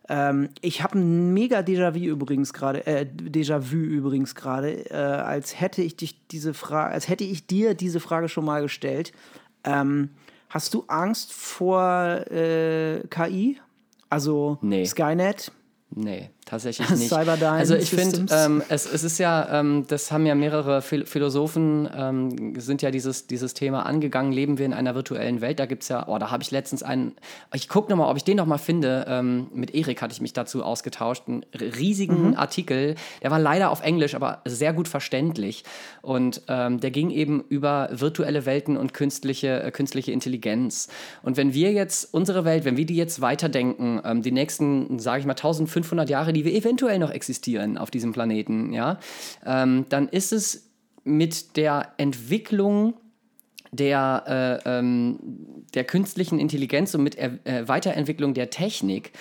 Ähm, 0.09 0.49
ich 0.61 0.83
habe 0.83 0.97
ein 0.99 1.33
mega 1.33 1.59
Déjà-vu 1.59 1.99
übrigens 1.99 2.53
gerade, 2.53 2.85
äh, 2.87 3.05
Déjà-vu 3.05 3.77
übrigens 3.77 4.35
gerade, 4.35 4.89
äh, 4.89 4.95
als 4.95 5.59
hätte 5.61 5.81
ich 5.81 5.95
dich 5.95 6.19
diese 6.27 6.53
Frage, 6.53 6.93
als 6.93 7.07
hätte 7.07 7.23
ich 7.23 7.45
dir 7.47 7.73
diese 7.75 7.99
Frage 7.99 8.29
schon 8.29 8.45
mal 8.45 8.61
gestellt. 8.63 9.11
Ähm, 9.63 10.09
hast 10.53 10.73
du 10.73 10.83
Angst 10.87 11.33
vor 11.33 11.81
äh, 12.31 13.01
KI? 13.09 13.59
Also 14.09 14.59
Nee. 14.61 14.85
Skynet? 14.85 15.51
Nee, 15.89 16.29
tatsächlich 16.53 16.89
nicht. 16.89 17.09
Cyberdyne 17.09 17.51
also 17.51 17.75
ich 17.75 17.89
finde, 17.89 18.25
ähm, 18.31 18.63
es, 18.69 18.85
es 18.85 19.03
ist 19.03 19.17
ja, 19.17 19.59
ähm, 19.59 19.85
das 19.87 20.11
haben 20.11 20.25
ja 20.25 20.35
mehrere 20.35 20.81
Phil 20.81 21.05
Philosophen, 21.05 21.89
ähm, 21.95 22.59
sind 22.59 22.81
ja 22.81 22.91
dieses, 22.91 23.27
dieses 23.27 23.53
Thema 23.53 23.85
angegangen, 23.85 24.31
leben 24.31 24.57
wir 24.57 24.65
in 24.65 24.73
einer 24.73 24.95
virtuellen 24.95 25.41
Welt. 25.41 25.59
Da 25.59 25.65
gibt 25.65 25.83
es 25.83 25.89
ja, 25.89 26.07
oh, 26.07 26.17
da 26.17 26.31
habe 26.31 26.43
ich 26.43 26.51
letztens 26.51 26.83
einen, 26.83 27.13
ich 27.53 27.69
gucke 27.69 27.89
nochmal, 27.89 28.09
ob 28.09 28.17
ich 28.17 28.23
den 28.23 28.37
nochmal 28.37 28.57
finde. 28.57 29.05
Ähm, 29.07 29.47
mit 29.53 29.73
Erik 29.75 30.01
hatte 30.01 30.13
ich 30.13 30.21
mich 30.21 30.33
dazu 30.33 30.63
ausgetauscht, 30.63 31.23
einen 31.27 31.45
riesigen 31.53 32.13
Mhm. 32.29 32.33
Artikel, 32.35 32.95
der 33.21 33.31
war 33.31 33.39
leider 33.39 33.71
auf 33.71 33.83
Englisch, 33.83 34.15
aber 34.15 34.41
sehr 34.45 34.73
gut 34.73 34.87
verständlich. 34.87 35.63
Und 36.01 36.41
ähm, 36.47 36.79
der 36.79 36.91
ging 36.91 37.09
eben 37.09 37.43
über 37.49 37.89
virtuelle 37.91 38.45
Welten 38.45 38.77
und 38.77 38.93
künstliche, 38.93 39.63
äh, 39.63 39.71
künstliche 39.71 40.11
Intelligenz. 40.11 40.87
Und 41.21 41.37
wenn 41.37 41.53
wir 41.53 41.71
jetzt 41.71 42.13
unsere 42.13 42.45
Welt, 42.45 42.65
wenn 42.65 42.77
wir 42.77 42.85
die 42.85 42.95
jetzt 42.95 43.21
weiterdenken, 43.21 44.01
ähm, 44.03 44.21
die 44.21 44.31
nächsten, 44.31 44.99
sage 44.99 45.21
ich 45.21 45.25
mal, 45.25 45.33
1500 45.33 46.09
Jahre, 46.09 46.33
die 46.33 46.42
wir 46.43 46.53
eventuell 46.53 46.99
noch 46.99 47.11
existieren 47.11 47.77
auf 47.77 47.91
diesem 47.91 48.13
Planeten, 48.13 48.73
ja, 48.73 48.99
ähm, 49.45 49.85
dann 49.89 50.07
ist 50.09 50.33
es 50.33 50.69
mit 51.03 51.57
der 51.57 51.93
Entwicklung 51.97 52.95
der, 53.71 54.61
äh, 54.65 54.69
ähm, 54.69 55.19
der 55.73 55.83
künstlichen 55.83 56.39
Intelligenz 56.39 56.93
und 56.93 57.03
mit 57.03 57.15
er, 57.15 57.39
äh, 57.45 57.67
Weiterentwicklung 57.67 58.33
der 58.33 58.49
Technik 58.49 59.11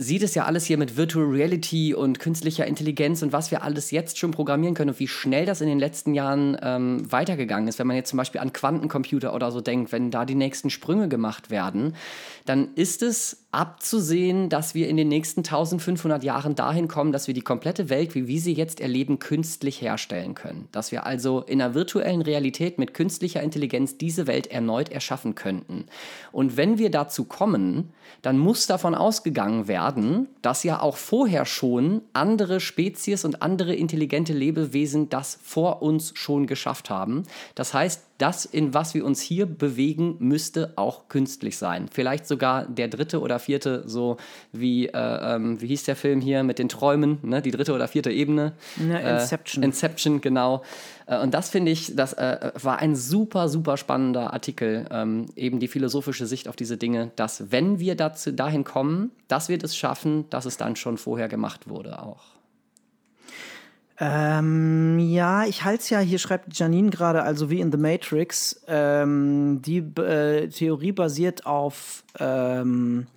sieht 0.00 0.22
es 0.22 0.36
ja 0.36 0.44
alles 0.44 0.64
hier 0.64 0.78
mit 0.78 0.96
Virtual 0.96 1.26
Reality 1.26 1.92
und 1.92 2.20
künstlicher 2.20 2.64
Intelligenz 2.64 3.20
und 3.22 3.32
was 3.32 3.50
wir 3.50 3.64
alles 3.64 3.90
jetzt 3.90 4.16
schon 4.16 4.30
programmieren 4.30 4.74
können 4.74 4.90
und 4.90 5.00
wie 5.00 5.08
schnell 5.08 5.44
das 5.44 5.60
in 5.60 5.66
den 5.66 5.80
letzten 5.80 6.14
Jahren 6.14 6.56
ähm, 6.62 7.10
weitergegangen 7.10 7.66
ist. 7.66 7.80
Wenn 7.80 7.88
man 7.88 7.96
jetzt 7.96 8.10
zum 8.10 8.16
Beispiel 8.16 8.40
an 8.40 8.52
Quantencomputer 8.52 9.34
oder 9.34 9.50
so 9.50 9.60
denkt, 9.60 9.90
wenn 9.90 10.12
da 10.12 10.24
die 10.24 10.36
nächsten 10.36 10.70
Sprünge 10.70 11.08
gemacht 11.08 11.50
werden, 11.50 11.96
dann 12.44 12.68
ist 12.76 13.02
es 13.02 13.47
abzusehen, 13.50 14.50
dass 14.50 14.74
wir 14.74 14.88
in 14.88 14.98
den 14.98 15.08
nächsten 15.08 15.40
1500 15.40 16.22
Jahren 16.22 16.54
dahin 16.54 16.86
kommen, 16.86 17.12
dass 17.12 17.28
wir 17.28 17.34
die 17.34 17.40
komplette 17.40 17.88
Welt, 17.88 18.14
wie 18.14 18.26
wir 18.26 18.40
sie 18.40 18.52
jetzt 18.52 18.78
erleben, 18.78 19.18
künstlich 19.18 19.80
herstellen 19.80 20.34
können. 20.34 20.68
Dass 20.70 20.92
wir 20.92 21.06
also 21.06 21.40
in 21.40 21.62
einer 21.62 21.74
virtuellen 21.74 22.20
Realität 22.20 22.78
mit 22.78 22.92
künstlicher 22.92 23.42
Intelligenz 23.42 23.96
diese 23.96 24.26
Welt 24.26 24.48
erneut 24.48 24.90
erschaffen 24.90 25.34
könnten. 25.34 25.86
Und 26.30 26.58
wenn 26.58 26.76
wir 26.76 26.90
dazu 26.90 27.24
kommen, 27.24 27.90
dann 28.20 28.38
muss 28.38 28.66
davon 28.66 28.94
ausgegangen 28.94 29.66
werden, 29.66 30.28
dass 30.42 30.62
ja 30.62 30.82
auch 30.82 30.96
vorher 30.96 31.46
schon 31.46 32.02
andere 32.12 32.60
Spezies 32.60 33.24
und 33.24 33.40
andere 33.40 33.74
intelligente 33.74 34.34
Lebewesen 34.34 35.08
das 35.08 35.38
vor 35.42 35.80
uns 35.80 36.12
schon 36.14 36.46
geschafft 36.46 36.90
haben. 36.90 37.22
Das 37.54 37.72
heißt, 37.72 38.02
das, 38.18 38.44
in 38.44 38.74
was 38.74 38.94
wir 38.94 39.04
uns 39.04 39.20
hier 39.20 39.46
bewegen, 39.46 40.16
müsste 40.18 40.72
auch 40.74 41.08
künstlich 41.08 41.56
sein. 41.56 41.86
Vielleicht 41.90 42.26
sogar 42.26 42.66
der 42.66 42.88
dritte 42.88 43.20
oder 43.20 43.38
so 43.86 44.16
wie, 44.52 44.86
äh, 44.86 44.92
ähm, 44.94 45.60
wie 45.60 45.66
hieß 45.66 45.84
der 45.84 45.96
Film 45.96 46.20
hier 46.20 46.42
mit 46.42 46.58
den 46.58 46.68
Träumen, 46.68 47.18
ne? 47.22 47.42
die 47.42 47.50
dritte 47.50 47.72
oder 47.72 47.88
vierte 47.88 48.10
Ebene. 48.10 48.52
Ja, 48.76 49.18
Inception. 49.18 49.62
Äh, 49.62 49.66
Inception, 49.66 50.20
genau. 50.20 50.62
Äh, 51.06 51.18
und 51.20 51.34
das 51.34 51.48
finde 51.48 51.72
ich, 51.72 51.96
das 51.96 52.12
äh, 52.12 52.52
war 52.60 52.78
ein 52.78 52.94
super, 52.94 53.48
super 53.48 53.76
spannender 53.76 54.32
Artikel, 54.32 54.86
ähm, 54.90 55.26
eben 55.36 55.58
die 55.58 55.68
philosophische 55.68 56.26
Sicht 56.26 56.48
auf 56.48 56.56
diese 56.56 56.76
Dinge, 56.76 57.10
dass 57.16 57.50
wenn 57.50 57.78
wir 57.78 57.94
dazu, 57.94 58.32
dahin 58.32 58.64
kommen, 58.64 59.10
dass 59.26 59.48
wir 59.48 59.58
das 59.58 59.76
schaffen, 59.76 60.28
dass 60.30 60.44
es 60.44 60.56
dann 60.56 60.76
schon 60.76 60.98
vorher 60.98 61.28
gemacht 61.28 61.68
wurde 61.68 62.02
auch. 62.02 62.38
Ähm, 64.00 64.98
ja, 65.00 65.44
ich 65.44 65.64
halte 65.64 65.82
es 65.82 65.90
ja, 65.90 65.98
hier 65.98 66.20
schreibt 66.20 66.56
Janine 66.56 66.90
gerade, 66.90 67.24
also 67.24 67.50
wie 67.50 67.60
in 67.60 67.72
The 67.72 67.78
Matrix, 67.78 68.62
ähm, 68.68 69.60
die 69.62 69.78
äh, 69.78 70.48
Theorie 70.48 70.92
basiert 70.92 71.46
auf 71.46 72.04
ähm, 72.20 73.08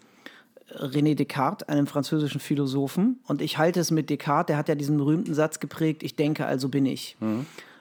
René 0.78 1.16
Descartes, 1.16 1.68
einem 1.68 1.88
französischen 1.88 2.40
Philosophen. 2.40 3.20
Und 3.28 3.42
ich 3.42 3.58
halte 3.58 3.80
es 3.80 3.92
mit 3.92 4.10
Descartes, 4.10 4.48
der 4.48 4.58
hat 4.58 4.70
ja 4.70 4.76
diesen 4.76 4.98
berühmten 4.98 5.34
Satz 5.34 5.60
geprägt, 5.60 6.04
ich 6.04 6.16
denke, 6.16 6.46
also 6.46 6.70
bin 6.70 6.86
ich. 6.86 7.18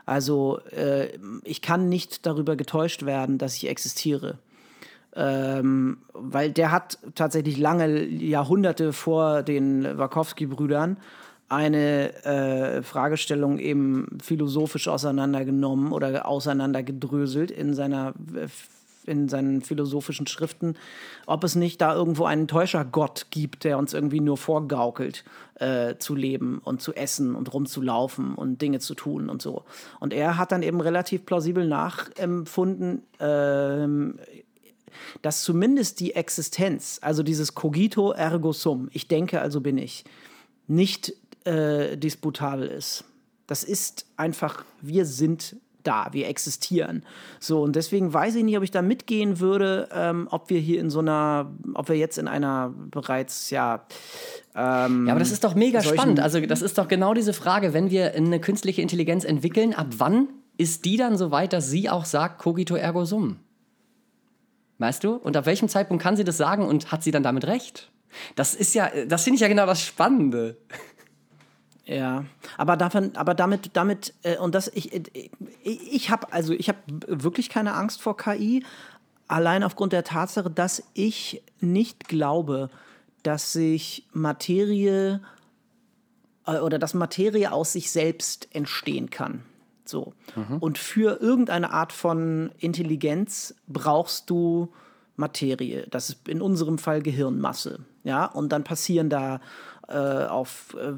Also 0.07 0.61
äh, 0.77 1.09
ich 1.45 1.63
kann 1.63 1.89
nicht 1.89 2.27
darüber 2.27 2.57
getäuscht 2.57 3.05
werden, 3.05 3.39
dass 3.39 3.57
ich 3.57 3.69
existiere. 3.69 4.39
Ähm, 5.15 5.99
weil 6.13 6.53
der 6.53 6.71
hat 6.71 6.99
tatsächlich 7.15 7.59
lange 7.59 8.05
Jahrhunderte 8.07 8.93
vor 8.93 9.43
den 9.43 9.99
Wachowski-Brüdern 9.99 10.97
eine 11.49 12.15
äh, 12.25 12.83
Fragestellung 12.83 13.59
eben 13.59 14.19
philosophisch 14.23 14.87
auseinandergenommen 14.87 15.91
oder 15.93 16.27
auseinandergedröselt 16.27 17.51
in 17.51 17.75
seiner 17.75 18.15
in 19.07 19.29
seinen 19.29 19.63
philosophischen 19.63 20.27
Schriften, 20.27 20.75
ob 21.27 21.45
es 21.45 21.55
nicht 21.55 21.81
da 21.81 21.95
irgendwo 21.95 22.25
einen 22.25 22.49
Täuschergott 22.49 23.27
gibt, 23.31 23.65
der 23.65 23.79
uns 23.79 23.95
irgendwie 23.95 24.21
nur 24.21 24.37
vorgaukelt, 24.37 25.25
äh, 25.57 25.97
zu 25.99 26.15
leben 26.15 26.61
und 26.65 26.81
zu 26.83 26.95
essen 26.95 27.35
und 27.35 27.53
rumzulaufen 27.53 28.35
und 28.35 28.63
Dinge 28.63 28.79
zu 28.79 28.95
tun 28.95 29.29
und 29.29 29.43
so. 29.43 29.65
Und 29.99 30.13
er 30.13 30.37
hat 30.37 30.53
dann 30.53 30.63
eben 30.63 30.81
relativ 30.81 31.27
plausibel 31.27 31.67
nachempfunden, 31.67 33.03
ähm, 33.19 34.19
dass 35.23 35.43
zumindest 35.43 36.01
die 36.01 36.15
Existenz, 36.15 36.99
also 37.03 37.23
dieses 37.23 37.55
Cogito 37.55 38.13
ergo 38.13 38.53
sum, 38.53 38.89
ich 38.93 39.09
denke, 39.09 39.41
also 39.41 39.61
bin 39.61 39.79
ich, 39.79 40.05
nicht 40.67 41.15
äh, 41.45 41.97
disputabel 41.97 42.69
ist. 42.69 43.05
Das 43.47 43.65
ist 43.65 44.07
einfach, 44.17 44.65
wir 44.81 45.07
sind 45.07 45.57
da, 45.83 46.09
wir 46.13 46.29
existieren. 46.29 47.05
So, 47.39 47.63
und 47.63 47.77
deswegen 47.77 48.13
weiß 48.13 48.35
ich 48.37 48.45
nicht, 48.45 48.57
ob 48.57 48.63
ich 48.63 48.71
da 48.71 48.83
mitgehen 48.83 49.41
würde, 49.41 49.89
ähm, 49.93 50.29
ob 50.31 50.51
wir 50.51 50.61
hier 50.61 50.81
in 50.81 50.91
so 50.91 51.01
einer, 51.01 51.51
ob 51.75 51.89
wir 51.89 51.97
jetzt 51.97 52.19
in 52.19 52.29
einer 52.29 52.73
bereits, 52.91 53.51
ja, 53.51 53.87
ähm, 54.55 55.07
Ja, 55.07 55.13
aber 55.13 55.21
das 55.21 55.33
ist 55.33 55.45
doch 55.45 55.55
mega 55.55 55.83
spannend. 55.83 56.21
Also 56.21 56.41
das 56.41 56.63
ist 56.63 56.79
doch 56.79 56.89
genau 56.89 57.15
diese 57.15 57.33
Frage, 57.33 57.73
wenn 57.73 57.91
wir 57.91 58.15
eine 58.15 58.41
künstliche 58.41 58.83
Intelligenz 58.83 59.25
entwickeln, 59.25 59.75
ab 59.75 59.89
wann 59.99 60.29
ist 60.59 60.85
die 60.85 60.97
dann 60.97 61.17
so 61.17 61.31
weit, 61.31 61.53
dass 61.53 61.71
sie 61.71 61.89
auch 61.89 62.05
sagt, 62.05 62.39
cogito 62.39 62.75
ergo 62.75 63.05
sum? 63.05 63.37
Weißt 64.79 65.05
du? 65.05 65.15
Und 65.15 65.37
ab 65.37 65.47
welchem 65.47 65.69
Zeitpunkt 65.69 66.03
kann 66.03 66.17
sie 66.17 66.25
das 66.25 66.37
sagen 66.37 66.67
und 66.67 66.91
hat 66.91 67.03
sie 67.03 67.11
dann 67.11 67.23
damit 67.23 67.47
recht? 67.47 67.91
Das 68.35 68.55
ist 68.55 68.75
ja, 68.75 68.91
das 69.07 69.25
finde 69.25 69.37
ich 69.37 69.41
ja 69.41 69.49
genau 69.49 69.67
das 69.67 69.83
Spannende. 69.83 70.57
Ja, 71.87 72.25
aber 72.57 72.77
davon, 72.77 73.17
aber 73.17 73.35
damit, 73.35 73.71
damit 73.73 74.15
äh, 74.23 74.37
und 74.39 74.55
das 74.55 74.69
ich, 74.69 74.95
ich, 74.95 75.31
ich 75.65 76.11
habe 76.11 76.33
also 76.33 76.53
ich 76.53 76.69
habe 76.69 76.79
wirklich 77.07 77.49
keine 77.49 77.75
Angst 77.75 78.01
vor 78.01 78.17
KI, 78.17 78.65
allein 79.29 79.65
aufgrund 79.65 79.93
der 79.93 80.05
Tatsache, 80.05 80.51
dass 80.51 80.83
ich 80.95 81.43
nicht 81.61 82.09
glaube, 82.09 82.71
dass 83.23 83.53
sich 83.53 84.07
Materie 84.13 85.21
äh, 86.47 86.59
oder 86.59 86.79
dass 86.79 86.95
Materie 86.95 87.53
aus 87.53 87.73
sich 87.73 87.91
selbst 87.91 88.49
entstehen 88.55 89.11
kann. 89.11 89.43
So. 89.85 90.13
Und 90.61 90.79
für 90.79 91.21
irgendeine 91.21 91.73
Art 91.73 91.93
von 91.93 92.53
Intelligenz 92.59 93.57
brauchst 93.67 94.31
du 94.31 94.73
Materie. 95.17 95.87
Das 95.91 96.11
ist 96.11 96.29
in 96.29 96.41
unserem 96.41 96.79
Fall 96.79 97.03
Gehirnmasse. 97.03 97.81
Ja, 98.05 98.27
und 98.27 98.51
dann 98.51 98.65
passieren 98.65 99.11
da 99.11 99.41
äh, 99.91 100.27
auf 100.27 100.77
äh, 100.79 100.93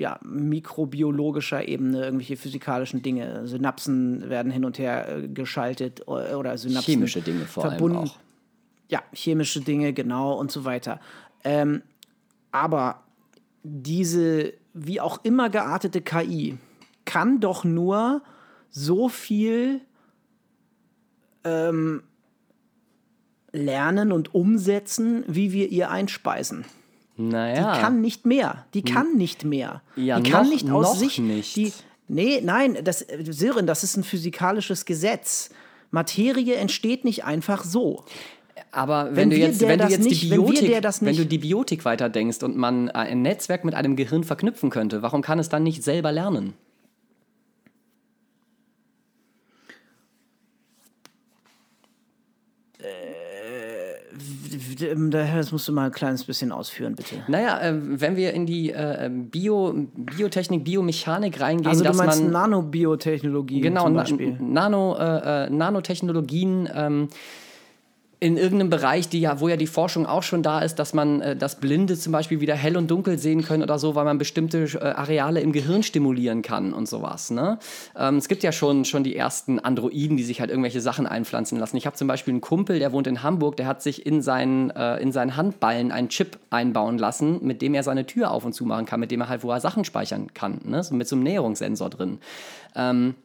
ja, 0.00 0.18
mikrobiologischer 0.22 1.68
Ebene 1.68 2.04
irgendwelche 2.04 2.36
physikalischen 2.36 3.02
Dinge. 3.02 3.46
Synapsen 3.46 4.30
werden 4.30 4.50
hin 4.50 4.64
und 4.64 4.78
her 4.78 5.08
äh, 5.08 5.28
geschaltet 5.28 6.00
äh, 6.00 6.34
oder 6.34 6.56
Synapsen 6.56 6.94
Chemische 6.94 7.20
Dinge 7.20 7.44
vor 7.44 7.64
allem 7.64 7.72
verbunden. 7.72 8.08
auch. 8.08 8.18
ja, 8.88 9.02
chemische 9.12 9.60
Dinge, 9.60 9.92
genau 9.92 10.38
und 10.38 10.50
so 10.50 10.64
weiter. 10.64 11.00
Ähm, 11.44 11.82
aber 12.50 13.02
diese 13.62 14.54
wie 14.72 15.00
auch 15.00 15.20
immer 15.22 15.50
geartete 15.50 16.00
KI 16.00 16.58
kann 17.04 17.40
doch 17.40 17.64
nur 17.64 18.22
so 18.70 19.08
viel 19.08 19.82
ähm, 21.44 22.02
lernen 23.52 24.12
und 24.12 24.34
umsetzen, 24.34 25.24
wie 25.28 25.52
wir 25.52 25.68
ihr 25.68 25.90
einspeisen. 25.90 26.64
Naja. 27.16 27.74
Die 27.74 27.80
kann 27.80 28.00
nicht 28.00 28.26
mehr. 28.26 28.64
Die 28.74 28.82
kann 28.82 29.16
nicht 29.16 29.44
mehr. 29.44 29.82
Ja, 29.96 30.18
die 30.20 30.30
kann 30.30 30.44
noch- 30.46 30.52
nicht 30.52 30.70
aus 30.70 30.98
sich. 30.98 31.18
nicht. 31.18 31.56
Die, 31.56 31.72
nee, 32.08 32.40
nein, 32.42 32.78
das, 32.82 33.06
Sören, 33.30 33.66
das 33.66 33.84
ist 33.84 33.96
ein 33.96 34.04
physikalisches 34.04 34.84
Gesetz. 34.84 35.50
Materie 35.90 36.56
entsteht 36.56 37.04
nicht 37.04 37.24
einfach 37.24 37.62
so. 37.64 38.04
Aber 38.72 39.06
wenn, 39.10 39.16
Wenn 39.16 39.30
du 39.30 39.36
jetzt, 39.36 39.60
der 39.60 39.68
wenn 39.68 39.78
du 39.78 39.84
das 39.84 39.92
jetzt 39.92 40.04
nicht- 40.04 40.22
die 40.24 40.30
wenn 40.30 40.40
wir 40.40 40.46
Biotik, 40.46 40.68
der 40.68 40.80
das 40.80 41.00
wenn 41.00 41.08
nicht- 41.08 41.20
du 41.20 41.26
die 41.26 41.38
Biotik 41.38 41.84
weiterdenkst 41.84 42.42
und 42.42 42.56
man 42.56 42.90
ein 42.90 43.22
Netzwerk 43.22 43.64
mit 43.64 43.74
einem 43.74 43.94
Gehirn 43.94 44.24
verknüpfen 44.24 44.70
könnte, 44.70 45.02
warum 45.02 45.22
kann 45.22 45.38
es 45.38 45.48
dann 45.48 45.62
nicht 45.62 45.84
selber 45.84 46.10
lernen? 46.10 46.54
Das 55.10 55.52
musst 55.52 55.68
du 55.68 55.72
mal 55.72 55.86
ein 55.86 55.92
kleines 55.92 56.24
bisschen 56.24 56.52
ausführen, 56.52 56.94
bitte. 56.94 57.16
Naja, 57.28 57.60
äh, 57.60 57.74
wenn 57.76 58.16
wir 58.16 58.32
in 58.32 58.46
die 58.46 58.70
äh, 58.70 59.10
Bio, 59.10 59.74
Biotechnik, 59.96 60.64
Biomechanik 60.64 61.40
reingehen, 61.40 61.68
Also 61.68 61.82
du 61.84 61.88
dass 61.88 61.96
meinst 61.96 62.22
man 62.22 62.32
Nanobiotechnologie 62.32 63.60
genau 63.60 63.84
zum 63.84 63.94
Na, 63.94 64.00
Beispiel. 64.02 64.36
Nano, 64.40 64.96
äh, 64.98 65.46
äh, 65.46 65.50
Nanotechnologien 65.50 66.68
ähm, 66.74 67.08
in 68.24 68.38
irgendeinem 68.38 68.70
Bereich, 68.70 69.10
die 69.10 69.20
ja, 69.20 69.38
wo 69.38 69.48
ja 69.48 69.58
die 69.58 69.66
Forschung 69.66 70.06
auch 70.06 70.22
schon 70.22 70.42
da 70.42 70.60
ist, 70.60 70.76
dass 70.76 70.94
man 70.94 71.20
äh, 71.20 71.36
das 71.36 71.56
Blinde 71.56 71.94
zum 71.98 72.10
Beispiel 72.10 72.40
wieder 72.40 72.54
hell 72.54 72.78
und 72.78 72.90
dunkel 72.90 73.18
sehen 73.18 73.44
können 73.44 73.62
oder 73.62 73.78
so, 73.78 73.94
weil 73.96 74.06
man 74.06 74.16
bestimmte 74.16 74.62
äh, 74.62 74.78
Areale 74.78 75.42
im 75.42 75.52
Gehirn 75.52 75.82
stimulieren 75.82 76.40
kann 76.40 76.72
und 76.72 76.88
sowas. 76.88 77.30
Ne? 77.30 77.58
Ähm, 77.94 78.16
es 78.16 78.26
gibt 78.26 78.42
ja 78.42 78.50
schon, 78.50 78.86
schon 78.86 79.04
die 79.04 79.14
ersten 79.14 79.58
Androiden, 79.58 80.16
die 80.16 80.22
sich 80.22 80.40
halt 80.40 80.48
irgendwelche 80.48 80.80
Sachen 80.80 81.06
einpflanzen 81.06 81.58
lassen. 81.58 81.76
Ich 81.76 81.84
habe 81.84 81.96
zum 81.96 82.08
Beispiel 82.08 82.32
einen 82.32 82.40
Kumpel, 82.40 82.78
der 82.78 82.92
wohnt 82.92 83.06
in 83.06 83.22
Hamburg, 83.22 83.58
der 83.58 83.66
hat 83.66 83.82
sich 83.82 84.06
in 84.06 84.22
seinen, 84.22 84.70
äh, 84.70 84.96
in 85.02 85.12
seinen 85.12 85.36
Handballen 85.36 85.92
einen 85.92 86.08
Chip 86.08 86.38
einbauen 86.48 86.96
lassen, 86.96 87.44
mit 87.44 87.60
dem 87.60 87.74
er 87.74 87.82
seine 87.82 88.06
Tür 88.06 88.30
auf 88.30 88.46
und 88.46 88.54
zu 88.54 88.64
machen 88.64 88.86
kann, 88.86 89.00
mit 89.00 89.10
dem 89.10 89.20
er 89.20 89.28
halt, 89.28 89.44
wo 89.44 89.50
er 89.50 89.60
Sachen 89.60 89.84
speichern 89.84 90.32
kann, 90.32 90.62
ne? 90.64 90.82
so 90.82 90.94
mit 90.94 91.08
so 91.08 91.16
einem 91.16 91.24
Näherungssensor 91.24 91.90
drin. 91.90 92.20
Ähm, 92.74 93.16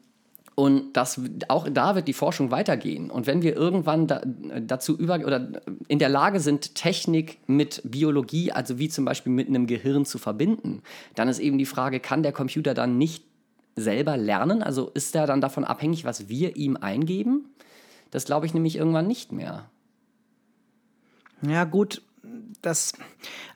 und 0.59 0.91
das, 0.91 1.21
auch 1.47 1.69
da 1.71 1.95
wird 1.95 2.09
die 2.09 2.13
Forschung 2.13 2.51
weitergehen. 2.51 3.09
Und 3.09 3.27
wenn 3.27 3.43
wir 3.43 3.55
irgendwann 3.55 4.07
da, 4.07 4.21
dazu 4.59 4.97
über 4.97 5.15
oder 5.25 5.61
in 5.87 5.99
der 5.99 6.09
Lage 6.09 6.41
sind, 6.41 6.75
Technik 6.75 7.37
mit 7.47 7.81
Biologie, 7.85 8.51
also 8.51 8.77
wie 8.77 8.89
zum 8.89 9.05
Beispiel 9.05 9.31
mit 9.31 9.47
einem 9.47 9.67
Gehirn 9.67 10.03
zu 10.03 10.17
verbinden, 10.17 10.81
dann 11.15 11.29
ist 11.29 11.39
eben 11.39 11.57
die 11.57 11.65
Frage, 11.65 12.01
kann 12.01 12.23
der 12.23 12.33
Computer 12.33 12.73
dann 12.73 12.97
nicht 12.97 13.23
selber 13.77 14.17
lernen? 14.17 14.61
Also 14.61 14.89
ist 14.93 15.15
er 15.15 15.27
dann 15.27 15.39
davon 15.39 15.63
abhängig, 15.63 16.03
was 16.03 16.27
wir 16.27 16.57
ihm 16.57 16.75
eingeben? 16.75 17.45
Das 18.11 18.25
glaube 18.25 18.45
ich 18.45 18.53
nämlich 18.53 18.75
irgendwann 18.75 19.07
nicht 19.07 19.31
mehr. 19.31 19.69
Ja, 21.41 21.63
gut, 21.63 22.01
das 22.61 22.93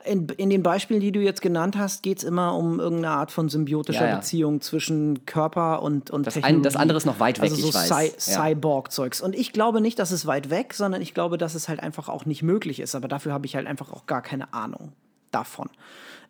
in, 0.06 0.28
in 0.38 0.50
den 0.50 0.64
Beispielen, 0.64 1.00
die 1.02 1.12
du 1.12 1.20
jetzt 1.20 1.42
genannt 1.42 1.78
hast, 1.78 2.04
geht 2.04 2.20
es 2.20 2.24
immer 2.24 2.56
um 2.56 2.80
irgendeine 2.80 3.16
Art 3.16 3.32
von 3.32 3.50
symbiotischer 3.50 4.02
Ja, 4.06 4.10
ja. 4.12 4.16
Beziehung 4.18 4.62
zwischen 4.62 5.26
Körper 5.26 5.82
und, 5.82 6.10
und 6.12 6.26
Das 6.28 6.36
ein- 6.38 6.42
Technologie. 6.44 6.64
das 6.64 6.76
andere 6.76 6.98
ist 6.98 7.06
noch 7.06 7.20
weit 7.20 7.38
weg, 7.42 7.52
also 7.52 7.56
so 7.62 7.70
ich 7.70 7.76
weiß. 7.76 7.88
Cy 8.18 8.32
Ja. 8.32 8.42
Cyborg-Zeugs. 8.44 9.22
Und 9.22 9.36
ich 9.36 9.54
glaube 9.54 9.82
nicht, 9.82 10.00
dass 10.00 10.12
es 10.12 10.26
weit 10.26 10.50
weg, 10.50 10.74
sondern 10.74 11.02
ich 11.02 11.14
glaube, 11.14 11.38
dass 11.38 11.56
es 11.56 11.68
halt 11.70 11.82
einfach 11.82 12.10
auch 12.10 12.26
nicht 12.26 12.44
möglich 12.44 12.80
ist. 12.80 12.96
Aber 12.96 13.08
dafür 13.08 13.34
habe 13.34 13.46
ich 13.46 13.56
halt 13.56 13.68
einfach 13.68 13.92
auch 13.92 14.06
gar 14.06 14.22
keine 14.22 14.54
Ahnung 14.54 14.94
davon. 15.32 15.70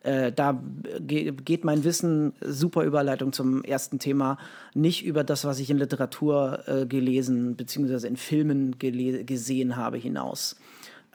Äh, 0.01 0.31
da 0.33 0.61
ge 0.99 1.31
geht 1.31 1.63
mein 1.63 1.83
Wissen, 1.85 2.33
super 2.41 2.83
Überleitung 2.83 3.31
zum 3.31 3.63
ersten 3.63 3.99
Thema, 3.99 4.37
nicht 4.73 5.05
über 5.05 5.23
das, 5.23 5.45
was 5.45 5.59
ich 5.59 5.69
in 5.69 5.77
Literatur 5.77 6.59
äh, 6.67 6.85
gelesen 6.85 7.55
bzw. 7.55 8.07
in 8.07 8.17
Filmen 8.17 8.77
gesehen 8.79 9.77
habe, 9.77 9.97
hinaus 9.97 10.57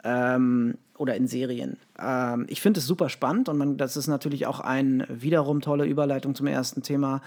ähm, 0.03 0.75
oder 0.99 1.15
in 1.15 1.27
Serien. 1.27 1.77
Ähm, 1.97 2.45
ich 2.49 2.61
finde 2.61 2.79
es 2.79 2.85
super 2.85 3.09
spannend 3.09 3.49
und 3.49 3.57
man, 3.57 3.77
das 3.77 3.97
ist 3.97 4.07
natürlich 4.07 4.45
auch 4.45 4.59
ein 4.59 5.05
wiederum 5.09 5.61
tolle 5.61 5.85
Überleitung 5.85 6.35
zum 6.35 6.45
ersten 6.45 6.83
Thema. 6.83 7.21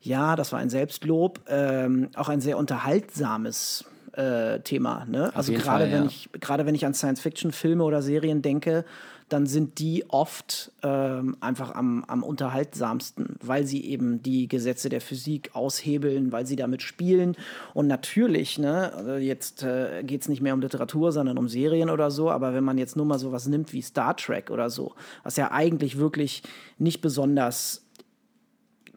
Ja, 0.00 0.36
das 0.36 0.52
war 0.52 0.60
ein 0.60 0.70
Selbstlob, 0.70 1.40
ähm, 1.48 2.08
auch 2.14 2.28
ein 2.28 2.40
sehr 2.40 2.56
unterhaltsames 2.56 3.84
äh, 4.12 4.60
Thema. 4.60 5.04
Ne? 5.06 5.34
Also 5.34 5.52
gerade 5.52 5.64
Fall, 5.64 5.92
wenn 5.92 6.04
ja. 6.04 6.08
ich 6.08 6.30
gerade 6.32 6.64
wenn 6.64 6.76
ich 6.76 6.86
an 6.86 6.94
Science-Fiction-Filme 6.94 7.82
oder 7.82 8.02
Serien 8.02 8.40
denke, 8.40 8.84
dann 9.28 9.46
sind 9.46 9.78
die 9.78 10.04
oft 10.08 10.72
ähm, 10.82 11.36
einfach 11.40 11.74
am, 11.74 12.04
am 12.04 12.22
unterhaltsamsten, 12.22 13.36
weil 13.42 13.66
sie 13.66 13.84
eben 13.84 14.22
die 14.22 14.48
Gesetze 14.48 14.88
der 14.88 15.00
Physik 15.00 15.54
aushebeln, 15.54 16.32
weil 16.32 16.46
sie 16.46 16.56
damit 16.56 16.82
spielen. 16.82 17.36
Und 17.74 17.86
natürlich, 17.86 18.58
ne, 18.58 18.92
also 18.94 19.12
jetzt 19.14 19.62
äh, 19.62 20.02
geht 20.02 20.22
es 20.22 20.28
nicht 20.28 20.40
mehr 20.40 20.54
um 20.54 20.60
Literatur, 20.60 21.12
sondern 21.12 21.36
um 21.36 21.48
Serien 21.48 21.90
oder 21.90 22.10
so, 22.10 22.30
aber 22.30 22.54
wenn 22.54 22.64
man 22.64 22.78
jetzt 22.78 22.96
nur 22.96 23.06
mal 23.06 23.18
sowas 23.18 23.46
nimmt 23.46 23.72
wie 23.72 23.82
Star 23.82 24.16
Trek 24.16 24.50
oder 24.50 24.70
so, 24.70 24.94
was 25.22 25.36
ja 25.36 25.50
eigentlich 25.50 25.98
wirklich 25.98 26.42
nicht 26.78 27.00
besonders 27.00 27.84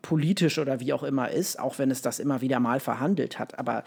politisch 0.02 0.58
oder 0.60 0.80
wie 0.80 0.94
auch 0.94 1.04
immer 1.04 1.30
ist, 1.30 1.60
auch 1.60 1.78
wenn 1.78 1.92
es 1.92 2.02
das 2.02 2.20
immer 2.20 2.42
wieder 2.42 2.60
mal 2.60 2.80
verhandelt 2.80 3.38
hat. 3.38 3.60
Aber 3.60 3.84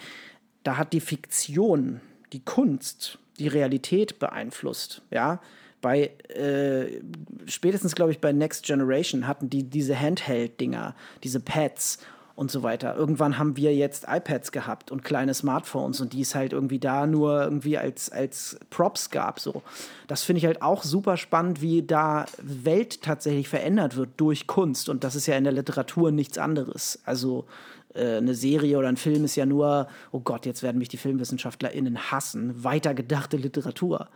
da 0.63 0.77
hat 0.77 0.93
die 0.93 1.01
Fiktion, 1.01 2.01
die 2.33 2.45
Kunst, 2.45 3.19
die 3.39 3.49
Realität 3.49 4.19
beeinflusst. 4.19 5.03
Ja, 5.11 5.41
bei 5.85 6.13
äh, 6.35 7.03
spätestens 7.45 7.95
glaube 7.95 8.11
ich 8.11 8.19
bei 8.19 8.33
Next 8.33 8.65
Generation 8.65 9.27
hatten 9.27 9.51
die 9.51 9.65
diese 9.65 9.95
Handheld-Dinger, 10.01 10.95
diese 11.23 11.41
Pads 11.41 11.99
und 12.37 12.51
so 12.51 12.63
weiter. 12.63 12.97
Irgendwann 12.97 13.37
haben 13.37 13.59
wir 13.59 13.75
jetzt 13.75 14.07
iPads 14.09 14.51
gehabt 14.51 14.91
und 14.91 15.05
kleine 15.05 15.35
Smartphones 15.35 16.01
und 16.01 16.15
die 16.15 16.23
es 16.23 16.35
halt 16.35 16.55
irgendwie 16.55 16.79
da 16.79 17.07
nur 17.07 17.43
irgendwie 17.43 17.77
als, 17.77 18.11
als 18.11 18.59
Props 18.71 19.11
gab. 19.11 19.41
So. 19.41 19.63
Das 20.09 20.23
finde 20.23 20.39
ich 20.39 20.47
halt 20.47 20.63
auch 20.63 20.85
super 20.85 21.19
spannend, 21.19 21.61
wie 21.61 21.83
da 21.83 22.25
Welt 22.41 23.03
tatsächlich 23.03 23.51
verändert 23.51 23.97
wird 23.97 24.09
durch 24.17 24.47
Kunst. 24.47 24.89
Und 24.89 25.05
das 25.05 25.15
ist 25.15 25.27
ja 25.27 25.37
in 25.37 25.45
der 25.45 25.53
Literatur 25.53 26.13
nichts 26.13 26.39
anderes. 26.39 26.99
Also 27.05 27.45
äh, 27.93 28.17
eine 28.17 28.35
Serie 28.35 28.79
oder 28.79 28.89
ein 28.89 28.97
Film 28.97 29.27
ist 29.27 29.37
ja 29.37 29.45
nur, 29.45 29.87
oh 30.13 30.21
Gott, 30.21 30.47
jetzt 30.47 30.63
werden 30.63 30.79
mich 30.79 30.89
die 30.89 30.97
FilmwissenschaftlerInnen 30.97 32.11
hassen, 32.11 32.65
weitergedachte 32.65 33.37
Literatur. 33.37 34.09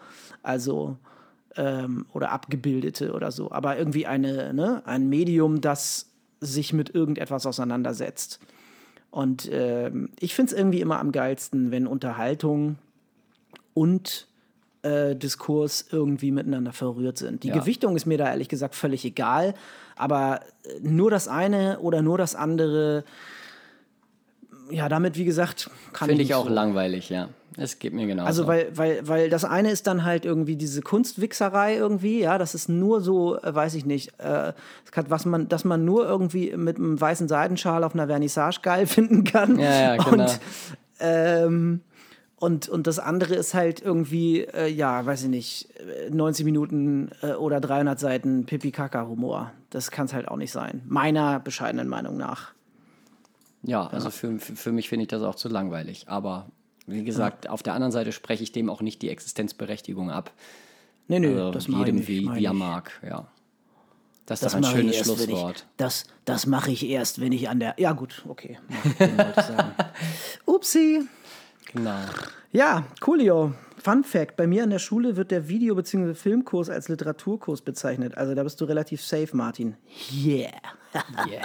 Also 0.43 0.97
ähm, 1.57 2.07
oder 2.13 2.31
abgebildete 2.31 3.13
oder 3.13 3.31
so. 3.33 3.51
Aber 3.51 3.79
irgendwie 3.79 4.07
eine, 4.07 4.53
ne, 4.55 4.83
ein 4.85 5.09
Medium, 5.09 5.61
das 5.61 6.07
sich 6.41 6.73
mit 6.73 6.95
irgendetwas 6.95 7.47
auseinandersetzt. 7.47 8.41
Und 9.11 9.49
ähm, 9.53 10.11
ich 10.21 10.35
finde 10.35 10.53
es 10.53 10.59
irgendwie 10.59 10.81
immer 10.81 11.01
am 11.01 11.13
geilsten, 11.13 11.71
wenn 11.71 11.87
Unterhaltung 11.87 12.77
und 13.75 14.27
äh, 14.83 15.17
Diskurs 15.17 15.87
irgendwie 15.91 16.31
miteinander 16.31 16.73
verrührt 16.73 17.19
sind. 17.19 17.43
Die 17.43 17.49
Ja. 17.49 17.59
Gewichtung 17.59 17.97
ist 17.97 18.07
mir 18.07 18.19
da 18.19 18.29
ehrlich 18.29 18.49
gesagt 18.49 18.75
völlig 18.75 19.05
egal, 19.05 19.55
aber 19.97 20.41
äh, 20.65 20.81
nur 20.81 21.11
das 21.11 21.27
eine 21.27 21.81
oder 21.81 22.03
nur 22.03 22.19
das 22.19 22.35
andere, 22.37 23.05
ja, 24.71 24.89
damit, 24.89 25.17
wie 25.17 25.25
gesagt, 25.25 25.71
kann 25.93 26.09
Finde 26.09 26.23
ich 26.23 26.29
ich 26.31 26.35
auch 26.35 26.47
so. 26.47 26.53
langweilig, 26.53 27.09
ja. 27.09 27.29
Es 27.61 27.79
geht 27.79 27.93
mir 27.93 28.07
genauso. 28.07 28.27
Also, 28.27 28.47
weil, 28.47 28.71
weil, 28.77 29.07
weil 29.09 29.31
das 29.31 29.45
eine 29.45 29.71
ist 29.71 29.87
dann 29.87 30.05
halt 30.05 30.25
irgendwie 30.25 30.57
diese 30.57 30.81
Kunstwichserei 30.81 31.77
irgendwie, 31.77 32.21
ja, 32.21 32.39
das 32.39 32.55
ist 32.55 32.69
nur 32.69 33.01
so, 33.01 33.37
äh, 33.41 33.55
weiß 33.55 33.75
ich 33.75 33.85
nicht, 33.85 34.19
äh, 34.21 34.53
was 35.09 35.27
man, 35.27 35.49
dass 35.49 35.65
man 35.65 35.85
nur 35.85 36.07
irgendwie 36.07 36.57
mit 36.57 36.77
einem 36.77 37.01
weißen 37.01 37.27
Seidenschal 37.29 37.83
auf 37.83 37.95
einer 37.95 38.07
Vernissage 38.07 38.61
geil 38.63 38.87
finden 38.89 39.25
kann. 39.25 39.59
Ja, 39.59 39.95
ja, 39.95 39.97
genau. 39.97 40.25
Und, 40.25 40.41
ähm, 41.01 41.81
und, 42.37 42.69
und 42.69 42.87
das 42.87 43.01
andere 43.01 43.35
ist 43.35 43.55
halt 43.55 43.83
irgendwie, 43.83 44.43
äh, 44.43 44.69
ja, 44.69 45.05
weiß 45.05 45.25
ich 45.25 45.29
nicht, 45.29 45.69
äh, 45.81 46.11
90 46.11 46.45
Minuten 46.45 47.11
äh, 47.23 47.33
oder 47.33 47.61
300 47.61 47.99
Seiten 47.99 48.47
Pipi-Kaka-Humor. 48.47 49.53
Das 49.71 49.91
kann 49.91 50.07
es 50.07 50.13
halt 50.13 50.29
auch 50.29 50.37
nicht 50.37 50.53
sein. 50.53 50.83
Meiner 50.87 51.41
bescheidenen 51.41 51.89
Meinung 51.89 52.17
nach. 52.17 52.53
Ja, 53.63 53.89
also 53.89 54.11
Für, 54.11 54.39
für 54.39 54.55
für 54.55 54.73
mich 54.73 54.89
finde 54.89 55.03
ich 55.03 55.09
das 55.09 55.23
auch 55.23 55.35
zu 55.35 55.49
langweilig. 55.49 56.05
Aber 56.07 56.47
wie 56.89 57.05
gesagt, 57.05 57.49
auf 57.49 57.63
der 57.63 57.75
anderen 57.75 57.93
Seite 57.93 58.13
spreche 58.13 58.43
ich 58.43 58.53
dem 58.53 58.69
auch 58.71 58.81
nicht 58.83 59.03
die 59.03 59.11
Existenzberechtigung 59.11 60.11
ab. 60.11 60.33
Nee, 61.07 61.21
nee, 61.21 61.29
Also 61.29 61.51
das 61.53 61.69
mache 61.69 61.81
ich 61.83 61.87
jedem 61.87 61.97
nicht. 62.01 62.09
wie, 62.09 62.19
ich 62.25 62.35
wie 62.35 62.45
er 62.45 62.53
mag, 62.53 62.93
ja. 63.03 63.27
Das 64.27 64.43
ist 64.43 64.45
Das 64.45 64.53
doch 64.53 64.59
ein 64.59 64.65
ich 64.65 64.71
schönes 64.71 64.97
erst, 64.97 65.05
Schlusswort. 65.07 65.57
Ich, 65.61 65.65
das 65.79 66.05
das 66.27 66.45
mache 66.47 66.71
ich 66.71 66.87
erst, 66.87 67.21
wenn 67.21 67.33
ich 67.33 67.49
an 67.49 67.61
der. 67.61 67.75
Ja, 67.79 67.93
gut, 67.93 68.25
okay. 68.29 68.59
Ich. 68.99 69.09
Upsi. 70.47 71.03
Genau. 71.73 72.01
Ja, 72.53 72.85
coolio. 73.01 73.55
Fun 73.83 74.05
Fact: 74.05 74.37
Bei 74.37 74.47
mir 74.47 74.65
an 74.65 74.71
der 74.71 74.79
Schule 74.81 75.17
wird 75.17 75.31
der 75.31 75.49
Video- 75.49 75.75
bzw. 75.75 76.15
Filmkurs 76.15 76.69
als 76.69 76.89
Literaturkurs 76.89 77.63
bezeichnet. 77.63 78.17
Also 78.19 78.35
da 78.35 78.43
bist 78.43 78.61
du 78.61 78.65
relativ 78.67 79.03
safe, 79.03 79.35
Martin. 79.37 79.77
Yeah. 80.13 80.51
Yes. 81.31 81.45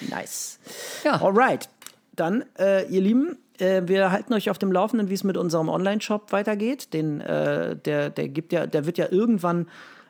nice. 0.10 0.58
Ja. 1.04 1.20
Alright. 1.20 1.68
Dann, 2.16 2.44
äh, 2.58 2.86
ihr 2.88 3.00
Lieben, 3.00 3.38
Äh, 3.58 3.82
wir 3.86 4.10
halten 4.10 4.34
euch 4.34 4.50
auf 4.50 4.58
dem 4.58 4.72
Laufenden, 4.72 5.08
wie 5.08 5.14
es 5.14 5.24
mit 5.24 5.36
unserem 5.36 5.68
Online-Shop 5.68 6.32
weitergeht. 6.32 6.92
Den, 6.92 7.20
äh, 7.20 7.76
der, 7.76 8.10
der 8.10 8.28
gibt 8.28 8.52
ja, 8.52 8.66
der 8.66 8.86
wird 8.86 8.98
ja 8.98 9.06
irgendwann 9.10 9.66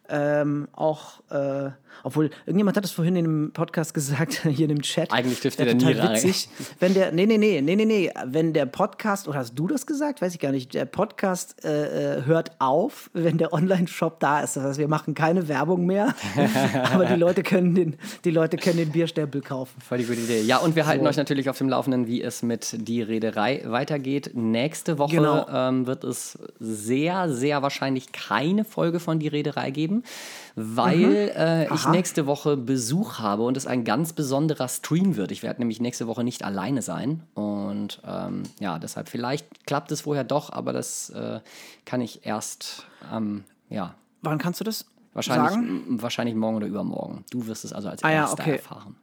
ähm, 0.09 0.69
auch, 0.73 1.21
äh, 1.31 1.71
obwohl 2.03 2.31
irgendjemand 2.45 2.77
hat 2.77 2.85
es 2.85 2.91
vorhin 2.91 3.17
in 3.17 3.25
dem 3.25 3.53
Podcast 3.53 3.95
gesagt, 3.95 4.43
hier 4.49 4.69
in 4.69 4.77
dem 4.77 4.83
Chat. 4.83 5.13
Eigentlich 5.13 5.41
dürfte 5.41 5.65
der 5.65 5.79
total 5.79 5.95
nie 5.95 6.01
rein. 6.01 6.15
witzig, 6.15 6.49
wenn 6.81 6.95
der, 6.95 7.13
nee, 7.13 7.27
nee, 7.27 7.39
nee, 7.39 7.61
nee, 7.63 7.77
nee, 7.77 7.85
nee, 7.85 8.11
wenn 8.27 8.53
der 8.53 8.67
Podcast, 8.67 9.29
oder 9.29 9.39
hast 9.39 9.55
du 9.55 9.67
das 9.67 9.87
gesagt? 9.87 10.21
Weiß 10.21 10.35
ich 10.35 10.41
gar 10.41 10.53
nicht. 10.53 10.75
Der 10.75 10.85
Podcast 10.85 11.65
äh, 11.65 12.19
äh 12.19 12.25
hört 12.25 12.53
auf, 12.59 13.11
wenn 13.13 13.39
der 13.39 13.53
Online-Shop 13.53 14.21
da 14.21 14.41
ist. 14.41 14.57
Das 14.57 14.65
heißt, 14.65 14.79
wir 14.79 14.89
machen 14.89 15.15
keine 15.15 15.49
Werbung 15.49 15.87
mehr, 15.87 16.15
aber 16.93 17.07
die 17.07 17.15
Leute 17.15 17.43
können 17.43 17.75
den, 17.75 17.97
die 18.25 18.31
Leute 18.31 18.57
können 18.57 18.79
den 18.79 18.91
Bierstempel 18.91 19.41
kaufen. 19.41 19.81
Voll 19.81 19.99
die 19.99 20.05
gute 20.05 20.21
Idee. 20.21 20.43
Ja, 20.43 20.59
und 20.59 20.77
wir 20.77 20.87
halten 20.87 21.05
so. 21.05 21.11
euch 21.11 21.17
natürlich 21.17 21.49
auf 21.49 21.59
dem 21.59 21.69
Laufenden, 21.69 22.07
wie 22.07 22.23
es 22.23 22.43
mit 22.43 22.77
die 22.87 23.03
Reederei 23.03 23.63
weitergeht. 23.65 24.33
Nächste 24.35 24.99
Woche 24.99 25.17
genau. 25.17 25.47
ähm, 25.49 25.87
wird 25.87 26.05
es 26.05 26.39
sehr, 26.59 27.29
sehr 27.31 27.63
wahrscheinlich 27.63 28.13
keine 28.13 28.65
Folge 28.65 29.01
von 29.01 29.19
die 29.19 29.29
Reederei 29.29 29.71
geben, 29.71 29.94
weil 30.57 30.99
mhm. 30.99 31.15
äh, 31.37 31.75
ich 31.75 31.87
nächste 31.89 32.27
Woche 32.27 32.57
Besuch 32.57 33.19
habe 33.19 33.43
und 33.43 33.57
es 33.57 33.67
ein 33.67 33.85
ganz 33.85 34.13
besonderer 34.13 34.69
Stream 34.69 35.17
wird. 35.17 35.31
Ich 35.33 35.43
werde 35.43 35.61
nämlich 35.61 35.81
nächste 35.81 36.07
Woche 36.07 36.25
nicht 36.25 36.45
alleine 36.45 36.83
sein. 36.83 37.23
Und 37.35 38.01
ähm, 38.07 38.45
ja, 38.61 38.79
deshalb 38.79 39.09
vielleicht 39.09 39.67
klappt 39.67 39.93
es 39.93 40.03
vorher 40.03 40.25
doch, 40.25 40.51
aber 40.51 40.73
das 40.73 41.11
äh, 41.11 41.41
kann 41.85 42.01
ich 42.01 42.27
erst, 42.27 42.87
ähm, 43.13 43.45
ja. 43.69 43.95
Wann 44.23 44.39
kannst 44.39 44.61
du 44.61 44.65
das 44.65 44.87
wahrscheinlich, 45.13 45.51
sagen? 45.51 45.83
Wahrscheinlich 45.89 46.35
morgen 46.35 46.57
oder 46.57 46.67
übermorgen. 46.67 47.25
Du 47.31 47.47
wirst 47.47 47.65
es 47.65 47.73
also 47.73 47.89
als 47.89 48.03
ah, 48.03 48.11
erster 48.11 48.39
ja, 48.39 48.45
okay. 48.45 48.57
erfahren. 48.57 48.97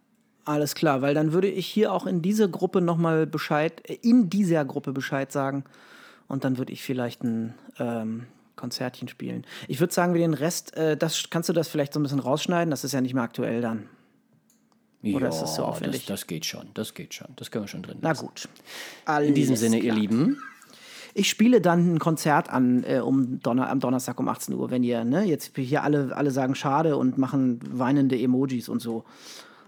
Alles 0.43 0.73
klar, 0.73 1.01
weil 1.01 1.13
dann 1.13 1.33
würde 1.33 1.47
ich 1.47 1.67
hier 1.67 1.93
auch 1.93 2.07
in 2.07 2.21
dieser 2.21 2.47
Gruppe 2.47 2.81
nochmal 2.81 3.27
Bescheid, 3.27 3.81
äh, 3.89 3.97
in 4.01 4.29
dieser 4.29 4.65
Gruppe 4.65 4.91
Bescheid 4.91 5.31
sagen. 5.31 5.63
Und 6.27 6.45
dann 6.45 6.57
würde 6.57 6.71
ich 6.71 6.81
vielleicht 6.81 7.23
ein 7.23 7.53
ähm, 7.77 8.25
Konzertchen 8.61 9.07
spielen. 9.07 9.43
Ich 9.67 9.79
würde 9.79 9.93
sagen, 9.93 10.13
wir 10.13 10.21
den 10.21 10.33
Rest, 10.33 10.77
äh, 10.77 10.95
das, 10.95 11.29
kannst 11.29 11.49
du 11.49 11.53
das 11.53 11.67
vielleicht 11.67 11.93
so 11.93 11.99
ein 11.99 12.03
bisschen 12.03 12.19
rausschneiden? 12.19 12.71
Das 12.71 12.83
ist 12.83 12.93
ja 12.93 13.01
nicht 13.01 13.13
mehr 13.13 13.23
aktuell 13.23 13.59
dann. 13.59 13.89
Oder 15.03 15.19
ja, 15.21 15.29
ist 15.29 15.41
das 15.41 15.55
so 15.55 15.65
aufwendig? 15.65 16.05
Das, 16.05 16.21
das, 16.21 16.27
geht 16.27 16.45
schon, 16.45 16.67
das 16.75 16.93
geht 16.93 17.13
schon. 17.13 17.27
Das 17.35 17.49
können 17.49 17.63
wir 17.63 17.67
schon 17.67 17.81
drin 17.81 17.97
lassen. 18.01 18.23
Na 18.23 18.27
gut. 18.27 18.47
Alles 19.05 19.29
In 19.29 19.35
diesem 19.35 19.55
Sinne, 19.55 19.79
klar. 19.79 19.95
ihr 19.95 19.99
Lieben. 19.99 20.37
Ich 21.13 21.27
spiele 21.29 21.59
dann 21.59 21.95
ein 21.95 21.99
Konzert 21.99 22.49
an 22.49 22.83
äh, 22.85 22.99
um 22.99 23.39
Donner 23.41 23.69
am 23.69 23.79
Donnerstag 23.79 24.19
um 24.19 24.29
18 24.29 24.53
Uhr, 24.55 24.71
wenn 24.71 24.83
ihr, 24.83 25.03
ne, 25.03 25.23
jetzt 25.23 25.57
hier 25.57 25.83
alle, 25.83 26.15
alle 26.15 26.31
sagen 26.31 26.55
schade 26.55 26.95
und 26.95 27.17
machen 27.17 27.59
weinende 27.67 28.17
Emojis 28.17 28.69
und 28.69 28.81
so. 28.81 29.03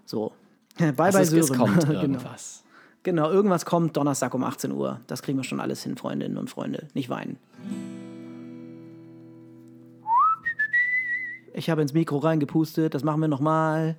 So. 0.05 0.31
Bye 0.77 0.93
bye 0.93 1.25
Sören. 1.25 1.39
Es 1.39 1.51
kommt 1.51 1.79
genau. 1.87 2.01
irgendwas. 2.01 2.63
Genau. 3.01 3.23
genau, 3.23 3.35
irgendwas 3.35 3.65
kommt 3.65 3.97
Donnerstag 3.97 4.33
um 4.35 4.43
18 4.43 4.71
Uhr. 4.71 5.01
Das 5.07 5.21
kriegen 5.21 5.37
wir 5.37 5.43
schon 5.43 5.59
alles 5.59 5.83
hin, 5.83 5.97
Freundinnen 5.97 6.37
und 6.37 6.49
Freunde. 6.49 6.87
Nicht 6.93 7.09
weinen. 7.09 7.37
Ich 11.53 11.69
habe 11.69 11.81
ins 11.81 11.93
Mikro 11.93 12.17
reingepustet, 12.17 12.93
das 12.95 13.03
machen 13.03 13.21
wir 13.21 13.27
nochmal. 13.27 13.95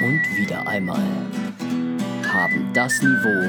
Und 0.00 0.36
wieder 0.36 0.66
einmal 0.66 1.02
haben 2.32 2.70
das 2.72 3.02
Niveau 3.02 3.48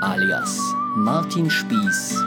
alias 0.00 0.60
Martin 0.96 1.48
Spieß. 1.48 2.24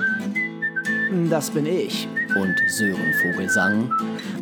Das 1.30 1.49
bin 1.49 1.66
ich. 1.66 2.07
Und 2.36 2.55
Sören 2.68 3.14
Vogelsang. 3.22 3.91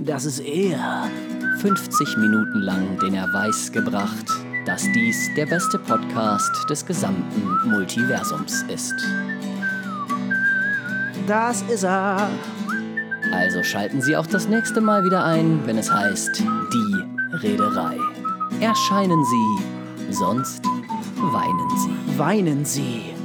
Das 0.05 0.25
ist 0.25 0.39
er 0.39 1.09
50 1.61 2.15
Minuten 2.17 2.59
lang 2.59 2.97
den 2.99 3.15
Erweis 3.15 3.69
gebracht, 3.71 4.25
dass 4.65 4.81
dies 4.93 5.29
der 5.35 5.45
beste 5.45 5.77
Podcast 5.77 6.51
des 6.69 6.85
gesamten 6.85 7.69
Multiversums 7.69 8.63
ist. 8.69 8.93
Das 11.27 11.61
ist 11.63 11.83
er. 11.83 12.29
Also 13.33 13.61
schalten 13.63 14.01
Sie 14.01 14.15
auch 14.15 14.25
das 14.25 14.47
nächste 14.47 14.79
Mal 14.79 15.03
wieder 15.03 15.25
ein, 15.25 15.59
wenn 15.65 15.77
es 15.77 15.91
heißt 15.91 16.39
Die 16.39 17.37
Rederei. 17.37 17.97
Erscheinen 18.61 19.23
Sie, 19.25 20.13
sonst 20.13 20.63
weinen 21.17 21.77
Sie. 21.77 22.17
Weinen 22.17 22.63
Sie. 22.63 23.18